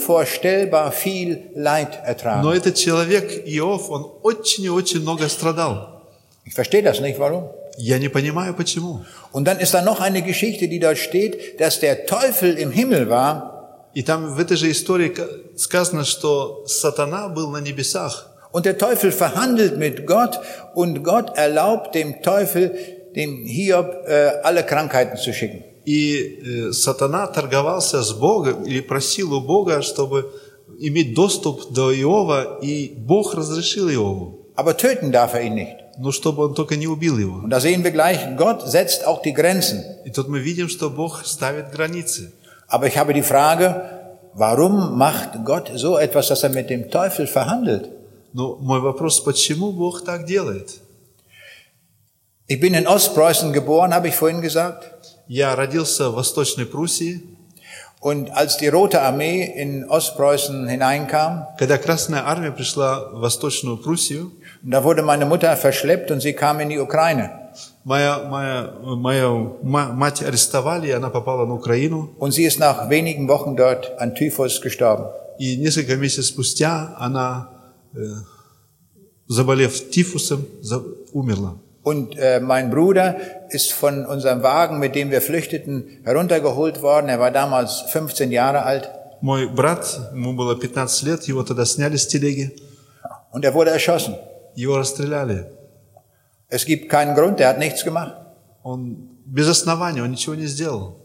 unvorstellbar 0.01 0.91
viel 0.91 1.49
Leid 1.55 1.99
Но 2.01 2.07
ertragen. 2.07 2.51
этот 2.53 2.75
человек, 2.75 3.43
Иов, 3.47 3.89
он 3.89 4.05
очень 4.23 4.65
и 4.65 4.69
очень 4.69 5.01
много 5.01 5.27
страдал. 5.29 6.01
Ich 6.45 6.53
verstehe 6.53 6.83
das 6.83 6.99
nicht, 6.99 7.19
warum? 7.19 7.49
Я 7.77 7.97
не 7.99 8.09
понимаю, 8.09 8.53
почему. 8.53 9.01
Und 9.31 9.45
dann 9.47 9.59
ist 9.59 9.73
da 9.73 9.81
noch 9.81 10.01
eine 10.01 10.21
Geschichte, 10.21 10.67
die 10.67 10.79
dort 10.79 10.97
steht, 10.97 11.59
dass 11.59 11.79
der 11.79 12.05
Teufel 12.05 12.57
im 12.57 12.71
Himmel 12.71 13.09
war 13.09 13.47
И 13.93 14.03
там 14.03 14.33
в 14.35 14.39
этой 14.39 14.55
же 14.55 14.71
истории 14.71 15.09
ка- 15.09 15.27
сказано, 15.57 16.05
что 16.05 16.63
сатана 16.65 17.27
был 17.27 17.49
на 17.51 17.57
небесах. 17.59 18.27
und 18.55 18.65
der 18.65 18.77
Teufel 18.77 19.11
verhandelt 19.11 19.77
mit 19.77 20.05
Gott 20.05 20.39
und 20.75 21.03
Gott 21.03 21.37
erlaubt 21.37 21.95
dem 21.95 22.21
Teufel, 22.21 22.75
dem 23.15 23.45
Hiob, 23.45 24.07
äh, 24.07 24.31
alle 24.43 24.63
Krankheiten 24.63 25.17
zu 25.17 25.33
schicken. 25.33 25.63
И 25.85 26.39
э, 26.45 26.71
сатана 26.73 27.27
торговался 27.27 28.03
с 28.03 28.13
Богом 28.13 28.63
или 28.65 28.81
просил 28.81 29.33
у 29.33 29.41
Бога, 29.41 29.81
чтобы 29.81 30.31
иметь 30.79 31.15
доступ 31.15 31.71
до 31.73 31.91
Иова, 31.91 32.59
и 32.61 32.93
Бог 32.95 33.33
разрешил 33.33 33.89
Иову. 33.89 34.47
Aber 34.55 34.77
töten 34.77 35.11
darf 35.11 35.33
er 35.33 35.41
ihn 35.41 35.55
nicht. 35.55 35.77
Но 35.97 36.11
чтобы 36.11 36.45
он 36.45 36.53
только 36.53 36.75
не 36.75 36.87
убил 36.87 37.17
его. 37.17 37.37
Und 37.43 37.49
da 37.49 37.59
sehen 37.59 37.83
wir 37.83 37.91
gleich, 37.91 38.19
Gott 38.37 38.69
setzt 38.69 39.05
auch 39.05 39.21
die 39.21 39.33
Grenzen. 39.33 39.83
И 40.05 40.11
тут 40.11 40.27
мы 40.27 40.39
видим, 40.39 40.69
что 40.69 40.89
Бог 40.89 41.25
ставит 41.25 41.71
границы. 41.71 42.33
Aber 42.67 42.87
ich 42.87 42.97
habe 42.97 43.13
die 43.13 43.23
Frage, 43.23 43.83
warum 44.33 44.97
macht 44.97 45.43
Gott 45.45 45.71
so 45.75 45.97
etwas, 45.97 46.27
dass 46.27 46.43
er 46.43 46.49
mit 46.49 46.69
dem 46.69 46.89
Teufel 46.89 47.27
verhandelt? 47.27 47.89
Но 48.35 48.55
мой 48.57 48.79
вопрос, 48.79 49.19
почему 49.19 49.71
Бог 49.71 50.03
так 50.05 50.25
делает? 50.25 50.79
Ich 52.47 52.59
bin 52.59 52.73
in 52.73 52.87
Ostpreußen 52.87 53.53
geboren, 53.53 53.93
habe 53.93 54.07
ich 54.09 54.15
vorhin 54.15 54.41
gesagt. 54.41 54.91
Я 55.27 55.55
родился 55.55 56.09
в 56.09 56.15
Восточной 56.15 56.65
Пруссии. 56.65 57.21
Und 58.01 58.31
als 58.31 58.57
die 58.57 58.67
Rote 58.67 58.99
Armee 59.01 59.43
in 59.43 59.85
Ostpreußen 59.87 60.67
hineinkam, 60.67 61.45
Когда 61.59 61.77
Красная 61.77 62.25
Армия 62.27 62.51
пришла 62.51 63.09
в 63.11 63.19
Восточную 63.21 63.77
Пруссию, 63.77 64.31
da 64.63 64.83
wurde 64.83 65.03
meine 65.03 65.25
Mutter 65.25 65.55
verschleppt 65.55 66.09
und 66.11 66.19
sie 66.21 66.33
kam 66.33 66.59
in 66.59 66.69
die 66.69 66.79
Ukraine. 66.79 67.29
моя, 67.83 68.19
моя, 68.23 68.73
моя 68.81 69.29
ма- 69.61 69.91
мать 69.93 70.21
арестовали, 70.23 70.87
и 70.87 70.91
она 70.91 71.09
попала 71.09 71.45
на 71.45 71.53
Украину. 71.53 72.09
Und 72.17 72.31
sie 72.31 72.43
ist 72.43 72.59
nach 72.59 72.89
wenigen 72.89 73.27
Wochen 73.27 73.55
dort 73.55 73.91
an 73.99 74.15
Typhus 74.15 74.61
gestorben. 74.61 75.05
И 75.39 75.55
несколько 75.57 75.95
месяцев 75.95 76.25
спустя 76.25 76.95
она, 76.99 77.49
э, 77.51 77.54
заболев 79.27 79.89
тифусом, 79.89 80.45
за- 80.61 80.83
умерла. 81.13 81.57
Und 81.83 82.15
äh, 82.17 82.39
mein 82.39 82.69
Bruder 82.69 83.15
ist 83.49 83.71
von 83.73 84.05
unserem 84.05 84.43
Wagen, 84.43 84.77
mit 84.79 84.93
dem 84.93 85.09
wir 85.09 85.19
flüchteten, 85.21 85.99
heruntergeholt 86.03 86.81
worden. 86.83 87.09
Er 87.09 87.19
war 87.19 87.31
damals 87.31 87.81
15 87.89 88.31
Jahre 88.31 88.63
alt 88.63 88.89
Мой 89.21 89.47
брат, 89.47 89.99
ему 90.13 90.33
было 90.33 90.55
15 90.59 91.07
лет, 91.07 91.23
его 91.27 91.43
тогда 91.43 91.65
сняли 91.65 91.95
с 91.97 92.07
телеги, 92.07 92.55
und 93.31 93.45
er 93.45 93.53
wurde 93.53 93.71
erschossen. 93.71 94.15
его 94.55 94.77
расстреляли. 94.77 95.45
Es 96.49 96.65
gibt 96.65 96.89
keinen 96.89 97.15
Grund, 97.15 97.39
er 97.39 97.49
hat 97.49 97.57
nichts 97.59 97.83
gemacht. 97.83 98.13
Он 98.63 99.09
без 99.25 99.47
основания, 99.47 100.03
он 100.03 100.11
ничего 100.11 100.35
не 100.35 100.45
сделал. 100.47 100.97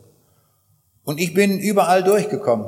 Und 1.04 1.20
ich 1.20 1.32
bin 1.34 1.58
überall 1.60 2.02
durchgekommen. 2.02 2.66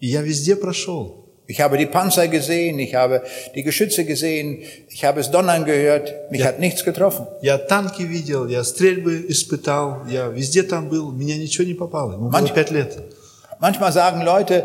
И 0.00 0.08
я 0.08 0.22
везде 0.22 0.56
прошел. 0.56 1.17
Ich 1.48 1.60
habe 1.60 1.76
die 1.76 1.84
Panzer 1.86 2.26
gesehen, 2.28 2.78
ich 2.78 2.94
habe 2.94 3.22
die 3.54 3.62
Geschütze 3.62 4.04
gesehen, 4.06 4.62
ich 4.88 5.04
habe 5.04 5.20
es 5.20 5.30
donnern 5.30 5.64
gehört, 5.66 6.30
mich 6.30 6.42
hat 6.42 6.58
nichts 6.58 6.84
getroffen. 6.84 7.26
Я 7.42 7.58
танки 7.58 8.02
видел, 8.02 8.46
я 8.48 8.64
стрельбы 8.64 9.26
испытал, 9.28 10.06
я 10.08 10.28
везде 10.28 10.62
там 10.62 10.88
был, 10.88 11.12
меня 11.12 11.36
ничего 11.36 11.66
не 11.66 11.74
попало. 11.74 12.12
Ему 12.14 12.30
было 12.30 12.38
Manch- 12.40 12.54
пять 12.54 12.70
лет. 12.70 12.96
Manchmal 13.60 13.92
sagen 13.92 14.22
Leute, 14.22 14.64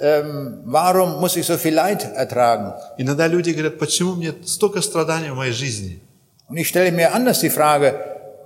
ähm, 0.00 0.62
warum 0.66 1.18
muss 1.18 1.34
ich 1.36 1.46
so 1.46 1.56
viel 1.56 1.74
Leid 1.74 2.04
ertragen? 2.14 2.74
Иногда 2.98 3.26
люди 3.26 3.50
говорят, 3.50 3.78
почему 3.78 4.14
мне 4.14 4.34
столько 4.44 4.82
страданий 4.82 5.30
в 5.30 5.34
моей 5.36 5.52
жизни? 5.52 6.00
Und 6.50 6.58
ich 6.58 6.68
stelle 6.68 6.92
mir 6.92 7.14
anders 7.14 7.40
die 7.40 7.50
Frage, 7.50 7.94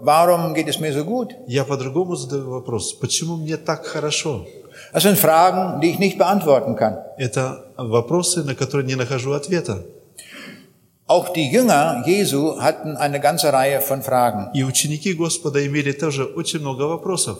warum 0.00 0.54
geht 0.54 0.68
es 0.68 0.78
mir 0.78 0.92
so 0.92 1.04
gut? 1.04 1.34
Я 1.48 1.64
по-другому 1.64 2.14
задаю 2.14 2.48
вопрос, 2.50 2.92
почему 2.94 3.36
мне 3.36 3.56
так 3.56 3.84
хорошо? 3.84 4.46
Das 4.92 5.02
sind 5.02 5.18
Fragen, 5.18 5.80
die 5.80 5.90
ich 5.90 5.98
nicht 5.98 6.18
beantworten 6.18 6.76
kann. 6.76 6.98
Это 7.18 7.64
вопросы, 7.76 8.44
на 8.44 8.54
которые 8.54 8.86
не 8.86 8.94
нахожу 8.94 9.32
ответа. 9.32 9.84
Auch 11.06 11.30
die 11.30 11.50
Jünger 11.50 12.02
Jesu 12.06 12.60
hatten 12.60 12.96
eine 12.96 13.20
ganze 13.20 13.52
Reihe 13.52 13.80
von 13.80 14.02
Fragen. 14.02 14.50
И 14.54 14.64
ученики 14.64 15.12
Господа 15.14 15.64
имели 15.66 15.92
тоже 15.92 16.24
очень 16.24 16.60
много 16.60 16.88
вопросов. 16.88 17.38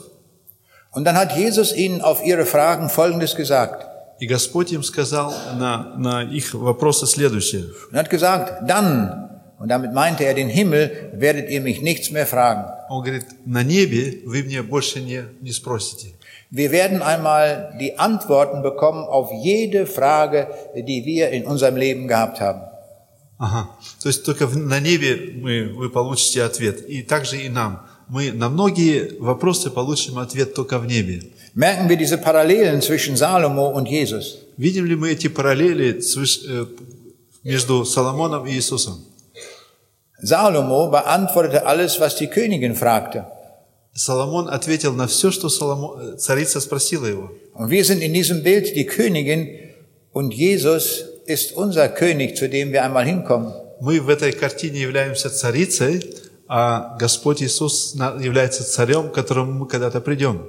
Und 0.93 1.05
dann 1.05 1.17
hat 1.17 1.37
Jesus 1.37 1.75
ihnen 1.75 2.03
auf 2.03 2.25
ihre 2.25 2.45
Fragen 2.45 2.89
Folgendes 2.89 3.35
gesagt. 3.35 3.87
И 4.21 4.27
Господь 4.27 4.73
им 4.73 4.83
сказал 4.83 5.33
на, 5.59 5.95
на 5.97 6.23
их 6.23 6.55
вопросы 6.55 7.07
следующее. 7.07 7.71
Er 7.93 8.01
hat 8.01 8.11
gesagt, 8.11 8.69
dann, 8.69 9.36
und 9.59 9.69
damit 9.69 9.93
meinte 9.93 10.25
er 10.25 10.35
den 10.35 10.49
Himmel, 10.49 11.11
werdet 11.15 11.49
ihr 11.51 11.61
mich 11.61 11.81
nichts 11.83 12.11
mehr 12.11 12.27
fragen. 12.27 12.65
Он 12.91 13.03
говорит, 13.03 13.27
на 13.47 13.63
небе 13.63 14.21
вы 14.25 14.43
мне 14.43 14.63
больше 14.63 15.01
не, 15.01 15.25
не 15.41 15.53
спросите. 15.53 16.15
Wir 16.51 16.71
werden 16.71 17.01
einmal 17.01 17.75
die 17.81 17.99
Antworten 17.99 18.63
bekommen 18.63 19.05
auf 19.05 19.31
jede 19.43 19.87
Frage, 19.87 20.49
die 20.77 21.05
wir 21.07 21.31
in 21.31 21.45
unserem 21.47 21.77
Leben 21.77 22.09
gehabt 22.09 22.41
haben. 22.41 22.61
Ага. 23.39 23.69
То 24.03 24.09
есть 24.09 24.25
только 24.25 24.47
в- 24.47 24.57
на 24.57 24.79
небе 24.81 25.33
мы, 25.37 25.73
вы 25.75 25.91
получите 25.91 26.43
ответ. 26.43 26.87
И 26.89 27.03
также 27.03 27.39
и 27.43 27.49
нам. 27.49 27.87
Мы 28.09 28.31
на 28.33 28.49
многие 28.51 29.17
вопросы 29.21 29.71
получим 29.71 30.19
ответ 30.19 30.55
только 30.55 30.79
в 30.79 30.87
небе. 30.87 31.23
Merken 31.55 31.89
wir 31.89 31.97
diese 31.97 32.19
Parallelen 32.19 32.81
zwischen 32.83 33.17
Salomo 33.17 33.69
und 33.71 33.89
Jesus? 33.89 34.39
Видим 34.59 34.85
ли 34.87 34.95
мы 34.97 35.11
эти 35.13 35.29
параллели 35.29 36.01
свыш- 36.01 36.45
э, 36.47 36.67
между 37.45 37.85
Соломоном 37.85 38.47
и 38.47 38.53
Иисусом? 38.53 39.05
Salomo 40.23 40.91
beantwortete 40.91 41.67
alles, 41.67 41.99
was 42.01 42.17
die 42.17 42.29
Königin 42.29 42.75
fragte. 42.75 43.27
Соломон 43.95 44.49
ответил 44.49 44.95
на 44.95 45.07
все, 45.07 45.31
что 45.31 45.49
Соломо- 45.49 46.15
э, 46.15 46.17
царица 46.17 46.61
спросила 46.61 47.07
его. 47.07 47.31
Und 47.55 47.69
wir 47.71 47.85
sind 47.85 48.03
in 48.03 48.15
diesem 48.15 48.43
Bild 48.43 48.75
die 48.75 48.87
Königin 48.87 49.49
und 50.13 50.33
Jesus 50.33 51.05
ist 51.27 51.53
unser 51.53 51.89
König, 51.89 52.37
zu 52.37 52.49
dem 52.49 52.73
wir 52.73 52.85
einmal 52.85 53.05
hinkommen. 53.05 53.53
Мы 53.81 54.01
в 54.01 54.09
этой 54.09 54.33
картине 54.33 54.81
являемся 54.81 55.29
царицей, 55.29 56.15
а 56.49 56.97
Господь 56.99 57.43
Иисус 57.43 57.95
на- 57.95 58.17
является 58.21 58.65
царем, 58.65 59.11
к 59.11 59.15
которому 59.15 59.53
мы 59.53 59.67
когда-то 59.69 60.01
придем. 60.01 60.49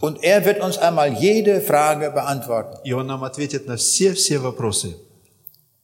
Und 0.00 0.22
er 0.22 0.46
wird 0.46 0.60
uns 0.62 0.78
einmal 0.78 1.12
jede 1.12 1.60
Frage 1.60 2.10
beantworten. 2.10 2.78
И 2.84 2.92
Он 2.92 3.06
нам 3.06 3.24
ответит 3.24 3.66
на 3.66 3.76
все-все 3.76 4.38
вопросы. 4.38 4.96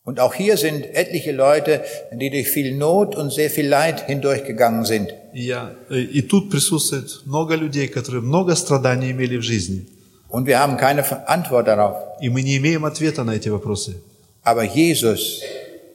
Und 0.05 0.21
auch 0.21 0.35
hier 0.35 0.57
sind 0.57 0.87
etliche 0.95 1.33
Leute, 1.33 1.83
die 2.13 2.31
durch 2.31 2.49
viel 2.49 2.77
Not 2.77 3.17
und 3.17 3.33
sehr 3.33 3.51
viel 3.51 3.67
Leid 3.67 4.07
hindurchgegangen 4.07 4.85
sind. 4.85 5.13
И, 5.35 5.47
я, 5.47 5.75
э, 5.91 5.99
и 5.99 6.23
тут 6.23 6.49
присутствует 6.49 7.23
много 7.27 7.57
людей, 7.57 7.89
которые 7.89 8.23
много 8.23 8.55
страданий 8.55 9.11
имели 9.11 9.37
в 9.37 9.43
жизни. 9.43 9.87
Und 10.29 10.47
wir 10.47 10.61
haben 10.61 10.77
keine 10.77 11.03
Antwort 11.29 11.67
darauf. 11.67 11.97
И 12.21 12.29
мы 12.29 12.43
не 12.43 12.57
имеем 12.57 12.85
ответа 12.85 13.25
на 13.25 13.35
эти 13.35 13.49
вопросы. 13.49 13.97
Aber 14.45 14.63
Jesus, 14.63 15.41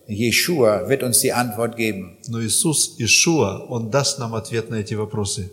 Jeshua, 0.08 0.90
wird 0.90 1.04
uns 1.04 1.22
die 1.22 1.32
Antwort 1.32 1.78
geben. 1.78 2.18
Но 2.28 2.42
Иисус, 2.42 2.96
Ишуа, 2.98 3.66
Он 3.70 3.90
даст 3.90 4.20
нам 4.20 4.36
ответ 4.36 4.70
на 4.70 4.76
эти 4.76 4.94
вопросы. 4.94 5.52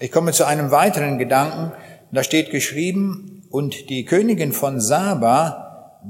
Ich 0.00 0.10
komme 0.10 0.32
zu 0.32 0.44
einem 0.46 0.72
weiteren 0.72 1.18
Gedanken. 1.18 1.72
Da 2.10 2.24
steht 2.24 2.50
geschrieben, 2.50 3.40
und 3.50 3.90
die 3.90 4.04
Königin 4.04 4.52
von 4.52 4.80
Saba 4.80 5.63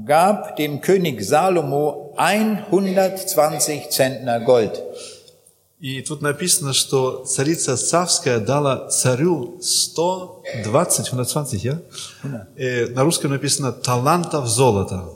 gab 0.05 0.55
dem 0.55 0.81
König 0.81 1.23
Salomo 1.23 2.13
120 2.15 3.91
Zentner 3.91 4.39
Gold. 4.39 4.81
И 5.79 6.03
тут 6.03 6.21
написано, 6.21 6.73
что 6.73 7.25
царица 7.25 7.75
Савская 7.75 8.39
дала 8.39 8.87
царю 8.89 9.59
120, 9.59 11.07
120, 11.07 11.63
я? 11.63 11.81
Э, 12.55 12.85
на 12.89 13.03
русском 13.03 13.31
написано 13.31 13.71
талантов 13.71 14.47
золота. 14.47 15.09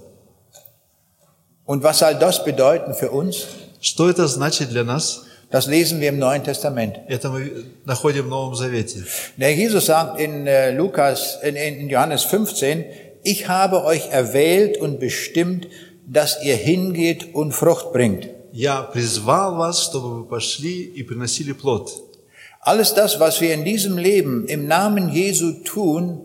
Und 1.67 1.83
was 1.83 1.99
soll 1.99 2.15
das 2.15 2.43
bedeuten 2.43 2.95
für 2.95 3.11
uns? 3.11 3.45
Что 3.79 4.09
это 4.09 4.27
значит 4.27 4.69
для 4.69 4.83
нас? 4.83 5.25
Das 5.51 5.67
lesen 5.67 6.01
wir 6.01 6.09
im 6.09 6.17
Neuen 6.17 6.43
Testament. 6.43 6.97
Это 7.07 7.29
мы 7.29 7.65
находим 7.85 8.25
в 8.25 8.29
Новом 8.29 8.55
Завете. 8.55 9.03
Der 9.37 9.53
Jesus 9.53 9.85
sagt 9.85 10.19
in 10.19 10.47
äh, 10.47 10.71
Lukas, 10.71 11.37
in, 11.43 11.55
in 11.55 11.89
Johannes 11.89 12.23
15, 12.23 12.85
ich 13.23 13.47
habe 13.47 13.83
euch 13.83 14.07
erwählt 14.09 14.77
und 14.77 14.99
bestimmt, 14.99 15.67
dass 16.05 16.43
ihr 16.43 16.55
hingeht 16.55 17.33
und 17.33 17.51
Frucht 17.53 17.91
bringt. 17.91 18.29
Я 18.51 18.83
призвал 18.83 19.57
вас, 19.57 19.83
чтобы 19.83 20.15
вы 20.15 20.23
пошли 20.25 20.83
и 20.83 21.03
приносили 21.03 21.51
плод. 21.51 21.91
Alles 22.61 22.93
das, 22.93 23.19
was 23.19 23.41
wir 23.41 23.53
in 23.53 23.63
diesem 23.63 23.97
Leben 23.97 24.47
im 24.47 24.67
Namen 24.67 25.09
Jesu 25.09 25.63
tun, 25.63 26.21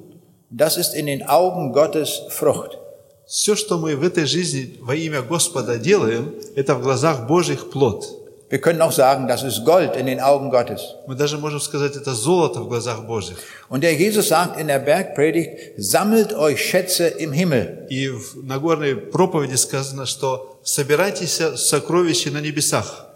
das 0.49 0.76
ist 0.76 0.95
in 0.95 1.07
den 1.07 1.22
Augen 1.22 1.72
Gottes 1.72 2.22
Frucht. 2.28 2.78
Все, 3.26 3.55
что 3.55 3.78
мы 3.78 3.95
в 3.97 4.03
этой 4.03 4.26
жизни 4.26 4.76
во 4.80 4.95
имя 4.95 5.22
Господа 5.22 5.78
делаем, 5.78 6.34
это 6.57 6.74
в 6.74 6.82
глазах 6.82 7.26
Божьих 7.26 7.70
плод. 7.70 8.07
Wir 8.53 8.61
können 8.61 8.82
auch 8.82 8.91
sagen, 8.91 9.28
das 9.28 9.45
ist 9.45 9.64
Gold 9.64 9.95
in 9.95 10.07
den 10.07 10.18
Augen 10.20 10.51
Gottes. 10.51 10.80
Мы 11.07 11.14
даже 11.14 11.38
можем 11.38 11.61
сказать, 11.61 11.95
это 11.95 12.12
золото 12.14 12.61
в 12.62 12.68
глазах 12.68 13.07
Божьих. 13.07 13.36
Und 13.68 13.82
der 13.82 13.95
Jesus 13.95 14.28
sagt 14.28 14.59
in 14.61 14.66
der 14.66 14.80
Bergpredigt, 14.80 15.51
sammelt 15.76 16.32
euch 16.32 16.61
Schätze 16.61 17.07
im 17.07 17.32
Himmel. 17.32 17.86
И 17.91 18.09
в 18.09 18.45
Нагорной 18.45 18.97
проповеди 18.97 19.55
сказано, 19.55 20.05
что 20.05 20.59
собирайтесь 20.64 21.41
сокровища 21.57 22.30
на 22.32 22.41
небесах. 22.41 23.07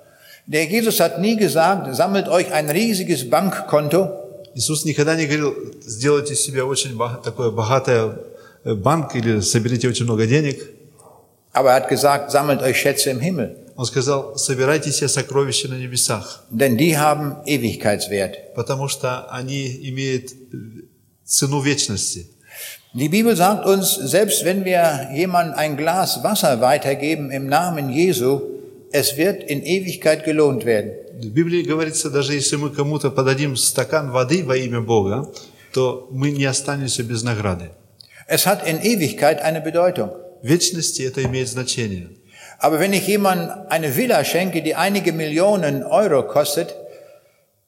Der 0.46 0.66
Jesus 0.66 1.00
hat 1.00 1.18
nie 1.20 1.36
gesagt, 1.36 1.92
sammelt 1.96 2.28
euch 2.28 2.52
ein 2.52 2.70
riesiges 2.70 3.28
Bankkonto, 3.28 4.20
Иисус 4.54 4.84
никогда 4.84 5.16
не 5.16 5.26
говорил, 5.26 5.52
сделайте 5.82 6.36
себе 6.36 6.62
очень 6.62 6.96
бога- 6.96 7.20
такое 7.24 7.50
богатое 7.50 8.18
э, 8.64 8.74
банк 8.74 9.16
или 9.16 9.40
соберите 9.40 9.88
очень 9.88 10.04
много 10.04 10.28
денег. 10.28 10.62
aber 11.52 11.70
er 11.70 11.76
hat 11.82 11.88
gesagt, 11.88 12.30
sammelt 12.30 12.62
euch 12.62 12.76
Schätze 12.78 13.10
im 13.10 13.18
Himmel. 13.18 13.56
Он 13.79 13.85
сказал, 13.85 14.35
собирайте 14.35 14.91
себе 14.91 15.07
сокровища 15.07 15.69
на 15.69 15.75
небесах, 15.75 16.43
Denn 16.51 16.75
die 16.75 16.97
haben 16.97 17.37
Ewigkeitswert. 17.45 18.53
потому 18.53 18.89
что 18.89 19.25
они 19.31 19.67
имеют 19.89 20.33
э, 20.33 20.81
цену 21.23 21.61
вечности. 21.61 22.27
Die 22.93 23.07
Bibel 23.07 23.37
sagt 23.37 23.65
uns, 23.65 23.95
selbst 23.95 24.43
wenn 24.43 24.65
wir 24.65 25.07
jemandem 25.15 25.55
ein 25.57 25.77
Glas 25.77 26.21
Wasser 26.25 26.59
weitergeben 26.59 27.31
im 27.31 27.47
Namen 27.47 27.89
Jesu, 27.89 28.41
es 28.91 29.15
wird 29.15 29.43
in 29.49 29.63
Ewigkeit 29.63 30.25
gelohnt 30.25 30.65
werden. 30.65 30.91
В 31.21 31.29
Библии 31.29 31.61
говорится, 31.61 32.09
даже 32.09 32.33
если 32.33 32.57
мы 32.57 32.71
кому-то 32.71 33.11
подадим 33.11 33.55
стакан 33.55 34.11
воды 34.11 34.43
во 34.43 34.57
имя 34.57 34.81
Бога, 34.81 35.31
то 35.71 36.09
мы 36.11 36.31
не 36.31 36.43
останемся 36.43 37.01
без 37.03 37.23
награды. 37.23 37.69
Es 38.27 38.45
hat 38.45 38.67
in 38.67 38.81
Ewigkeit 38.81 39.41
eine 39.41 39.61
Bedeutung. 39.61 40.11
В 40.43 40.47
вечности 40.47 41.01
это 41.03 41.23
имеет 41.23 41.47
значение. 41.47 42.09
Aber 42.58 42.80
wenn 42.80 42.92
ich 42.92 43.06
jemandem 43.06 43.50
eine 43.68 43.96
Villa 43.96 44.24
schenke, 44.24 44.62
die 44.62 44.74
einige 44.74 45.12
Millionen 45.12 45.82
Euro 45.82 46.22
kostet, 46.26 46.74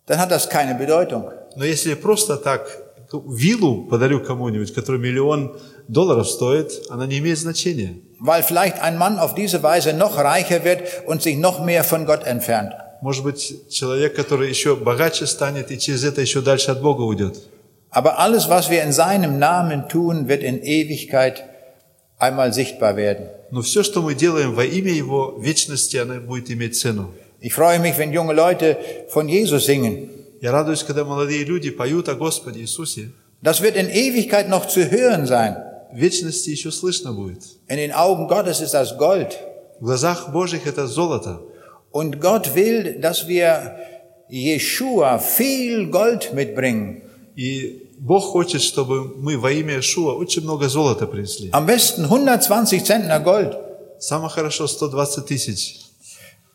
dann 0.06 0.18
hat 0.18 0.30
das 0.30 0.48
keine 0.48 0.74
Bedeutung. 0.74 1.30
Но 1.56 1.64
если 1.64 1.94
просто 1.94 2.36
так 2.36 2.86
ту 3.10 3.20
виллу 3.28 3.86
подарю 3.88 4.20
кому-нибудь, 4.20 4.74
которая 4.74 5.00
миллион 5.00 5.56
долларов 5.88 6.28
стоит, 6.28 6.72
она 6.90 7.06
не 7.06 7.18
имеет 7.18 7.38
значения. 7.38 7.96
Weil 8.20 8.42
vielleicht 8.42 8.80
ein 8.80 8.98
Mann 8.98 9.18
auf 9.18 9.34
diese 9.34 9.62
Weise 9.62 9.92
noch 9.92 10.16
reicher 10.16 10.64
wird 10.64 10.80
und 11.06 11.22
sich 11.22 11.36
noch 11.36 11.64
mehr 11.64 11.84
von 11.84 12.06
Gott 12.06 12.24
entfernt. 12.24 12.72
Может 13.02 13.24
быть, 13.24 13.68
человек, 13.70 14.16
который 14.16 14.48
еще 14.48 14.74
богаче 14.74 15.26
станет 15.26 15.70
и 15.70 15.78
через 15.78 16.04
это 16.04 16.20
еще 16.20 16.40
дальше 16.40 16.70
от 16.70 16.80
Бога 16.80 17.02
уйдет. 17.02 17.36
Aber 17.90 18.18
alles, 18.18 18.48
was 18.48 18.68
wir 18.68 18.82
in 18.82 18.92
seinem 18.92 19.38
Namen 19.38 19.88
tun, 19.88 20.28
wird 20.28 20.42
in 20.42 20.62
Ewigkeit 20.62 21.44
einmal 22.20 22.52
sichtbar 22.52 22.96
werden. 22.96 23.28
Но 23.50 23.62
все, 23.62 23.82
что 23.82 24.02
мы 24.02 24.14
делаем 24.14 24.54
во 24.54 24.64
имя 24.64 24.92
Его, 24.92 25.34
в 25.36 25.42
вечности 25.42 25.96
оно 25.96 26.20
будет 26.20 26.50
иметь 26.50 26.78
цену. 26.78 27.12
Ich 27.40 27.52
freue 27.52 27.78
mich, 27.78 27.98
wenn 27.98 28.12
junge 28.12 28.32
Leute 28.32 28.78
von 29.08 29.28
Jesus 29.28 29.66
singen. 29.66 30.10
Я 30.40 30.52
радуюсь, 30.52 30.82
когда 30.82 31.04
молодые 31.04 31.44
люди 31.44 31.70
поют 31.70 32.08
о 32.08 32.14
Господе 32.14 32.60
Иисусе. 32.60 33.12
Das 33.42 33.60
wird 33.60 33.76
in 33.76 33.88
Ewigkeit 33.88 34.48
noch 34.48 34.66
zu 34.66 34.90
hören 34.90 35.26
sein. 35.26 35.56
В 35.92 35.98
вечности 35.98 36.50
еще 36.50 36.72
слышно 36.72 37.12
будет. 37.12 37.42
In 37.68 37.76
den 37.76 37.92
Augen 37.92 38.28
Gottes 38.28 38.60
ist 38.60 38.74
das 38.74 38.96
Gold. 38.98 39.36
В 39.80 39.84
глазах 39.84 40.32
Божьих 40.32 40.66
это 40.66 40.86
золото. 40.86 41.42
Und 41.92 42.20
Gott 42.20 42.54
will, 42.54 43.00
dass 43.00 43.28
wir 43.28 43.76
Jeshua 44.28 45.18
viel 45.18 45.86
Gold 45.90 46.32
mitbringen. 46.34 47.02
И 47.36 47.89
Бог 48.03 48.23
хочет, 48.23 48.63
чтобы 48.63 49.15
мы 49.15 49.37
во 49.37 49.51
имя 49.51 49.75
Иешуа 49.75 50.13
очень 50.15 50.41
много 50.41 50.67
золота 50.67 51.05
принесли. 51.05 51.51
Am 51.51 51.67
besten 51.67 52.05
120 52.05 52.83
Zentner 52.83 53.23
Gold. 53.23 53.55
Самое 53.99 54.31
хорошо 54.31 54.65
120 54.65 55.27
тысяч. 55.27 55.75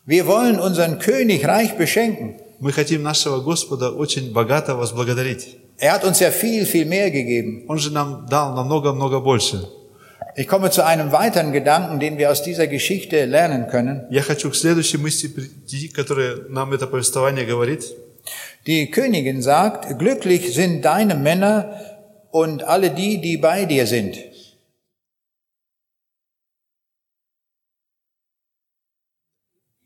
Wir 0.04 0.26
wollen 0.26 0.58
unseren 0.58 0.98
König 0.98 1.44
reich 1.46 1.76
beschenken. 1.76 2.34
Мы 2.58 2.72
хотим 2.72 3.04
нашего 3.04 3.40
Господа 3.40 3.92
очень 3.92 4.32
богато 4.32 4.74
возблагодарить. 4.74 5.58
Er 5.78 5.92
hat 5.92 6.04
uns 6.04 6.18
ja 6.18 6.32
viel, 6.32 6.66
viel 6.66 6.84
mehr 6.84 7.12
gegeben. 7.12 7.64
Он 7.68 7.78
же 7.78 7.92
нам 7.92 8.26
дал 8.28 8.56
намного-много 8.56 9.20
больше. 9.20 9.68
Ich 10.34 10.48
komme 10.48 10.72
zu 10.72 10.84
einem 10.84 11.12
weiteren 11.12 11.52
Gedanken, 11.52 12.00
den 12.00 12.18
wir 12.18 12.32
aus 12.32 12.42
dieser 12.42 12.66
Geschichte 12.66 13.24
lernen 13.24 13.68
können. 13.68 14.08
Я 14.10 14.22
хочу 14.22 14.50
к 14.50 14.56
следующей 14.56 14.96
мысли 14.96 15.28
прийти, 15.28 15.86
которая 15.86 16.38
нам 16.48 16.72
это 16.72 16.88
повествование 16.88 17.46
говорит. 17.46 17.84
Die 18.66 18.90
Königin 18.90 19.42
sagt, 19.42 19.98
glücklich 19.98 20.52
sind 20.54 20.82
deine 20.82 21.14
Männer 21.14 21.80
und 22.32 22.64
alle 22.64 22.90
die, 22.90 23.20
die 23.20 23.36
bei 23.36 23.64
dir 23.64 23.86
sind. 23.86 24.16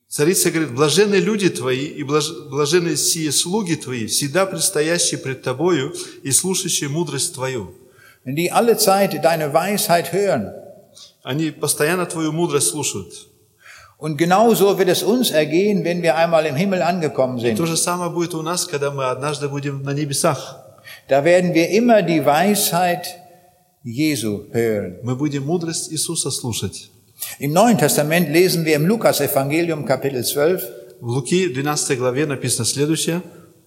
Царица 0.09 0.51
говорит, 0.51 0.75
блаженны 0.75 1.17
люди 1.17 1.49
твои 1.51 1.87
и 1.87 2.03
блаж- 2.03 2.49
блаженны 2.49 2.97
сие 2.97 3.31
слуги 3.31 3.77
твои, 3.77 4.07
всегда 4.07 4.45
предстоящие 4.45 5.21
пред 5.21 5.43
тобою 5.43 5.95
и 6.25 6.33
слушающие 6.33 6.89
мудрость 6.89 7.35
твою. 7.35 7.77
die 8.25 8.51
alle 8.51 8.77
Zeit 8.77 9.25
deine 9.25 9.53
Weisheit 9.55 10.13
hören. 10.13 10.53
Они 11.23 11.51
постоянно 11.53 12.07
твою 12.07 12.33
мудрость 12.33 12.69
слушают. 12.69 13.30
Und 14.00 14.18
genauso 14.18 14.78
wird 14.78 14.90
es 14.90 15.04
uns 15.04 15.32
ergehen, 15.32 15.84
wenn 15.86 16.02
wir 16.02 16.16
einmal 16.18 16.46
im 16.46 16.56
Himmel 16.56 16.82
angekommen 16.82 17.38
То 17.38 17.42
sind. 17.42 17.66
же 17.68 17.78
самое 17.78 18.12
будет 18.12 18.34
у 18.34 18.42
нас, 18.42 18.68
когда 18.68 18.92
мы 18.92 19.06
однажды 19.06 19.48
будем 19.50 19.84
на 19.84 19.94
небесах. 19.94 20.58
Da 21.08 21.24
werden 21.24 21.54
wir 21.54 21.70
immer 21.70 22.02
die 22.04 22.26
Weisheit 22.26 23.06
Jesu 23.84 24.46
hören. 24.52 24.98
Мы 25.04 25.16
будем 25.16 25.46
мудрость 25.46 25.92
Иисуса 25.92 26.30
слушать. 26.32 26.90
Im 27.40 27.54
Neuen 27.54 27.78
Testament 27.78 28.30
lesen 28.30 28.66
wir 28.66 28.76
im 28.76 28.86
Lukas-Evangelium 28.86 29.86
Kapitel 29.86 30.24
12, 30.24 30.62
В 31.02 31.08
Луки 31.08 31.48
12 31.54 31.98
главе 31.98 32.26
написано 32.26 32.66
следующее. 32.66 33.22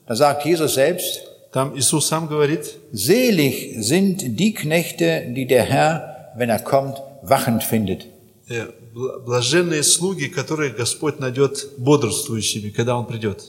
da 0.07 0.15
sagt 0.15 0.45
Jesus 0.45 0.75
selbst, 0.75 1.23
Там 1.53 1.75
Иисус 1.77 2.07
сам 2.09 2.27
говорит, 2.29 2.77
Selig 2.93 3.77
sind 3.79 4.39
die 4.39 4.53
Knechte, 4.53 5.23
die 5.35 5.47
der 5.47 5.63
Herr, 5.65 6.33
wenn 6.37 6.51
er 6.51 6.59
kommt, 6.59 7.01
wachend 7.23 7.63
findet. 7.65 8.07
Э, 8.54 8.68
бл- 8.94 9.20
блаженные 9.26 9.84
слуги, 9.84 10.28
которые 10.28 10.72
Господь 10.72 11.20
найдет 11.20 11.54
бодрствующими, 11.78 12.70
когда 12.70 12.98
Он 12.98 13.06
придет. 13.06 13.40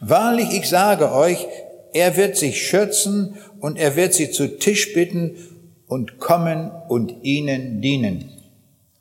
Wahrlich, 0.00 0.50
ich 0.52 0.68
sage 0.68 1.12
euch, 1.12 1.38
er 1.92 2.16
wird 2.16 2.36
sich 2.36 2.66
schürzen 2.66 3.36
und 3.60 3.78
er 3.78 3.96
wird 3.96 4.12
sie 4.14 4.30
zu 4.30 4.58
Tisch 4.58 4.92
bitten 4.94 5.36
und 5.86 6.18
kommen 6.18 6.70
und 6.88 7.06
ihnen 7.22 7.80
dienen. 7.80 8.30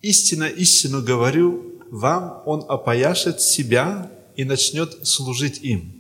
Истинно, 0.02 0.48
истину 0.48 1.04
говорю 1.04 1.60
вам, 1.90 2.42
Он 2.46 2.64
опояшет 2.68 3.42
себя 3.42 4.10
и 4.36 4.46
начнет 4.46 5.06
служить 5.06 5.64
им. 5.64 5.94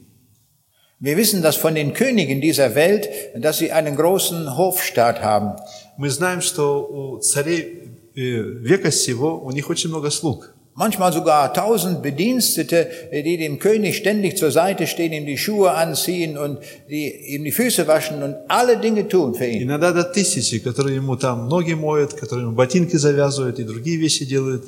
Wir 0.99 1.15
wissen 1.15 1.43
das 1.43 1.55
von 1.57 1.75
den 1.75 1.93
Königen 1.93 2.41
dieser 2.41 2.73
Welt, 2.73 3.07
dass 3.35 3.59
sie 3.59 3.71
einen 3.71 3.95
großen 3.95 4.57
Hofstaat 4.57 5.21
haben. 5.21 5.55
Мы 5.97 6.09
знаем, 6.09 6.41
что 6.41 6.85
у 6.87 7.19
царей 7.19 7.61
э, 7.61 7.86
века 8.16 8.90
сего 8.90 9.40
у 9.40 9.50
них 9.50 9.70
очень 9.70 9.90
много 9.90 10.10
слуг. 10.10 10.54
Manchmal 10.74 11.12
sogar 11.12 11.52
tausend 11.52 12.02
Bedienstete, 12.02 12.90
die 13.12 13.36
dem 13.36 13.58
König 13.58 13.94
ständig 13.94 14.38
zur 14.38 14.50
Seite 14.50 14.86
stehen, 14.86 15.12
ihm 15.12 15.26
die 15.26 15.36
Schuhe 15.36 15.72
anziehen 15.72 16.38
und 16.38 16.60
die, 16.88 17.10
ihm 17.34 17.44
die 17.44 17.52
Füße 17.52 17.86
waschen 17.86 18.22
und 18.22 18.36
alle 18.48 18.78
Dinge 18.78 19.06
tun 19.06 19.34
für 19.34 19.44
ihn. 19.44 19.62
Иногда 19.62 19.92
до 19.92 20.04
тысячи, 20.04 20.60
которые 20.60 20.96
ему 20.96 21.16
там 21.16 21.46
ноги 21.46 21.74
моют, 21.74 22.14
которые 22.14 22.46
ему 22.46 22.54
ботинки 22.54 22.96
завязывают 22.96 23.58
и 23.58 23.64
другие 23.64 23.98
вещи 23.98 24.24
делают. 24.24 24.64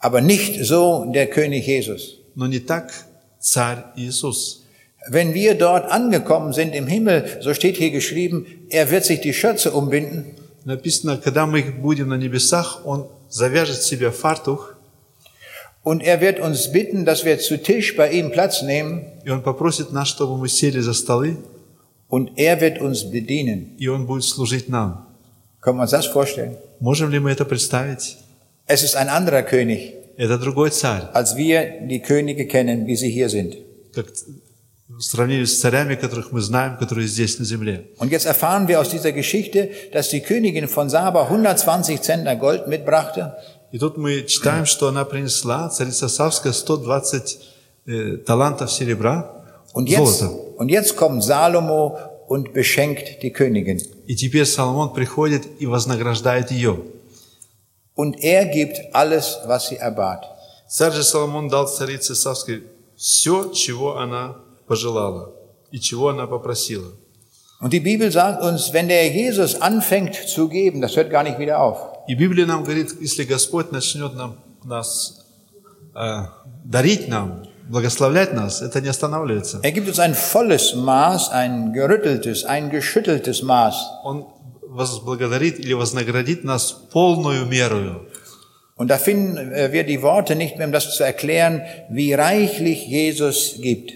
Aber 0.00 0.20
nicht 0.20 0.64
so 0.64 1.04
der 1.12 1.28
König 1.28 1.68
Jesus. 1.68 2.16
Но 2.34 2.48
не 2.48 2.58
так 2.58 2.90
царь 3.38 3.84
Иисус. 3.96 4.64
Wenn 5.08 5.34
wir 5.34 5.54
dort 5.54 5.88
angekommen 5.88 6.52
sind 6.52 6.74
im 6.74 6.88
Himmel, 6.88 7.38
so 7.40 7.54
steht 7.54 7.76
hier 7.76 7.90
geschrieben, 7.90 8.44
er 8.70 8.90
wird 8.90 9.04
sich 9.04 9.20
die 9.20 9.32
Schürze 9.32 9.70
umbinden 9.70 10.34
Написано, 10.65 11.17
когда 11.17 11.45
мы 11.45 11.61
будем 11.61 12.09
на 12.09 12.17
небесах, 12.17 12.81
Он 12.85 13.07
завяжет 13.29 13.81
себе 13.83 14.11
фартух, 14.11 14.73
und 15.83 16.01
er 16.01 16.19
wird 16.19 16.39
uns 16.39 16.71
bitten, 16.71 17.05
dass 17.05 17.23
wir 17.23 17.37
zu 17.37 17.57
Tisch 17.61 17.95
bei 17.95 18.09
ihm 18.11 18.31
Platz 18.31 18.63
nehmen 18.63 19.03
и 19.23 19.29
Он 19.29 19.43
попросит 19.43 19.91
нас, 19.91 20.07
чтобы 20.07 20.35
мы 20.37 20.49
сели 20.49 20.79
за 20.79 20.93
столы, 20.93 21.37
und 22.09 22.31
er 22.37 22.59
wird 22.59 22.81
uns 22.81 23.03
bedienen. 23.03 23.75
и 23.77 23.87
Он 23.87 24.07
будет 24.07 24.23
служить 24.23 24.67
нам. 24.67 25.05
Können 25.61 25.77
wir 25.77 25.83
uns 25.83 25.91
das 25.91 26.07
vorstellen? 26.07 26.57
Можем 26.79 27.11
ли 27.11 27.19
мы 27.19 27.29
это 27.31 27.45
представить? 27.45 28.17
Es 28.65 28.81
ist 28.81 28.95
ein 28.95 29.09
anderer 29.09 29.43
König, 29.43 29.93
Это 30.17 30.39
другой 30.39 30.71
царь, 30.71 31.03
als 31.13 31.35
wir 31.35 31.81
die 31.87 31.99
Könige 32.01 32.47
kennen, 32.47 32.87
wie 32.87 32.95
sie 32.95 33.11
hier 33.11 33.29
sind. 33.29 33.55
как 33.93 34.07
в 34.87 35.01
сравнении 35.01 35.45
с 35.45 35.59
царями, 35.59 35.95
которых 35.95 36.31
мы 36.31 36.41
знаем, 36.41 36.77
которые 36.77 37.07
здесь 37.07 37.39
на 37.39 37.45
земле. 37.45 37.89
Und 37.97 38.11
jetzt 38.11 38.25
erfahren 38.25 38.67
wir 38.67 38.79
aus 38.79 38.89
dieser 38.89 39.11
Geschichte, 39.11 39.71
dass 39.91 40.09
die 40.09 40.21
Königin 40.21 40.67
von 40.67 40.89
Saba 40.89 41.23
120 41.23 42.01
Zentner 42.01 42.35
Gold 42.35 42.67
mitbrachte 42.67 43.35
И 43.71 43.79
тут 43.79 43.97
мы 43.97 44.23
читаем, 44.23 44.65
что 44.65 44.87
она 44.87 45.03
принесла, 45.03 45.69
царица 45.69 46.07
Савская, 46.07 46.53
120 46.53 47.39
э, 47.87 48.17
талантов 48.17 48.71
серебра, 48.71 49.43
und 49.73 49.89
jetzt, 49.89 50.19
золота. 50.19 50.35
und 50.57 50.69
jetzt 50.69 50.95
kommt 50.95 51.23
Salomo 51.23 51.97
und 52.27 52.53
beschenkt 52.53 53.23
die 53.23 53.31
Königin. 53.31 53.81
И 54.05 54.15
теперь 54.15 54.45
Соломон 54.45 54.93
приходит 54.93 55.43
и 55.59 55.65
вознаграждает 55.65 56.51
ее. 56.51 56.79
Und 57.95 58.19
er 58.21 58.45
gibt 58.45 58.77
alles, 58.93 59.39
was 59.47 59.67
sie 59.69 59.77
erbat. 59.77 60.23
Царь 60.69 60.93
же 60.93 61.03
Соломон 61.03 61.49
дал 61.49 61.67
царице 61.67 62.13
Савской 62.13 62.63
все, 62.95 63.51
чего 63.51 63.97
она 63.97 64.44
пожелала 64.66 65.32
и 65.70 65.78
чего 65.78 66.08
она 66.08 66.26
попросила. 66.26 66.92
Und 67.60 67.74
die 67.74 67.80
Bibel 67.80 68.10
sagt 68.10 68.42
uns, 68.42 68.72
wenn 68.72 68.88
der 68.88 69.06
Jesus 69.08 69.60
anfängt 69.60 70.14
zu 70.14 70.48
geben, 70.48 70.80
das 70.80 70.96
hört 70.96 71.10
gar 71.10 71.22
nicht 71.22 71.38
wieder 71.38 71.60
auf. 71.60 71.78
И 72.08 72.14
Библия 72.14 72.46
нам 72.46 72.64
говорит, 72.64 72.94
если 73.00 73.24
Господь 73.24 73.70
начнет 73.70 74.14
нам, 74.14 74.38
нас 74.64 75.26
э, 75.94 76.22
дарить 76.64 77.08
нам, 77.08 77.42
благословлять 77.68 78.32
нас, 78.32 78.62
это 78.62 78.80
не 78.80 78.88
останавливается. 78.88 79.60
Er 79.62 79.72
gibt 79.72 79.88
uns 79.88 79.98
ein 79.98 80.14
volles 80.14 80.74
Maß, 80.74 81.30
ein 81.30 81.72
gerütteltes, 81.72 82.44
ein 82.44 82.70
geschütteltes 82.70 83.42
Maß. 83.42 83.74
Он 84.04 84.26
возблагодарит 84.62 85.58
или 85.60 85.74
вознаградит 85.74 86.44
нас 86.44 86.72
полную 86.72 87.44
мерою. 87.44 88.06
Und 88.76 88.88
da 88.88 88.96
finden 88.96 89.36
äh, 89.52 89.72
wir 89.72 89.84
die 89.84 90.00
Worte 90.00 90.34
nicht 90.34 90.56
mehr, 90.56 90.66
um 90.66 90.72
das 90.72 90.96
zu 90.96 91.04
erklären, 91.04 91.62
wie 91.90 92.14
reichlich 92.14 92.86
Jesus 92.86 93.56
gibt. 93.60 93.92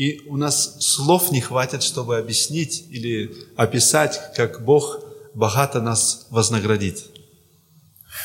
И 0.00 0.22
у 0.28 0.38
нас 0.38 0.78
слов 0.80 1.30
не 1.30 1.42
хватит, 1.42 1.82
чтобы 1.82 2.16
объяснить 2.16 2.86
или 2.88 3.34
описать, 3.54 4.18
как 4.34 4.64
Бог 4.64 5.04
богато 5.34 5.82
нас 5.82 6.26
вознаградит. 6.30 7.04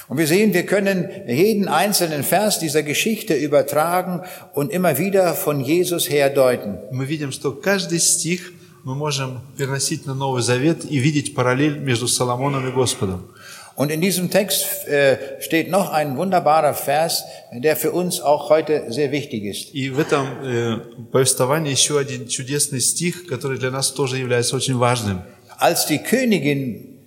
Und 0.07 0.17
wir 0.17 0.26
sehen, 0.26 0.53
wir 0.53 0.65
können 0.65 1.09
jeden 1.28 1.67
einzelnen 1.67 2.23
Vers 2.23 2.59
dieser 2.59 2.82
Geschichte 2.82 3.34
übertragen 3.36 4.21
und 4.53 4.71
immer 4.71 4.97
wieder 4.97 5.34
von 5.34 5.59
Jesus 5.59 6.09
her 6.09 6.30
deuten. 6.30 6.78
Мы 6.91 7.03
видим, 7.03 7.34
что 7.34 7.51
каждый 7.51 7.99
стих 7.99 8.53
мы 8.86 8.95
можем 8.95 9.41
переносить 9.57 10.05
на 10.05 10.13
Новый 10.13 10.43
Завет 10.43 10.86
и 10.89 10.97
видеть 10.99 11.36
параллель 11.36 11.80
между 11.80 12.07
Соломоном 12.07 12.69
и 12.69 12.71
Господом. 12.71 13.28
Und 13.76 13.91
in 13.91 14.01
diesem 14.01 14.30
Text 14.30 14.86
äh, 14.88 15.41
steht 15.41 15.70
noch 15.70 15.91
ein 15.91 16.16
wunderbarer 16.16 16.74
Vers, 16.74 17.24
der 17.53 17.76
für 17.76 17.93
uns 17.93 18.20
auch 18.20 18.51
heute 18.51 18.93
sehr 18.93 19.11
wichtig 19.11 19.45
ist. 19.45 19.74
И 19.74 19.88
в 19.88 19.99
этом 19.99 20.26
э, 20.43 20.78
повествовании 21.11 21.70
еще 21.70 21.99
один 21.99 22.28
чудесный 22.28 22.80
стих, 22.80 23.26
который 23.26 23.59
для 23.59 23.70
нас 23.70 23.93
тоже 23.93 24.18
является 24.18 24.57
очень 24.57 24.76
важным. 24.76 25.22
Als 25.59 25.86
die 25.86 25.99
Königin 25.99 26.99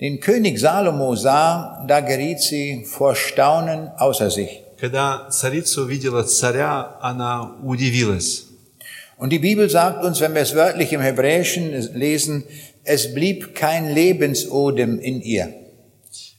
den 0.00 0.20
König 0.20 0.58
Salomo 0.58 1.14
sah, 1.14 1.84
da 1.86 2.00
geriet 2.00 2.40
sie 2.40 2.84
vor 2.84 3.14
Staunen 3.14 3.88
außer 3.98 4.30
sich. 4.30 4.62
Когда 4.78 5.28
царица 5.30 5.82
увидела 5.82 6.22
царя, 6.24 6.96
она 7.02 7.56
удивилась. 7.62 8.46
Und 9.18 9.30
die 9.30 9.38
Bibel 9.38 9.68
sagt 9.68 10.02
uns, 10.02 10.20
wenn 10.20 10.34
wir 10.34 10.40
es 10.40 10.54
wörtlich 10.54 10.94
im 10.94 11.02
Hebräischen 11.02 11.72
lesen, 11.94 12.44
es 12.84 13.12
blieb 13.12 13.54
kein 13.54 13.92
Lebensodem 13.92 14.98
in 14.98 15.20
ihr. 15.20 15.54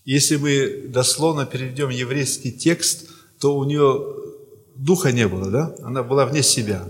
Если 0.06 0.38
мы 0.38 0.88
дословно 0.88 1.46
переведем 1.46 1.90
еврейский 1.90 2.52
текст, 2.52 3.08
то 3.40 3.56
у 3.56 3.64
нее 3.64 4.04
духа 4.76 5.12
не 5.12 5.28
было, 5.28 5.52
да? 5.52 5.76
Она 5.84 6.04
была 6.04 6.26
вне 6.26 6.44
себя. 6.44 6.88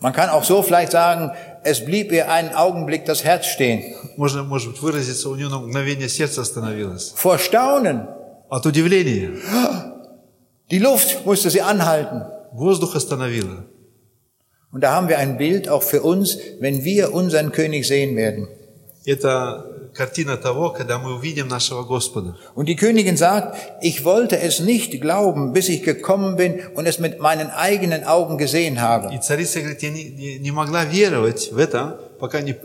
Man 0.00 0.12
kann 0.12 0.30
auch 0.30 0.44
so 0.44 0.62
vielleicht 0.62 0.92
sagen, 0.92 1.32
es 1.64 1.84
blieb 1.84 2.12
ihr 2.12 2.30
einen 2.30 2.54
Augenblick 2.54 3.04
das 3.04 3.24
Herz 3.24 3.46
stehen. 3.46 3.82
Можно, 4.16 4.44
может 4.44 4.70
быть, 4.70 4.80
выразиться, 4.80 5.28
у 5.28 5.34
нее 5.34 5.48
на 5.48 5.58
мгновение 5.58 6.08
сердце 6.08 6.40
остановилось. 6.40 7.14
Vor 7.16 7.38
Staunen. 7.38 8.06
От 8.48 8.64
удивления. 8.64 9.32
Die 10.70 10.78
Luft 10.78 11.26
musste 11.26 11.50
sie 11.50 11.62
anhalten. 11.62 12.22
Воздух 12.52 12.94
остановило. 12.94 13.64
Und 14.70 14.82
da 14.82 14.92
haben 14.92 15.08
wir 15.08 15.18
ein 15.18 15.38
Bild 15.38 15.68
auch 15.68 15.82
für 15.82 16.02
uns, 16.02 16.38
wenn 16.60 16.84
wir 16.84 17.12
unseren 17.12 17.52
König 17.52 17.86
sehen 17.86 18.16
werden. 18.16 18.48
Это 19.04 19.81
картина 19.94 20.36
того, 20.36 20.70
когда 20.70 20.98
мы 20.98 21.14
увидим 21.14 21.48
нашего 21.48 21.82
Господа. 21.82 22.36
Und 22.54 22.66
die 22.66 22.76
Königin 22.76 23.16
sagt, 23.16 23.56
ich 23.82 24.04
wollte 24.04 24.38
es 24.38 24.60
nicht 24.60 25.00
glauben, 25.00 25.52
bis 25.52 25.68
ich 25.68 25.82
gekommen 25.82 26.36
bin 26.36 26.60
und 26.74 26.86
es 26.86 26.98
mit 26.98 27.20
meinen 27.20 27.50
eigenen 27.50 28.04
Augen 28.04 28.38
gesehen 28.38 28.80
habe. 28.80 29.14
И 29.14 29.18
царица 29.18 29.60
говорит, 29.60 29.82
я 29.82 29.90
не, 29.90 30.04
не, 30.04 30.38
не 30.38 30.50
могла 30.50 30.84
веровать 30.84 31.50
в 31.52 31.58
это, 31.58 31.98
пока, 32.20 32.40
не, 32.40 32.56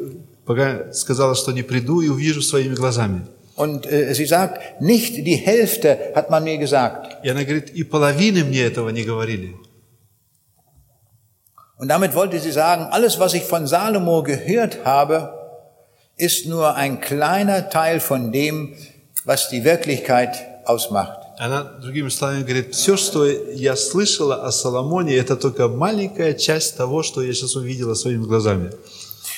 пока 0.45 0.93
сказала, 0.93 1.35
что 1.35 1.51
не 1.51 1.63
приду 1.63 2.01
и 2.01 2.09
увижу 2.09 2.41
своими 2.41 2.75
глазами. 2.75 3.21
Und 3.55 3.85
äh, 3.85 4.13
sie 4.15 4.25
sagt, 4.25 4.81
nicht 4.81 5.15
die 5.25 5.35
Hälfte 5.35 6.11
hat 6.15 6.29
man 6.29 6.43
mir 6.43 6.57
gesagt. 6.57 7.23
И 7.23 7.29
она 7.29 7.43
говорит, 7.43 7.69
и 7.69 7.83
половины 7.83 8.43
мне 8.43 8.63
этого 8.63 8.89
не 8.89 9.03
говорили. 9.03 9.55
Und 11.77 11.89
damit 11.89 12.15
wollte 12.15 12.39
sie 12.39 12.51
sagen, 12.51 12.85
alles, 12.91 13.19
was 13.19 13.33
ich 13.33 13.43
von 13.43 13.67
Salomo 13.67 14.23
gehört 14.23 14.85
habe, 14.85 15.36
ist 16.18 16.46
nur 16.46 16.74
ein 16.74 17.00
kleiner 17.00 17.70
Teil 17.70 18.00
von 18.00 18.32
dem, 18.32 18.74
was 19.24 19.48
die 19.48 19.64
Wirklichkeit 19.64 20.36
ausmacht. 20.64 21.18
Она, 21.38 21.62
другими 21.80 22.08
словами, 22.08 22.42
говорит, 22.42 22.74
все, 22.74 22.96
что 22.96 23.24
я 23.24 23.76
слышала 23.76 24.44
о 24.44 24.50
Соломоне, 24.50 25.14
это 25.16 25.36
только 25.36 25.68
маленькая 25.68 26.34
часть 26.34 26.76
того, 26.76 27.04
что 27.04 27.22
я 27.22 27.32
сейчас 27.32 27.54
увидела 27.54 27.94
своими 27.94 28.24
глазами. 28.24 28.72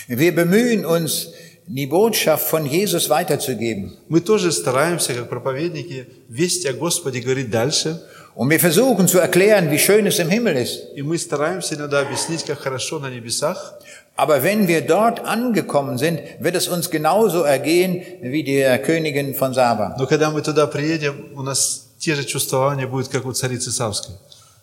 Wir 0.09 0.35
bemühen 0.35 0.87
uns, 0.87 1.29
die 1.67 1.87
Botschaft 1.87 2.47
von 2.47 2.67
Jesus 2.67 3.11
weiterzugeben. 3.11 3.99
Мы 4.09 4.21
тоже 4.21 4.51
стараемся, 4.51 5.15
как 5.15 5.29
проповедники, 5.29 6.07
весть 6.29 6.67
о 6.67 6.73
Господе 6.73 7.21
говорить 7.21 7.51
дальше. 7.51 8.01
Und 8.35 8.49
wir 8.49 8.59
versuchen 8.59 9.07
zu 9.07 9.19
erklären, 9.19 9.71
wie 9.71 9.79
schön 9.79 10.07
es 10.07 10.19
im 10.19 10.31
Himmel 10.31 10.57
ist. 10.57 10.95
И 10.97 11.03
мы 11.03 11.19
стараемся 11.19 11.75
иногда 11.75 12.01
объяснить, 12.01 12.45
как 12.45 12.59
хорошо 12.59 12.99
на 12.99 13.11
небесах. 13.11 13.75
Aber 14.20 14.44
wenn 14.44 14.68
wir 14.68 14.82
dort 14.82 15.26
angekommen 15.26 15.98
sind, 15.98 16.20
wird 16.40 16.56
es 16.56 16.68
uns 16.68 16.90
genauso 16.90 17.44
ergehen 17.44 18.02
wie 18.22 18.44
der 18.44 18.78
Königin 18.80 19.36
von 19.36 19.54
Saba. 19.54 19.96
Но 20.00 20.08
когда 20.08 20.32
мы 20.32 20.42
туда 20.42 20.68
приедем, 20.68 21.32
у 21.36 21.42
нас 21.42 21.88
те 22.00 22.16
же 22.16 22.24
чувствования 22.24 22.88
будут, 22.88 23.10
как 23.10 23.26
у 23.26 23.34
царицы 23.34 23.72
Савской. 23.72 24.16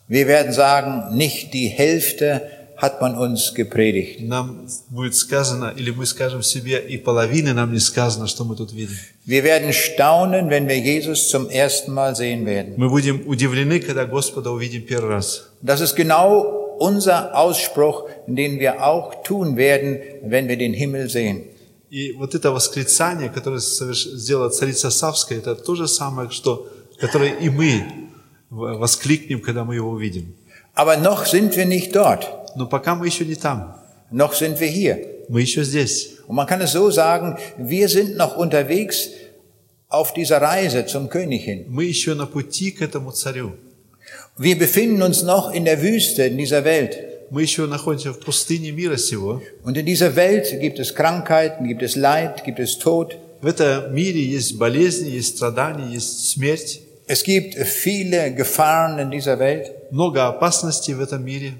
Wir 0.08 0.26
werden 0.26 0.52
sagen, 0.52 1.16
nicht 1.16 1.52
die 1.52 1.68
Hälfte 1.68 2.42
hat 2.76 3.00
man 3.00 3.14
uns 3.16 3.54
gepredigt. 3.54 4.20
Нам 4.20 4.66
будет 4.90 5.14
сказано, 5.14 5.72
или 5.76 5.90
мы 5.90 6.04
скажем 6.06 6.42
себе, 6.42 6.78
и 6.80 6.96
половины 6.96 7.52
нам 7.52 7.72
не 7.72 7.78
сказано, 7.78 8.26
что 8.26 8.44
мы 8.44 8.56
тут 8.56 8.72
видим. 8.72 8.96
Wir 9.24 9.44
werden 9.44 9.72
staunen, 9.72 10.50
wenn 10.50 10.66
wir 10.66 10.78
Jesus 10.78 11.28
zum 11.28 11.48
ersten 11.48 11.92
Mal 11.92 12.16
sehen 12.16 12.44
werden. 12.44 12.74
Мы 12.76 12.88
будем 12.88 13.22
удивлены, 13.26 13.80
когда 13.80 14.06
Господа 14.06 14.50
увидим 14.50 14.82
первый 14.82 15.10
раз. 15.10 15.48
Das 15.62 15.80
ist 15.80 15.94
genau 15.94 16.65
unser 16.78 17.36
Ausspruch, 17.36 18.08
den 18.26 18.58
wir 18.60 18.84
auch 18.86 19.22
tun 19.22 19.56
werden, 19.56 19.98
wenn 20.22 20.48
wir 20.48 20.56
den 20.56 20.74
Himmel 20.74 21.08
sehen. 21.08 21.44
И 21.90 22.12
вот 22.12 22.34
это 22.34 22.50
восклицание, 22.52 23.28
которое 23.28 23.58
соверш- 23.60 24.16
сделала 24.16 24.48
царица 24.48 24.90
Савская, 24.90 25.38
это 25.38 25.54
то 25.54 25.74
же 25.74 25.86
самое, 25.86 26.30
что, 26.30 26.66
которое 26.98 27.34
и 27.34 27.50
мы 27.50 27.84
в- 28.50 28.78
воскликнем, 28.78 29.40
когда 29.40 29.64
мы 29.64 29.74
его 29.74 29.90
увидим. 29.90 30.34
Aber 30.74 30.96
noch 30.96 31.26
sind 31.26 31.54
wir 31.54 31.66
nicht 31.66 31.94
dort. 31.94 32.26
Но 32.56 32.66
пока 32.66 32.94
мы 32.94 33.06
еще 33.06 33.24
не 33.26 33.34
там, 33.34 33.74
Noch 34.10 34.32
sind 34.34 34.58
wir 34.60 34.68
hier. 34.68 35.24
мы 35.28 35.40
еще 35.42 35.64
здесь. 35.64 36.18
Und 36.26 36.36
man 36.36 36.46
kann 36.46 36.60
es 36.62 36.72
so 36.72 36.90
sagen, 36.90 37.36
wir 37.58 37.88
sind 37.88 38.16
noch 38.16 38.36
unterwegs 38.38 39.08
auf 39.88 40.14
dieser 40.14 40.40
Reise 40.40 40.86
zum 40.86 41.10
König 41.10 41.44
hin. 41.44 41.66
Мы 41.68 41.84
еще 41.84 42.14
на 42.14 42.26
пути 42.26 42.70
к 42.70 42.80
этому 42.80 43.12
царю. 43.12 43.52
Wir 44.38 44.58
befinden 44.58 45.02
uns 45.02 45.22
noch 45.22 45.52
in 45.52 45.64
der 45.64 45.82
Wüste 45.82 46.24
in 46.24 46.38
dieser 46.38 46.64
Welt. 46.64 46.98
Мы 47.30 47.42
еще 47.42 47.66
находимся 47.66 48.12
в 48.12 48.20
пустыне 48.20 48.72
мира 48.72 48.96
сего. 48.96 49.42
Und 49.64 49.76
in 49.78 49.86
dieser 49.86 50.16
Welt 50.16 50.60
gibt 50.60 50.78
es 50.78 50.94
Krankheiten, 50.94 51.66
gibt 51.66 51.82
es 51.82 51.96
Leid, 51.96 52.44
gibt 52.44 52.58
es 52.58 52.78
Tod. 52.78 53.16
В 53.40 53.46
этом 53.46 53.94
мире 53.94 54.22
есть 54.22 54.58
болезни, 54.58 55.08
есть 55.10 55.36
страдания, 55.36 55.92
есть 55.92 56.30
смерть. 56.30 56.80
Es 57.06 57.24
gibt 57.24 57.54
viele 57.54 58.32
Gefahren 58.32 58.98
in 58.98 59.10
dieser 59.10 59.38
Welt. 59.38 59.70
Много 59.90 60.26
опасностей 60.26 60.94
в 60.94 61.00
этом 61.00 61.24
мире. 61.24 61.54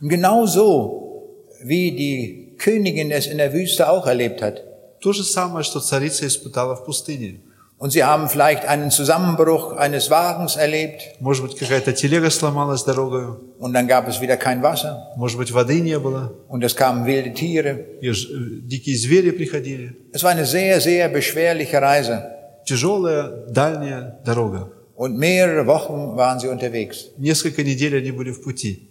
Und 0.00 0.08
genauso 0.08 1.24
wie 1.62 1.92
die 1.92 2.54
Königin 2.58 3.10
es 3.10 3.26
in 3.26 3.38
der 3.38 3.52
Wüste 3.52 3.88
auch 3.90 4.06
erlebt 4.06 4.42
hat. 4.42 4.62
То 5.00 5.12
же 5.12 5.24
самое, 5.24 5.64
что 5.64 5.80
царица 5.80 6.26
испытала 6.26 6.76
в 6.76 6.84
пустыне. 6.84 7.40
Und 7.80 7.90
sie 7.90 8.04
haben 8.04 8.28
vielleicht 8.30 8.64
einen 8.66 8.90
Zusammenbruch 8.90 9.76
eines 9.76 10.08
Wagens 10.10 10.56
erlebt 10.56 11.02
Может 11.20 11.44
быть, 11.44 11.56
какая-то 11.58 11.92
телега 11.92 12.30
сломалась 12.30 12.84
дорогою. 12.84 13.40
und 13.58 13.74
dann 13.74 13.86
gab 13.86 14.08
es 14.08 14.20
wieder 14.22 14.38
kein 14.38 14.62
Wasser 14.62 15.12
Может 15.16 15.36
быть, 15.38 15.52
воды 15.52 15.80
не 15.80 15.98
было. 15.98 16.32
und 16.48 16.64
es 16.64 16.74
kamen 16.74 17.04
wilde 17.04 17.34
Tiere. 17.34 17.84
И 18.00 18.10
ж- 18.12 18.30
э, 18.32 18.60
дикие 18.66 18.96
звери 18.96 19.30
приходили. 19.30 19.92
Es 20.12 20.22
war 20.22 20.30
eine 20.30 20.46
sehr, 20.46 20.80
sehr 20.80 21.08
beschwerliche 21.10 21.82
Reise 21.82 22.24
Тяжелая, 22.64 23.44
дальняя 23.50 24.20
дорога. 24.24 24.70
und 24.96 25.18
mehrere 25.18 25.66
Wochen 25.66 26.16
waren 26.16 26.40
sie 26.40 26.48
unterwegs. 26.48 27.10
Несколько 27.18 27.62
недель 27.62 27.94
они 27.98 28.10
были 28.10 28.30
в 28.32 28.42
пути. 28.42 28.88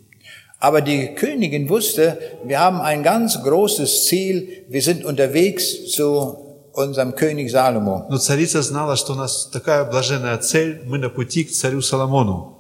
Aber 0.60 0.82
die 0.82 1.16
Königin 1.16 1.68
wusste, 1.70 2.18
wir 2.44 2.60
haben 2.60 2.80
ein 2.82 3.02
ganz 3.04 3.42
großes 3.44 4.06
Ziel, 4.06 4.48
wir 4.70 4.82
sind 4.84 5.04
unterwegs 5.04 5.92
zu 5.92 6.49
unserem 6.74 7.16
König 7.16 7.50
Salomo. 7.52 8.06
Но 8.10 8.18
царица 8.18 8.62
знала, 8.62 8.96
что 8.96 9.14
у 9.14 9.16
нас 9.16 9.46
такая 9.52 9.86
блаженная 9.86 10.38
цель, 10.38 10.82
мы 10.86 10.98
на 10.98 11.10
пути 11.10 11.44
к 11.46 11.52
царю 11.52 11.82
Соломону. 11.82 12.58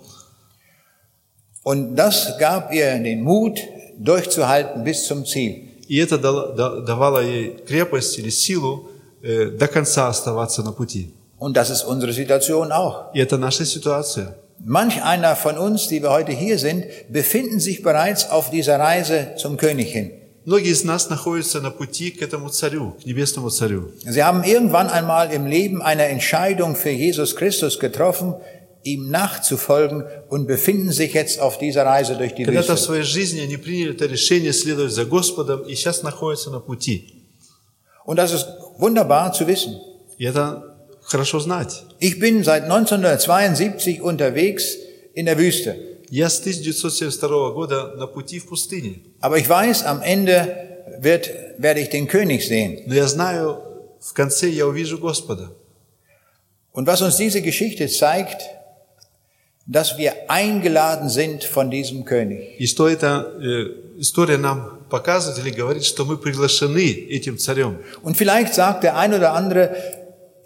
Und 1.63 1.95
das 1.95 2.38
gab 2.38 2.72
ihr 2.74 2.97
den 2.99 3.24
Mut, 3.24 3.59
durchzuhalten 3.97 4.84
bis 4.84 5.05
zum 5.07 5.26
Ziel. 5.26 5.72
И 5.88 5.97
это 5.97 6.18
дало- 6.18 6.53
да- 6.55 6.80
давало 6.82 7.20
ей 7.24 7.57
крепость 7.68 8.18
или 8.20 8.30
силу 8.30 8.89
э, 9.24 9.49
до 9.51 9.68
конца 9.68 10.07
оставаться 10.07 10.63
на 10.63 10.72
пути. 10.72 11.13
Und 11.39 11.53
das 11.57 11.70
ist 11.70 11.84
unsere 11.84 12.13
Situation 12.13 12.72
auch. 12.72 13.13
И 13.13 13.20
это 13.20 13.38
наша 13.38 13.66
ситуация. 13.66 14.36
Manch 14.63 15.03
einer 15.03 15.36
von 15.36 15.57
uns, 15.57 15.88
die 15.89 16.01
wir 16.01 16.11
heute 16.11 16.32
hier 16.32 16.57
sind, 16.57 16.86
befinden 17.09 17.59
sich 17.59 17.84
bereits 17.84 18.30
auf 18.30 18.49
dieser 18.49 18.80
Reise 18.80 19.36
zum 19.38 19.57
König 19.57 19.91
hin. 19.91 20.11
Многие 20.49 20.70
из 20.72 20.84
нас 20.84 21.09
находятся 21.09 21.59
на 21.59 21.72
пути 21.72 22.11
к 22.11 22.22
этому 22.22 22.49
царю, 22.49 22.91
к 23.01 23.05
небесному 23.05 23.49
царю. 23.49 23.91
Sie 24.05 24.24
haben 24.24 24.43
irgendwann 24.43 24.89
einmal 24.89 25.32
im 25.32 25.47
Leben 25.47 25.82
eine 25.82 26.05
Entscheidung 26.05 26.76
für 26.76 26.91
Jesus 26.91 27.36
Christus 27.36 27.80
getroffen, 27.80 28.36
ihm 28.84 29.09
nachzufolgen 29.09 30.03
und 30.30 30.45
befinden 30.45 30.91
sich 30.91 31.13
jetzt 31.13 31.39
auf 31.39 31.57
dieser 31.57 31.86
Reise 31.88 32.16
durch 32.16 32.36
die 32.36 32.43
Когда-то 32.43 32.74
в 32.76 32.78
Wüste. 32.78 32.86
своей 32.86 33.03
жизни 33.03 33.39
они 33.41 33.57
приняли 33.57 33.95
это 33.95 34.05
решение 34.05 34.53
следовать 34.53 34.91
за 34.91 35.05
Господом 35.05 35.61
и 35.63 35.74
сейчас 35.74 36.03
находятся 36.03 36.51
на 36.51 36.59
пути. 36.59 37.11
Und 38.05 38.18
das 38.18 38.32
ist 38.32 38.45
wunderbar 38.78 39.34
zu 39.34 39.47
wissen. 39.47 39.74
И 40.20 40.26
это 40.26 40.76
хорошо 41.01 41.39
знать. 41.39 41.84
Ich 41.99 42.20
bin 42.20 42.43
seit 42.43 42.66
1972 42.66 43.99
unterwegs 44.01 44.76
in 45.16 45.26
der 45.26 45.39
Wüste. 45.39 45.76
Я 46.09 46.30
с 46.30 46.39
1972 46.39 47.51
года 47.51 47.93
на 47.95 48.07
пути 48.07 48.39
в 48.39 48.47
пустыне. 48.47 49.01
Aber 49.22 49.38
ich 49.38 49.49
weiß, 49.49 49.84
am 49.84 50.01
Ende 50.01 50.55
wird, 50.99 51.30
werde 51.57 51.80
ich 51.80 51.89
den 51.89 52.07
König 52.07 52.47
sehen. 52.47 52.84
Но 52.86 52.93
я 52.93 53.07
знаю, 53.07 53.61
в 53.99 54.13
конце 54.13 54.49
я 54.49 54.68
увижу 54.68 54.99
Господа. 54.99 55.51
Und 56.72 56.88
was 56.88 57.01
uns 57.01 57.18
diese 57.18 57.41
Geschichte 57.41 57.88
zeigt, 57.88 58.41
dass 59.66 59.97
wir 59.97 60.30
eingeladen 60.30 61.09
sind 61.09 61.43
von 61.43 61.72
diesem 61.72 62.05
König. 62.05 62.59
И 62.59 62.68
что 62.68 62.88
эта 62.88 63.34
э, 63.41 63.99
история 63.99 64.38
нам 64.38 64.86
показывает 64.89 65.39
или 65.39 65.49
говорит, 65.49 65.84
что 65.84 66.05
мы 66.05 66.18
приглашены 66.18 66.91
этим 67.09 67.38
царем. 67.38 67.80
Und 68.03 68.16
vielleicht 68.16 68.53
sagt 68.53 68.84
der 68.84 68.95
ein 68.95 69.13
oder 69.13 69.34
andere, 69.34 69.76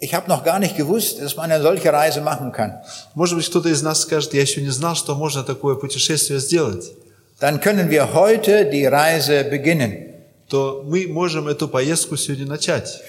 ich 0.00 0.14
habe 0.14 0.28
noch 0.28 0.44
gar 0.44 0.58
nicht 0.58 0.76
gewusst, 0.76 1.20
dass 1.20 1.36
man 1.36 1.50
eine 1.50 1.62
solche 1.62 1.92
Reise 1.92 2.22
machen 2.22 2.52
kann. 2.52 2.80
Может 3.14 3.36
быть, 3.36 3.46
кто-то 3.46 3.68
из 3.68 3.82
нас 3.82 4.00
скажет, 4.00 4.32
я 4.32 4.40
еще 4.40 4.62
не 4.62 4.70
знал, 4.70 4.94
что 4.94 5.14
можно 5.14 5.42
такое 5.42 5.74
путешествие 5.74 6.40
сделать. 6.40 6.92
Dann 7.38 7.60
können 7.60 7.90
wir 7.90 8.14
heute 8.14 8.64
die 8.64 8.86
Reise 8.86 9.44
beginnen. 9.44 10.06
То 10.48 10.82
мы 10.86 11.06
можем 11.06 11.48
эту 11.48 11.68
поездку 11.68 12.16
сегодня 12.16 12.46
начать. 12.46 13.00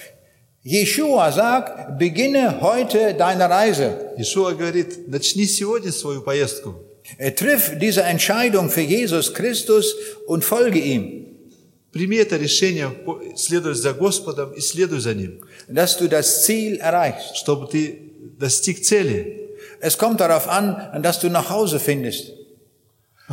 Jeshua 0.64 1.32
sagt, 1.32 1.98
beginne 1.98 2.60
heute 2.60 3.14
deine 3.14 3.48
Reise. 3.48 4.14
Ишуа 4.16 4.52
говорит, 4.52 5.08
начни 5.08 5.46
сегодня 5.46 5.90
свою 5.90 6.22
поездку. 6.22 6.74
Er 7.18 7.34
Triff 7.34 7.78
diese 7.78 8.02
Entscheidung 8.02 8.70
für 8.70 8.82
Jesus 8.82 9.34
Christus 9.34 9.94
und 10.26 10.44
folge 10.44 10.78
ihm, 10.78 11.25
Прими 11.96 12.16
это 12.16 12.36
решение, 12.38 12.88
по- 12.88 13.20
следуй 13.36 13.74
за 13.74 13.92
Господом 13.92 14.52
и 14.52 14.60
следуй 14.60 15.00
за 15.00 15.14
Ним, 15.14 15.40
dass 15.68 15.98
du 15.98 16.08
das 16.08 16.42
Ziel 16.44 16.78
erreichst. 16.80 17.34
чтобы 17.36 17.66
ты 17.66 18.12
достиг 18.38 18.82
цели. 18.82 19.50
Es 19.80 19.98
kommt 19.98 20.20
darauf 20.20 20.48
an, 20.48 21.02
dass 21.02 21.18
du 21.20 21.28
nach 21.28 21.50
Hause 21.50 21.78
findest. 21.78 22.32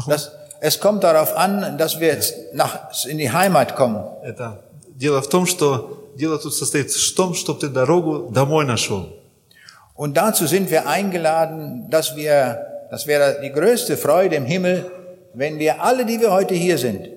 Das, 0.07 0.32
es 0.61 0.80
kommt 0.80 1.03
darauf 1.03 1.36
an, 1.38 1.77
dass 1.77 1.99
wir 1.99 2.07
jetzt 2.09 2.34
nach, 2.53 2.89
in 3.05 3.17
die 3.17 3.32
Heimat 3.32 3.75
kommen. 3.75 4.03
Это 4.23 4.61
дело 4.95 5.21
в 5.21 5.30
том, 5.30 5.45
что 5.45 6.11
дело 6.15 6.38
тут 6.38 6.53
состоит 6.53 6.91
в 6.91 7.15
том, 7.15 7.34
чтобы 7.34 7.59
ты 7.61 7.69
дорогу 7.69 8.30
домой 8.32 8.65
нашел. 8.65 9.07
Und 9.95 10.15
dazu 10.17 10.47
sind 10.47 10.69
wir 10.71 10.88
eingeladen, 10.88 11.89
dass 11.89 12.15
wir, 12.15 12.57
das 12.91 13.05
wäre 13.07 13.39
die 13.41 13.51
größte 13.51 13.95
Freude 13.97 14.36
im 14.36 14.45
Himmel, 14.45 14.86
wenn 15.34 15.59
wir 15.59 15.82
alle, 15.82 16.05
die 16.05 16.19
wir 16.19 16.32
heute 16.32 16.53
hier 16.55 16.77
sind, 16.77 17.09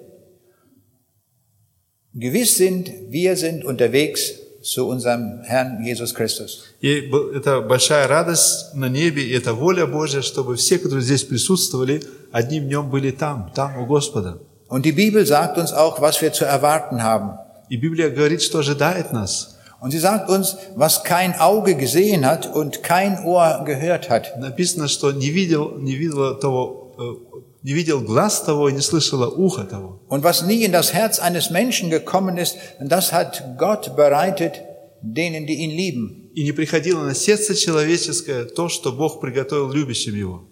gewiss 2.17 2.57
sind, 2.57 2.91
wir 3.09 3.37
sind 3.37 3.65
unterwegs 3.65 4.33
zu 4.63 4.87
unserem 4.87 5.41
Herrn 5.45 5.83
Jesus 5.85 6.15
Christus. 6.15 6.63
И 6.81 7.01
б- 7.11 7.37
это 7.37 7.61
большая 7.63 8.07
радость 8.07 8.75
на 8.75 8.89
небе, 8.89 9.23
и 9.23 9.33
это 9.33 9.55
воля 9.55 9.87
Божья, 9.87 10.23
чтобы 10.23 10.57
все, 10.57 10.79
которые 10.79 11.03
здесь 11.03 11.25
присутствовали, 11.25 12.03
одним 12.31 12.65
днем 12.69 12.91
были 12.91 13.11
там, 13.11 13.51
там 13.55 13.77
у 13.79 13.87
Господа. 13.87 14.39
Und 14.69 14.85
die 14.85 14.93
Bibel 14.93 15.27
sagt 15.27 15.59
uns 15.59 15.73
auch, 15.73 16.01
was 16.01 16.21
wir 16.23 16.33
zu 16.33 16.45
erwarten 16.45 17.03
haben. 17.03 17.39
И 17.69 17.77
Библия 17.77 18.09
говорит, 18.11 18.43
что 18.43 18.59
ожидает 18.61 19.13
нас. 19.13 19.59
Und 19.81 19.91
sie 19.91 19.99
sagt 19.99 20.31
uns, 20.31 20.57
was 20.77 21.03
kein 21.03 21.35
Auge 21.41 21.75
gesehen 21.75 22.25
hat 22.25 22.47
und 22.55 22.83
kein 22.85 23.25
Ohr 23.25 23.65
gehört 23.67 24.09
hat. 24.11 24.39
Написано, 24.39 24.87
что 24.87 25.11
не 25.11 25.31
видел, 25.31 25.77
не 25.79 25.97
видел 25.97 26.39
того, 26.39 26.95
э, 26.99 27.41
не 27.68 27.74
видел 27.74 28.00
глаз 28.00 28.44
того 28.44 28.70
и 28.70 28.72
не 28.72 28.80
слышало 28.80 29.28
ухо 29.28 29.66
того. 29.66 30.00
Und 30.08 30.24
was 30.24 30.42
nie 30.42 30.64
in 30.64 30.72
das 30.72 30.94
Herz 30.94 31.20
eines 31.20 31.50
Menschen 31.50 31.90
gekommen 31.90 32.38
ist, 32.38 32.56
das 32.80 33.12
hat 33.12 33.44
Gott 33.58 33.94
bereitet 33.98 34.62
denen, 35.02 35.46
die 35.46 35.56
ihn 35.56 35.72
lieben. 35.72 36.32
И 36.34 36.44
не 36.46 36.54
приходило 36.54 37.04
на 37.04 37.14
сердце 37.14 37.56
человеческое 37.56 38.46
то, 38.46 38.70
что 38.70 38.94
Бог 38.94 39.20
приготовил 39.20 39.70
любящим 39.70 40.16
его. 40.16 40.46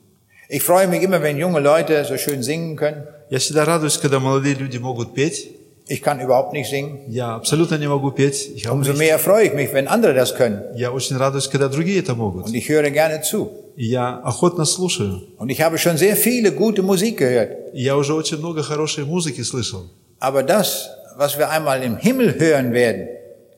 Ich 0.50 0.62
freue 0.62 0.90
mich 0.90 1.04
immer, 1.04 1.22
wenn 1.22 1.38
junge 1.38 1.62
Leute 1.62 2.04
so 2.04 2.18
schön 2.18 2.44
singen 2.44 2.76
können. 2.76 3.06
Я 3.30 3.40
всегда 3.40 3.64
радуюсь, 3.64 3.98
когда 3.98 4.20
молодые 4.20 4.56
люди 4.56 4.78
могут 4.78 5.14
петь. 5.14 5.52
Ich 5.88 6.02
kann 6.02 6.20
überhaupt 6.20 6.52
nicht 6.52 6.70
singen. 6.70 7.00
Я 7.08 7.36
абсолютно 7.36 7.78
не 7.78 7.88
могу 7.88 8.12
петь. 8.12 8.52
Ich, 8.58 8.68
Umso 8.68 8.92
nicht. 8.92 9.00
mehr 9.00 9.20
freue 9.20 9.46
ich 9.46 9.54
mich, 9.54 9.72
wenn 9.72 9.88
andere 9.88 10.14
das 10.14 10.36
können. 10.36 10.66
я 10.76 10.92
очень 10.92 11.16
радуюсь, 11.16 11.48
когда 11.48 11.70
другие 11.70 12.00
это 12.02 12.14
могут. 12.14 12.48
Und 12.48 12.54
ich 12.56 12.68
höre 12.68 12.90
gerne 12.90 13.22
zu. 13.22 13.65
И 13.77 13.87
я 13.87 14.17
охотно 14.17 14.65
слушаю. 14.65 15.23
Und 15.39 15.49
ich 15.51 15.61
habe 15.61 15.79
schon 15.79 15.97
sehr 15.97 16.17
viele 16.17 16.53
gute 16.53 16.83
Musik 16.83 17.19
gehört. 17.19 17.75
И 17.75 17.83
я 17.83 17.97
уже 17.97 18.15
очень 18.15 18.39
много 18.39 18.63
хорошей 18.63 19.05
музыки 19.05 19.43
слышал. 19.43 19.89
Aber 20.19 20.43
das, 20.43 20.89
was 21.17 21.39
wir 21.39 21.49
einmal 21.49 21.83
im 21.83 21.97
Himmel 21.97 22.39
hören 22.39 22.73
werden, 22.73 23.09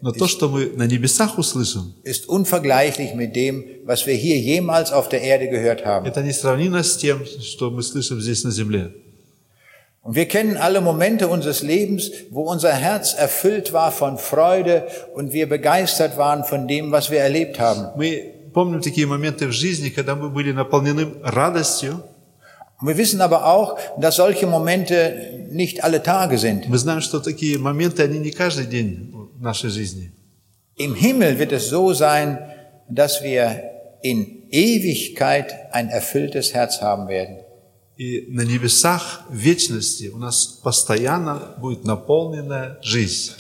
Но 0.05 0.11
то, 0.11 0.27
что 0.27 0.49
мы 0.49 0.67
на 0.75 0.87
небесах 0.87 1.39
услышим, 1.39 1.95
ist 2.03 2.29
unvergleichlich 2.29 3.15
mit 3.15 3.37
dem, 3.37 3.65
was 3.85 4.05
wir 4.05 4.15
hier 4.15 4.37
jemals 4.37 4.91
auf 4.91 5.09
der 5.09 5.23
Erde 5.23 5.49
gehört 5.49 5.85
haben. 5.87 6.07
это 6.07 6.23
не 6.23 6.33
сравнимо 6.33 6.83
с 6.83 6.97
тем, 6.97 7.25
что 7.25 7.71
мы 7.71 7.83
слышим 7.83 8.21
здесь 8.21 8.43
на 8.43 8.51
земле. 8.51 8.93
Und 10.03 10.17
wir 10.17 10.27
kennen 10.27 10.57
alle 10.57 10.81
Momente 10.81 11.29
unseres 11.29 11.63
Lebens, 11.63 12.11
wo 12.31 12.43
unser 12.51 12.73
Herz 12.73 13.15
erfüllt 13.15 13.73
war 13.73 13.93
von 13.93 14.19
Freude 14.19 14.89
und 15.15 15.33
wir 15.33 15.49
begeistert 15.49 16.17
waren 16.17 16.43
von 16.43 16.67
dem, 16.67 16.91
was 16.91 17.13
wir 17.13 17.21
erlebt 17.21 17.61
haben. 17.61 17.87
Мы 17.97 18.35
помним 18.57 18.81
такие 18.81 19.07
моменты 19.07 19.47
в 19.47 19.53
жизни, 19.53 19.89
когда 19.89 20.15
мы 20.15 20.29
были 20.29 20.53
наполнены 20.53 21.07
радостью. 21.23 22.03
Und 22.81 22.89
wir 22.89 22.97
wissen 22.97 23.21
aber 23.21 23.47
auch, 23.47 23.79
dass 23.97 24.17
solche 24.17 24.47
Momente 24.47 25.47
nicht 25.51 25.85
alle 25.85 26.03
Tage 26.03 26.37
sind. 26.39 26.69
Мы 26.69 26.79
знаем, 26.79 27.01
что 27.01 27.21
такие 27.21 27.59
моменты, 27.59 28.03
они 28.03 28.19
не 28.19 28.33
каждый 28.33 28.67
день 28.67 29.11
в 29.13 29.41
нашей 29.41 29.71
жизни. 29.71 30.13
Im 30.77 30.95
Himmel 30.95 31.39
wird 31.39 31.53
es 31.53 31.69
so 31.69 31.93
sein, 31.93 32.39
dass 32.89 33.23
wir 33.23 33.63
in 34.03 34.49
Ewigkeit 34.51 35.55
ein 35.73 35.89
erfülltes 35.91 36.55
Herz 36.55 36.81
haben 36.83 37.09
werden. 37.09 37.37
И 37.99 38.27
на 38.31 38.43
небесах 38.43 39.23
в 39.29 39.37
вечности 39.37 40.09
у 40.09 40.19
нас 40.19 40.47
постоянно 40.47 41.55
будет 41.59 41.85
наполненная 41.85 42.79
жизнь. 42.83 43.33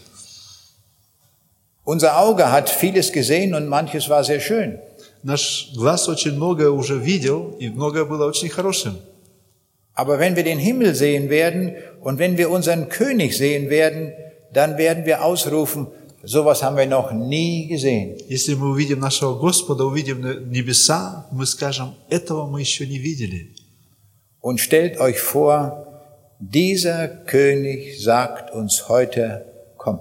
Unser 1.84 2.16
Auge 2.18 2.52
hat 2.52 2.70
vieles 2.70 3.10
gesehen 3.10 3.54
und 3.54 3.66
manches 3.66 4.08
war 4.08 4.22
sehr 4.22 4.40
schön. 4.40 4.78
Наш 5.22 5.70
глаз 5.76 6.08
очень 6.08 6.32
многое 6.32 6.70
уже 6.70 6.98
видел, 6.98 7.56
и 7.60 7.68
многое 7.68 8.04
было 8.04 8.26
очень 8.26 8.48
хорошим. 8.48 8.96
Aber 9.94 10.18
wenn 10.18 10.36
wir 10.36 10.42
den 10.44 10.58
Himmel 10.58 10.94
sehen 10.94 11.28
werden 11.28 11.74
und 12.00 12.18
wenn 12.18 12.38
wir 12.38 12.50
unseren 12.50 12.88
König 12.88 13.36
sehen 13.36 13.68
werden, 13.68 14.12
dann 14.52 14.78
werden 14.78 15.04
wir 15.04 15.22
ausrufen, 15.24 15.86
sowas 16.22 16.62
haben 16.62 16.76
wir 16.76 16.86
noch 16.86 17.12
nie 17.12 17.66
gesehen. 17.68 18.16
Если 18.28 18.54
мы 18.54 18.70
увидим 18.70 19.00
нашего 19.00 19.38
Господа, 19.38 19.84
увидим 19.84 20.20
на- 20.20 20.34
небеса, 20.40 21.26
мы 21.30 21.44
скажем, 21.46 21.94
этого 22.08 22.46
мы 22.46 22.60
еще 22.60 22.86
не 22.86 22.98
видели. 22.98 23.54
Und 24.40 24.60
stellt 24.60 24.98
euch 24.98 25.20
vor, 25.20 25.86
dieser 26.40 27.06
König 27.08 28.00
sagt 28.02 28.52
uns 28.54 28.88
heute, 28.88 29.44
komm. 29.76 30.00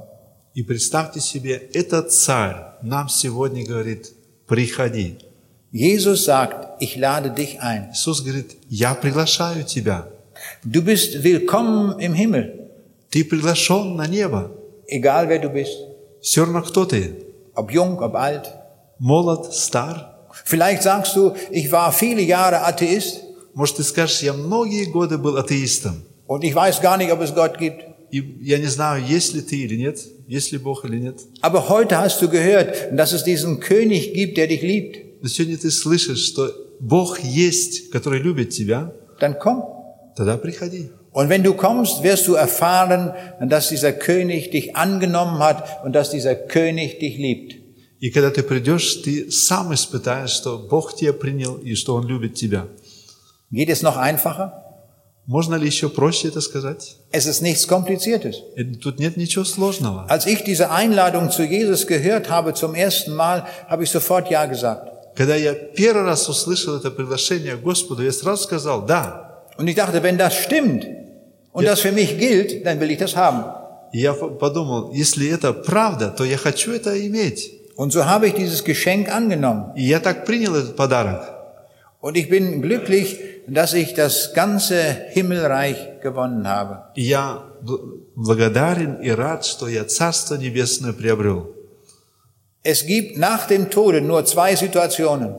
И 0.53 0.64
представьте 0.64 1.20
себе, 1.22 1.55
этот 1.74 2.12
царь 2.12 2.76
нам 2.82 3.07
сегодня 3.09 3.66
говорит, 3.66 4.12
приходи. 4.47 5.18
Jesus 5.72 6.26
sagt, 6.26 6.82
ich 6.82 6.97
lade 6.97 7.32
dich 7.32 7.62
ein. 7.62 7.91
Иисус 7.93 8.22
говорит, 8.22 8.57
я 8.70 8.93
приглашаю 8.95 9.64
тебя. 9.64 10.07
Du 10.66 10.82
bist 10.82 11.24
willkommen 11.24 11.99
im 11.99 12.14
Himmel, 12.14 12.70
Ты 13.09 13.24
приглашен 13.24 13.95
на 13.95 14.07
небо. 14.07 14.51
egal 14.88 15.28
wer 15.30 15.39
du 15.39 15.49
bist, 15.49 15.72
Все 16.22 16.43
равно 16.45 16.62
кто 16.62 16.86
ты. 16.86 17.16
ob 17.55 17.72
jung, 17.72 17.99
ob 18.01 18.16
alt. 18.16 18.49
Молод, 18.99 19.53
стар. 19.53 20.28
Vielleicht 20.45 20.84
sagst 20.84 21.16
du, 21.16 21.34
ich 21.51 21.72
war 21.72 21.91
viele 21.91 22.22
Jahre 22.22 22.64
Atheist 22.66 23.22
Может, 23.53 23.78
ты 23.78 23.84
скажешь, 23.84 24.22
я 24.24 24.34
многие 24.34 24.86
годы 24.86 25.18
был 25.18 25.38
атеистом. 25.38 26.03
und 26.28 26.43
ich 26.43 26.55
weiß 26.55 26.82
gar 26.82 26.97
nicht, 26.97 27.12
ob 27.12 27.22
es 27.22 27.34
Gott 27.36 27.57
gibt. 27.57 27.84
И 28.12 28.20
я 28.41 28.57
не 28.57 28.68
знаю, 28.68 29.03
есть 29.05 29.34
ли 29.34 29.41
ты 29.41 29.57
или 29.57 29.76
нет, 29.78 29.99
есть 30.28 30.51
ли 30.51 30.57
Бог 30.57 30.86
или 30.86 30.97
нет. 30.99 31.20
Aber 31.41 31.70
heute 31.70 31.97
hast 31.97 32.22
du 32.22 32.30
gehört, 32.30 32.76
dass 32.91 33.14
es 33.14 33.24
diesen 33.24 33.59
König 33.59 34.14
gibt, 34.14 34.38
der 34.38 34.47
dich 34.47 34.62
liebt. 34.62 34.97
Но 35.22 35.28
сегодня 35.28 35.57
ты 35.57 35.70
слышишь, 35.72 36.26
что 36.26 36.51
Бог 36.80 37.20
есть, 37.20 37.91
который 37.91 38.20
любит 38.20 38.49
тебя, 38.49 38.93
Dann 39.20 39.36
komm. 39.39 39.64
тогда 40.16 40.38
приходи. 40.38 40.89
Und 41.14 41.28
wenn 41.30 41.43
du 41.43 41.53
kommst, 41.53 42.03
wirst 42.03 42.28
du 42.28 42.36
erfahren, 42.36 43.12
dass 43.41 43.70
dieser 43.70 43.91
König 43.91 44.49
dich 44.51 44.76
angenommen 44.78 45.39
hat 45.39 45.84
und 45.84 45.93
dass 45.93 46.09
dieser 46.09 46.36
König 46.36 46.99
dich 46.99 47.18
liebt. 47.18 47.55
И 47.99 48.09
когда 48.09 48.32
ты 48.32 48.41
придешь, 48.41 49.01
ты 49.03 49.30
сам 49.30 49.74
испытаешь, 49.74 50.32
что 50.32 50.57
Бог 50.57 50.95
тебя 50.95 51.14
принял 51.14 51.57
и 51.57 51.76
что 51.76 51.93
Он 51.95 52.07
любит 52.07 52.34
тебя. 52.36 52.68
Geht 53.51 53.70
es 53.70 53.82
noch 53.84 53.97
einfacher? 53.97 54.53
Можно 55.28 55.55
ли 55.55 55.66
еще 55.68 55.88
проще 55.89 56.28
это 56.30 56.41
сказать? 56.41 56.97
Es 57.12 57.26
ist 57.28 57.41
nichts 57.41 57.68
Kompliziertes. 57.68 58.36
Э, 58.57 58.64
Тут 58.82 58.99
нет 58.99 59.18
ничего 59.18 59.45
сложного. 59.45 60.05
Als 60.09 60.26
ich 60.26 60.43
diese 60.43 60.72
Einladung 60.72 61.30
zu 61.32 61.43
Jesus 61.43 61.86
gehört 61.86 62.30
habe 62.30 62.53
zum 62.53 62.74
ersten 62.76 63.14
Mal, 63.14 63.45
habe 63.70 63.84
ich 63.84 63.89
sofort 63.91 64.30
Ja 64.30 64.45
gesagt. 64.47 64.88
Когда 65.16 65.36
я 65.36 65.53
первый 65.53 66.03
раз 66.03 66.28
услышал 66.30 66.76
это 66.78 66.89
приглашение 66.89 67.55
к 67.55 67.62
Господу, 67.62 68.01
я 68.03 68.12
сразу 68.12 68.43
сказал 68.43 68.86
«да». 68.86 69.43
Und 69.57 69.68
ich 69.68 69.76
dachte, 69.76 70.01
wenn 70.01 70.18
das 70.18 70.34
stimmt 70.36 70.88
und 71.51 71.66
das 71.68 71.82
für 71.82 71.91
mich 71.91 72.18
gilt, 72.18 72.66
dann 72.66 72.80
will 72.80 72.89
ich 72.89 72.97
das 72.97 73.16
haben. 73.16 73.43
И 73.93 73.99
я 73.99 74.14
по- 74.14 74.30
подумал, 74.30 74.91
если 74.93 75.30
это 75.30 75.51
правда, 75.53 76.09
то 76.18 76.24
я 76.24 76.38
хочу 76.38 76.72
это 76.72 76.97
иметь. 77.07 77.51
Und 77.76 77.91
so 77.93 78.05
habe 78.05 78.28
ich 78.28 78.34
dieses 78.34 78.64
Geschenk 78.64 79.09
angenommen. 79.09 79.74
И 79.76 79.84
я 79.84 79.99
так 79.99 80.26
принял 80.26 80.55
этот 80.55 80.76
подарок. 80.76 81.22
Und 81.99 82.16
ich 82.18 82.30
bin 82.30 82.62
glücklich, 82.62 83.20
dass 83.47 83.74
ich 83.74 83.93
das 83.93 84.34
ganze 84.34 84.82
Himmelreich 85.12 85.99
gewonnen 86.01 86.47
habe. 86.47 86.84
И 86.95 87.03
я 87.03 87.43
бл- 87.64 87.80
благодарен 88.16 89.01
и 89.01 89.09
рад, 89.12 89.45
что 89.45 89.68
я 89.68 89.84
Царство 89.86 90.36
Небесное 90.36 90.93
приобрел. 90.93 91.53
Es 92.64 92.86
gibt 92.86 93.18
nach 93.18 93.47
dem 93.47 93.70
Tode 93.70 94.01
nur 94.01 94.24
zwei 94.26 94.55
Situationen. 94.55 95.36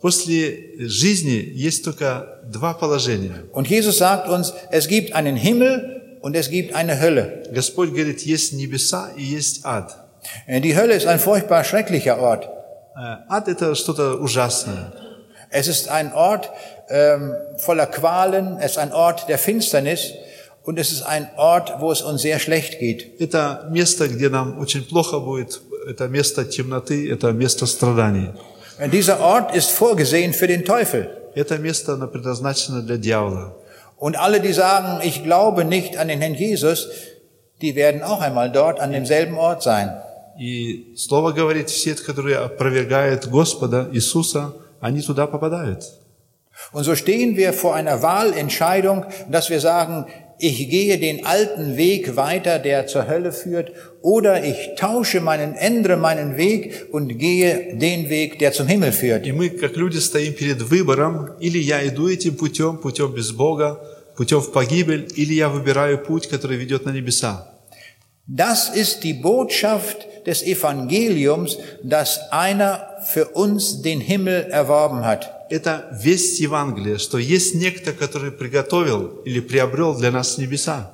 После 0.00 0.86
жизни 0.86 1.42
есть 1.54 1.84
только 1.84 2.40
два 2.44 2.74
положения. 2.74 3.44
Und 3.52 3.66
Jesus 3.68 3.98
sagt 3.98 4.28
uns, 4.28 4.52
es 4.70 4.86
gibt 4.86 5.14
einen 5.14 5.36
Himmel 5.36 6.18
und 6.20 6.36
es 6.36 6.50
gibt 6.50 6.74
eine 6.74 7.00
Hölle. 7.00 7.44
Господь 7.52 7.90
говорит, 7.92 8.20
есть 8.22 8.52
небеса 8.52 9.10
и 9.16 9.22
есть 9.22 9.64
ад. 9.64 9.96
Äh, 10.46 10.60
Die 10.60 10.76
Hölle 10.76 10.94
ist 10.94 11.06
ein 11.06 11.18
furchtbar 11.18 11.64
schrecklicher 11.64 12.18
Ort. 12.20 12.44
Э, 12.94 13.24
Ад – 13.28 13.48
это 13.48 13.74
что-то 13.74 14.16
ужасное. 14.16 14.92
Es 15.50 15.66
ist 15.68 15.88
ein 15.88 16.12
Ort 16.12 16.50
ähm, 16.90 17.34
voller 17.58 17.86
Qualen, 17.86 18.58
es 18.60 18.72
ist 18.72 18.78
ein 18.78 18.92
Ort 18.92 19.28
der 19.28 19.38
Finsternis 19.38 20.12
und 20.64 20.78
es 20.78 20.92
ist 20.92 21.02
ein 21.02 21.28
Ort, 21.36 21.80
wo 21.80 21.92
es 21.92 22.02
uns 22.02 22.22
sehr 22.22 22.38
schlecht 22.38 22.78
geht. 22.78 23.20
Это 23.20 23.68
место, 23.70 24.08
где 24.08 24.28
нам 24.28 24.58
очень 24.58 24.84
плохо 24.84 25.20
будет, 25.20 25.60
это 25.88 26.08
место 26.08 26.44
темноты, 26.44 27.10
это 27.10 27.32
место 27.32 27.66
страданий. 27.66 28.30
Und 28.78 28.92
dieser 28.92 29.20
Ort 29.20 29.54
ist 29.54 29.70
vorgesehen 29.70 30.32
für 30.32 30.46
den 30.46 30.64
Teufel. 30.64 31.08
Это 31.34 31.58
место, 31.58 31.94
оно 31.94 32.08
предназначено 32.08 32.82
для 32.82 32.96
дьявола. 32.96 33.54
Und 33.98 34.16
alle, 34.16 34.40
die 34.40 34.52
sagen, 34.52 35.00
ich 35.02 35.22
glaube 35.22 35.64
nicht 35.64 35.96
an 35.96 36.08
den 36.08 36.20
Herrn 36.20 36.34
Jesus, 36.34 36.88
die 37.62 37.74
werden 37.74 38.02
auch 38.02 38.20
einmal 38.20 38.52
dort 38.52 38.80
an 38.80 38.92
demselben 38.92 39.38
Ort 39.38 39.62
sein. 39.62 39.90
И 40.38 40.94
Слово 40.96 41.32
говорит, 41.32 41.70
все, 41.70 41.94
которые 41.94 42.36
опровергают 42.38 43.26
Господа 43.26 43.88
Иисуса, 43.92 44.52
они 44.80 45.00
туда 45.00 45.26
попадают. 45.26 45.84
Und 46.72 46.84
so 46.84 46.94
stehen 46.94 47.36
wir 47.36 47.52
vor 47.52 47.74
einer 47.74 48.02
Wahlentscheidung, 48.02 49.04
dass 49.30 49.50
wir 49.50 49.60
sagen, 49.60 50.06
ich 50.38 50.68
gehe 50.68 50.98
den 50.98 51.24
alten 51.24 51.76
Weg 51.76 52.16
weiter, 52.16 52.58
der 52.58 52.86
zur 52.86 53.08
Hölle 53.08 53.32
führt, 53.32 53.72
oder 54.02 54.44
ich 54.44 54.70
tausche 54.76 55.20
meinen, 55.20 55.54
ändere 55.54 55.96
meinen 55.96 56.36
Weg 56.36 56.86
und 56.92 57.18
gehe 57.18 57.76
den 57.76 58.10
Weg, 58.10 58.38
der 58.38 58.52
zum 58.52 58.66
Himmel 58.66 58.92
führt. 58.92 59.26
И 59.26 59.32
мы, 59.32 59.48
как 59.50 59.76
люди, 59.76 59.98
стоим 59.98 60.34
перед 60.34 60.60
выбором, 60.62 61.30
или 61.40 61.58
я 61.58 61.86
иду 61.86 62.08
этим 62.08 62.36
путем, 62.36 62.78
путем 62.78 63.12
без 63.12 63.32
Бога, 63.32 63.80
путем 64.16 64.40
в 64.40 64.52
погибель, 64.52 65.08
или 65.16 65.34
я 65.34 65.48
выбираю 65.48 65.98
путь, 65.98 66.28
который 66.28 66.58
ведет 66.58 66.84
на 66.84 66.90
небеса. 66.90 67.52
Das 68.28 68.70
ist 68.74 69.04
die 69.04 69.14
Botschaft 69.14 70.06
des 70.26 70.42
Evangeliums, 70.42 71.58
dass 71.82 72.32
einer 72.32 72.84
für 73.06 73.28
uns 73.28 73.82
den 73.82 74.00
Himmel 74.00 74.48
erworben 74.50 75.04
hat. 75.04 75.39
Это 75.51 75.89
весть 76.01 76.39
Евангелия, 76.39 76.97
что 76.97 77.17
есть 77.17 77.55
некто, 77.55 77.93
который 77.93 78.31
приготовил 78.31 79.21
или 79.25 79.39
приобрел 79.39 79.95
для 79.95 80.11
нас 80.11 80.37
небеса. 80.37 80.91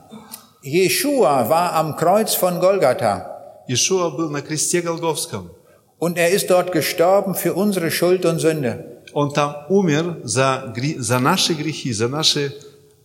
Jeshua 0.64 1.47
war 1.47 1.74
am 1.74 1.95
Kreuz 1.95 2.34
von 2.34 2.60
Golgatha 2.60 3.38
Ишуа 3.68 4.10
был 4.10 4.30
на 4.30 4.41
кресте 4.41 4.82
Голговском. 4.82 5.51
und 5.99 6.18
er 6.18 6.32
ist 6.32 6.49
dort 6.49 6.72
gestorben 6.72 7.36
für 7.36 7.53
unsere 7.53 7.91
Schuld 7.91 8.26
und 8.26 8.39
Sünde. 8.39 9.03
Он 9.14 9.34
там 9.34 9.66
умер 9.70 10.20
за, 10.24 10.74
за 10.97 11.20
наши 11.20 11.53
грехи, 11.53 11.91
за 11.93 12.08
наши 12.08 12.53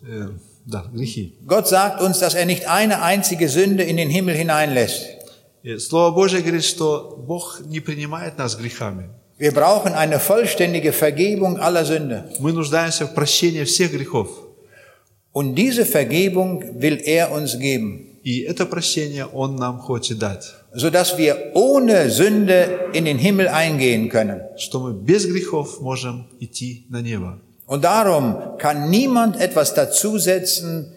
э, 0.03 0.28
да, 0.66 0.84
грехи. 0.92 1.34
Gott 1.46 1.68
sagt 1.68 2.00
uns, 2.03 2.18
dass 2.18 2.34
er 2.34 2.46
nicht 2.46 2.68
eine 2.68 3.03
einzige 3.03 3.48
Sünde 3.48 3.82
in 3.82 3.96
den 3.96 4.11
Himmel 4.11 4.34
hineinlässt. 4.34 5.07
Слово 5.78 6.11
Божье 6.12 6.40
говорит, 6.40 6.64
что 6.64 7.22
Бог 7.26 7.61
не 7.64 7.80
принимает 7.80 8.36
нас 8.38 8.57
грехами. 8.57 9.11
Wir 9.41 9.51
brauchen 9.51 9.93
eine 9.93 10.19
vollständige 10.19 10.91
Vergebung 10.93 11.59
aller 11.59 11.86
Sünde. 11.86 12.25
Мы 12.39 12.53
нуждаемся 12.53 13.05
в 13.05 13.13
прощении 13.13 13.63
всех 13.65 13.91
грехов. 13.91 14.30
Und 15.32 15.53
diese 15.55 15.86
Vergebung 15.86 16.82
will 16.82 16.99
er 17.05 17.32
uns 17.32 17.59
geben, 17.59 18.03
И 18.23 18.41
это 18.41 18.65
прощение 18.65 19.25
Он 19.25 19.55
нам 19.55 19.80
хочет 19.80 20.17
дать. 20.19 20.43
sodass 20.75 21.17
wir 21.17 21.51
ohne 21.53 22.09
Sünde 22.09 22.89
in 22.93 23.05
den 23.05 23.17
Himmel 23.19 23.47
eingehen 23.47 24.09
können. 24.09 24.41
Что 24.57 24.80
мы 24.80 24.93
без 24.93 25.25
грехов 25.25 25.80
можем 25.82 26.28
идти 26.39 26.86
на 26.89 27.01
небо. 27.01 27.39
Und 27.67 27.84
darum 27.84 28.57
kann 28.57 28.89
niemand 28.89 29.39
etwas 29.39 29.73
dazusetzen, 29.73 30.93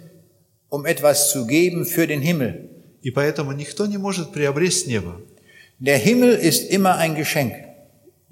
um 0.71 0.87
etwas 0.87 1.31
zu 1.31 1.47
geben 1.47 1.85
für 1.85 2.07
den 2.07 2.21
Himmel. 2.23 2.71
И 3.03 3.11
поэтому 3.11 3.53
никто 3.53 3.87
не 3.87 3.99
может 3.99 4.33
приобрести 4.33 4.89
небо. 4.91 5.21
Der 5.79 5.99
Himmel 5.99 6.33
ist 6.35 6.71
immer 6.71 6.97
ein 6.97 7.15
Geschenk. 7.15 7.53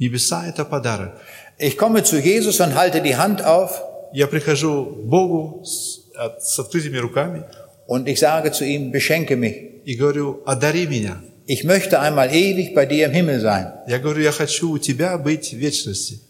Небеса – 0.02 0.48
это 0.48 0.64
подарок. 0.64 1.12
Ich 1.58 1.76
komme 1.76 2.02
zu 2.04 2.18
Jesus 2.18 2.60
und 2.60 2.74
halte 2.74 3.00
die 3.02 3.16
Hand 3.16 3.42
auf 3.44 3.82
Я 4.12 4.26
прихожу 4.26 4.86
к 4.86 5.04
Богу 5.08 5.64
с, 5.64 6.00
от- 6.16 6.42
с 6.42 6.58
открытыми 6.58 6.96
руками 6.98 7.44
und 7.88 8.08
ich 8.08 8.18
sage 8.20 8.52
zu 8.52 8.64
ihm, 8.64 8.90
beschenke 8.92 9.36
mich. 9.36 9.82
и 9.84 9.94
говорю, 9.96 10.42
одари 10.46 10.86
меня. 10.86 11.20
Ich 11.46 11.64
möchte 11.64 11.98
einmal 12.00 12.30
ewig 12.34 12.74
bei 12.74 12.84
dir 12.86 13.06
im 13.06 13.12
Himmel 13.12 13.40
sein. 13.40 13.72
Я 13.86 13.98
говорю, 13.98 14.20
я 14.22 14.32
хочу 14.32 14.70
у 14.72 14.78
Тебя 14.78 15.16
быть 15.18 15.52
в 15.52 15.56
вечности. 15.56 16.20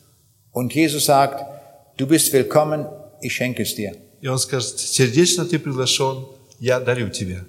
Und 0.52 0.72
Jesus 0.74 1.04
sagt, 1.06 1.44
du 1.98 2.06
bist 2.06 2.32
willkommen, 2.32 2.86
ich 3.20 3.34
schenke 3.34 3.62
es 3.62 3.74
dir. 3.74 3.92
И 4.20 4.28
Он 4.28 4.38
скажет, 4.38 4.78
сердечно 4.78 5.44
ты 5.44 5.58
приглашен, 5.58 6.24
я 6.60 6.80
дарю 6.80 7.08
Тебя. 7.10 7.44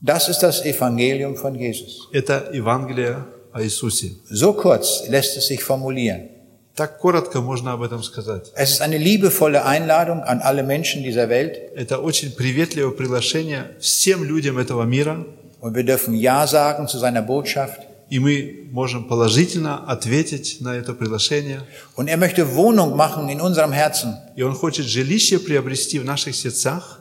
Das 0.00 0.28
ist 0.28 0.40
das 0.42 0.64
Evangelium 0.64 1.36
von 1.36 1.54
Jesus. 1.54 2.08
Это 2.12 2.50
Евангелие 2.52 3.24
о 3.53 3.61
Иисусе. 3.61 4.11
So 4.29 4.53
kurz 4.53 5.07
lässt 5.07 5.37
es 5.37 5.47
sich 5.47 5.63
formulieren. 5.63 6.29
Так 6.75 6.99
коротко 6.99 7.41
можно 7.41 7.73
об 7.73 7.81
этом 7.81 8.01
сказать. 8.01 8.51
Es 8.55 8.71
ist 8.71 8.81
eine 8.81 8.97
liebevolle 8.97 9.65
Einladung 9.65 10.21
an 10.23 10.39
alle 10.39 10.63
Menschen 10.63 11.03
dieser 11.03 11.29
Welt 11.29 11.57
Это 11.75 11.99
очень 11.99 12.31
приветливое 12.31 12.91
приглашение 12.91 13.71
всем 13.79 14.23
людям 14.23 14.57
этого 14.57 14.83
мира, 14.83 15.25
und 15.59 15.75
wir 15.75 15.83
dürfen 15.83 16.15
Ja 16.15 16.47
sagen 16.47 16.87
zu 16.87 16.97
seiner 16.97 17.21
Botschaft. 17.21 17.81
и 18.09 18.19
мы 18.19 18.67
можем 18.71 19.05
положительно 19.05 19.77
ответить 19.87 20.57
на 20.59 20.75
это 20.75 20.93
приглашение. 20.93 21.61
Und 21.95 22.09
er 22.09 22.17
möchte 22.17 22.55
Wohnung 22.55 22.97
machen 22.97 23.29
in 23.29 23.39
unserem 23.39 23.71
Herzen. 23.71 24.17
И 24.35 24.41
Он 24.43 24.53
хочет 24.53 24.85
жилище 24.85 25.39
приобрести 25.39 25.97
в 25.97 26.05
наших 26.05 26.35
сердцах, 26.35 27.00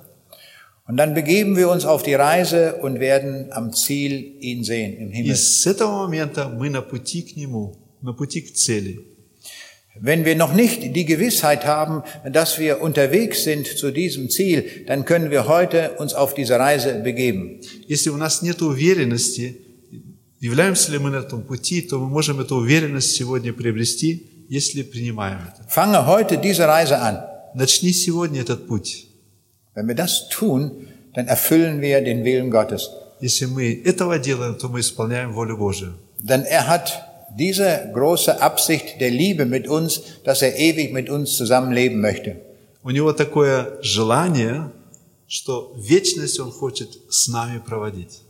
Und 0.90 0.98
dann 0.98 1.16
begeben 1.16 1.58
wir 1.58 1.70
uns 1.70 1.84
auf 1.84 2.04
die 2.04 2.14
Reise 2.14 2.76
und 2.76 3.00
werden 3.00 3.52
am 3.52 3.74
Ziel 3.74 4.36
ihn 4.40 4.64
sehen 4.64 4.98
im 4.98 5.12
и 5.12 5.16
Himmel. 5.16 5.36
с 5.36 5.66
этого 5.66 6.04
момента 6.04 6.48
мы 6.48 6.70
на 6.70 6.82
пути 6.82 7.24
к 7.24 7.36
Нему, 7.36 7.76
на 8.02 8.14
пути 8.14 8.42
к 8.42 8.54
цели. 8.54 9.00
Wenn 10.00 10.26
wir 10.26 10.36
noch 10.36 10.54
nicht 10.54 10.94
die 10.94 11.06
Gewissheit 11.06 11.66
haben, 11.66 12.04
dass 12.30 12.60
wir 12.60 12.82
unterwegs 12.82 13.46
sind 13.46 13.66
zu 13.66 13.92
diesem 13.92 14.30
Ziel, 14.30 14.84
dann 14.88 15.06
können 15.06 15.32
wir 15.32 15.48
heute 15.48 15.94
uns 15.98 16.14
auf 16.14 16.34
diese 16.34 16.60
Reise 16.60 17.02
begeben. 17.02 17.62
Если 17.88 18.10
у 18.10 18.18
нас 18.18 18.42
нет 18.42 18.62
уверенности, 18.62 19.62
являемся 20.40 20.92
ли 20.92 21.00
мы 21.00 21.10
на 21.10 21.18
этом 21.18 21.42
пути, 21.44 21.82
то 21.82 21.98
мы 21.98 22.08
можем 22.10 22.42
эту 22.42 22.58
уверенность 22.58 23.12
сегодня 23.16 23.54
приобрести, 23.54 24.46
если 24.50 24.84
принимаем 24.84 25.40
это. 25.48 25.66
Fange 25.68 26.06
heute 26.06 26.38
diese 26.38 26.68
Reise 26.68 27.00
an. 27.02 27.24
Начни 27.56 27.92
сегодня 27.94 28.42
этот 28.42 28.68
путь. 28.68 29.08
Wenn 29.80 29.88
wir 29.88 29.96
das 29.96 30.30
tun, 30.30 30.88
dann 31.14 31.28
erfüllen 31.28 31.82
wir 31.82 32.02
den 32.02 32.24
Willen 32.24 32.52
Gottes. 32.52 32.90
Если 33.22 33.46
мы 33.46 33.82
этого 33.84 34.20
делаем, 34.20 34.58
то 34.58 34.70
мы 34.70 34.80
исполняем 34.80 35.34
волю 35.34 35.58
Божию. 35.58 35.94
Denn 36.18 36.44
er 36.44 36.68
hat 36.68 37.04
diese 37.38 37.90
große 37.94 38.42
Absicht 38.42 39.00
der 39.00 39.12
Liebe 39.12 39.46
mit 39.46 39.68
uns, 39.68 40.02
dass 40.24 40.42
er 40.42 40.58
ewig 40.58 40.94
mit 40.94 41.10
uns 41.10 41.36
zusammenleben 41.36 42.00
möchte. 42.02 42.42
У 42.84 42.92
него 42.92 43.14
такое 43.14 43.82
желание, 43.82 44.72
что 45.28 45.74
вечность 45.76 46.40
он 46.40 46.52
хочет 46.52 46.90
с 47.10 47.28
нами 47.28 47.60
проводить. 47.60 48.22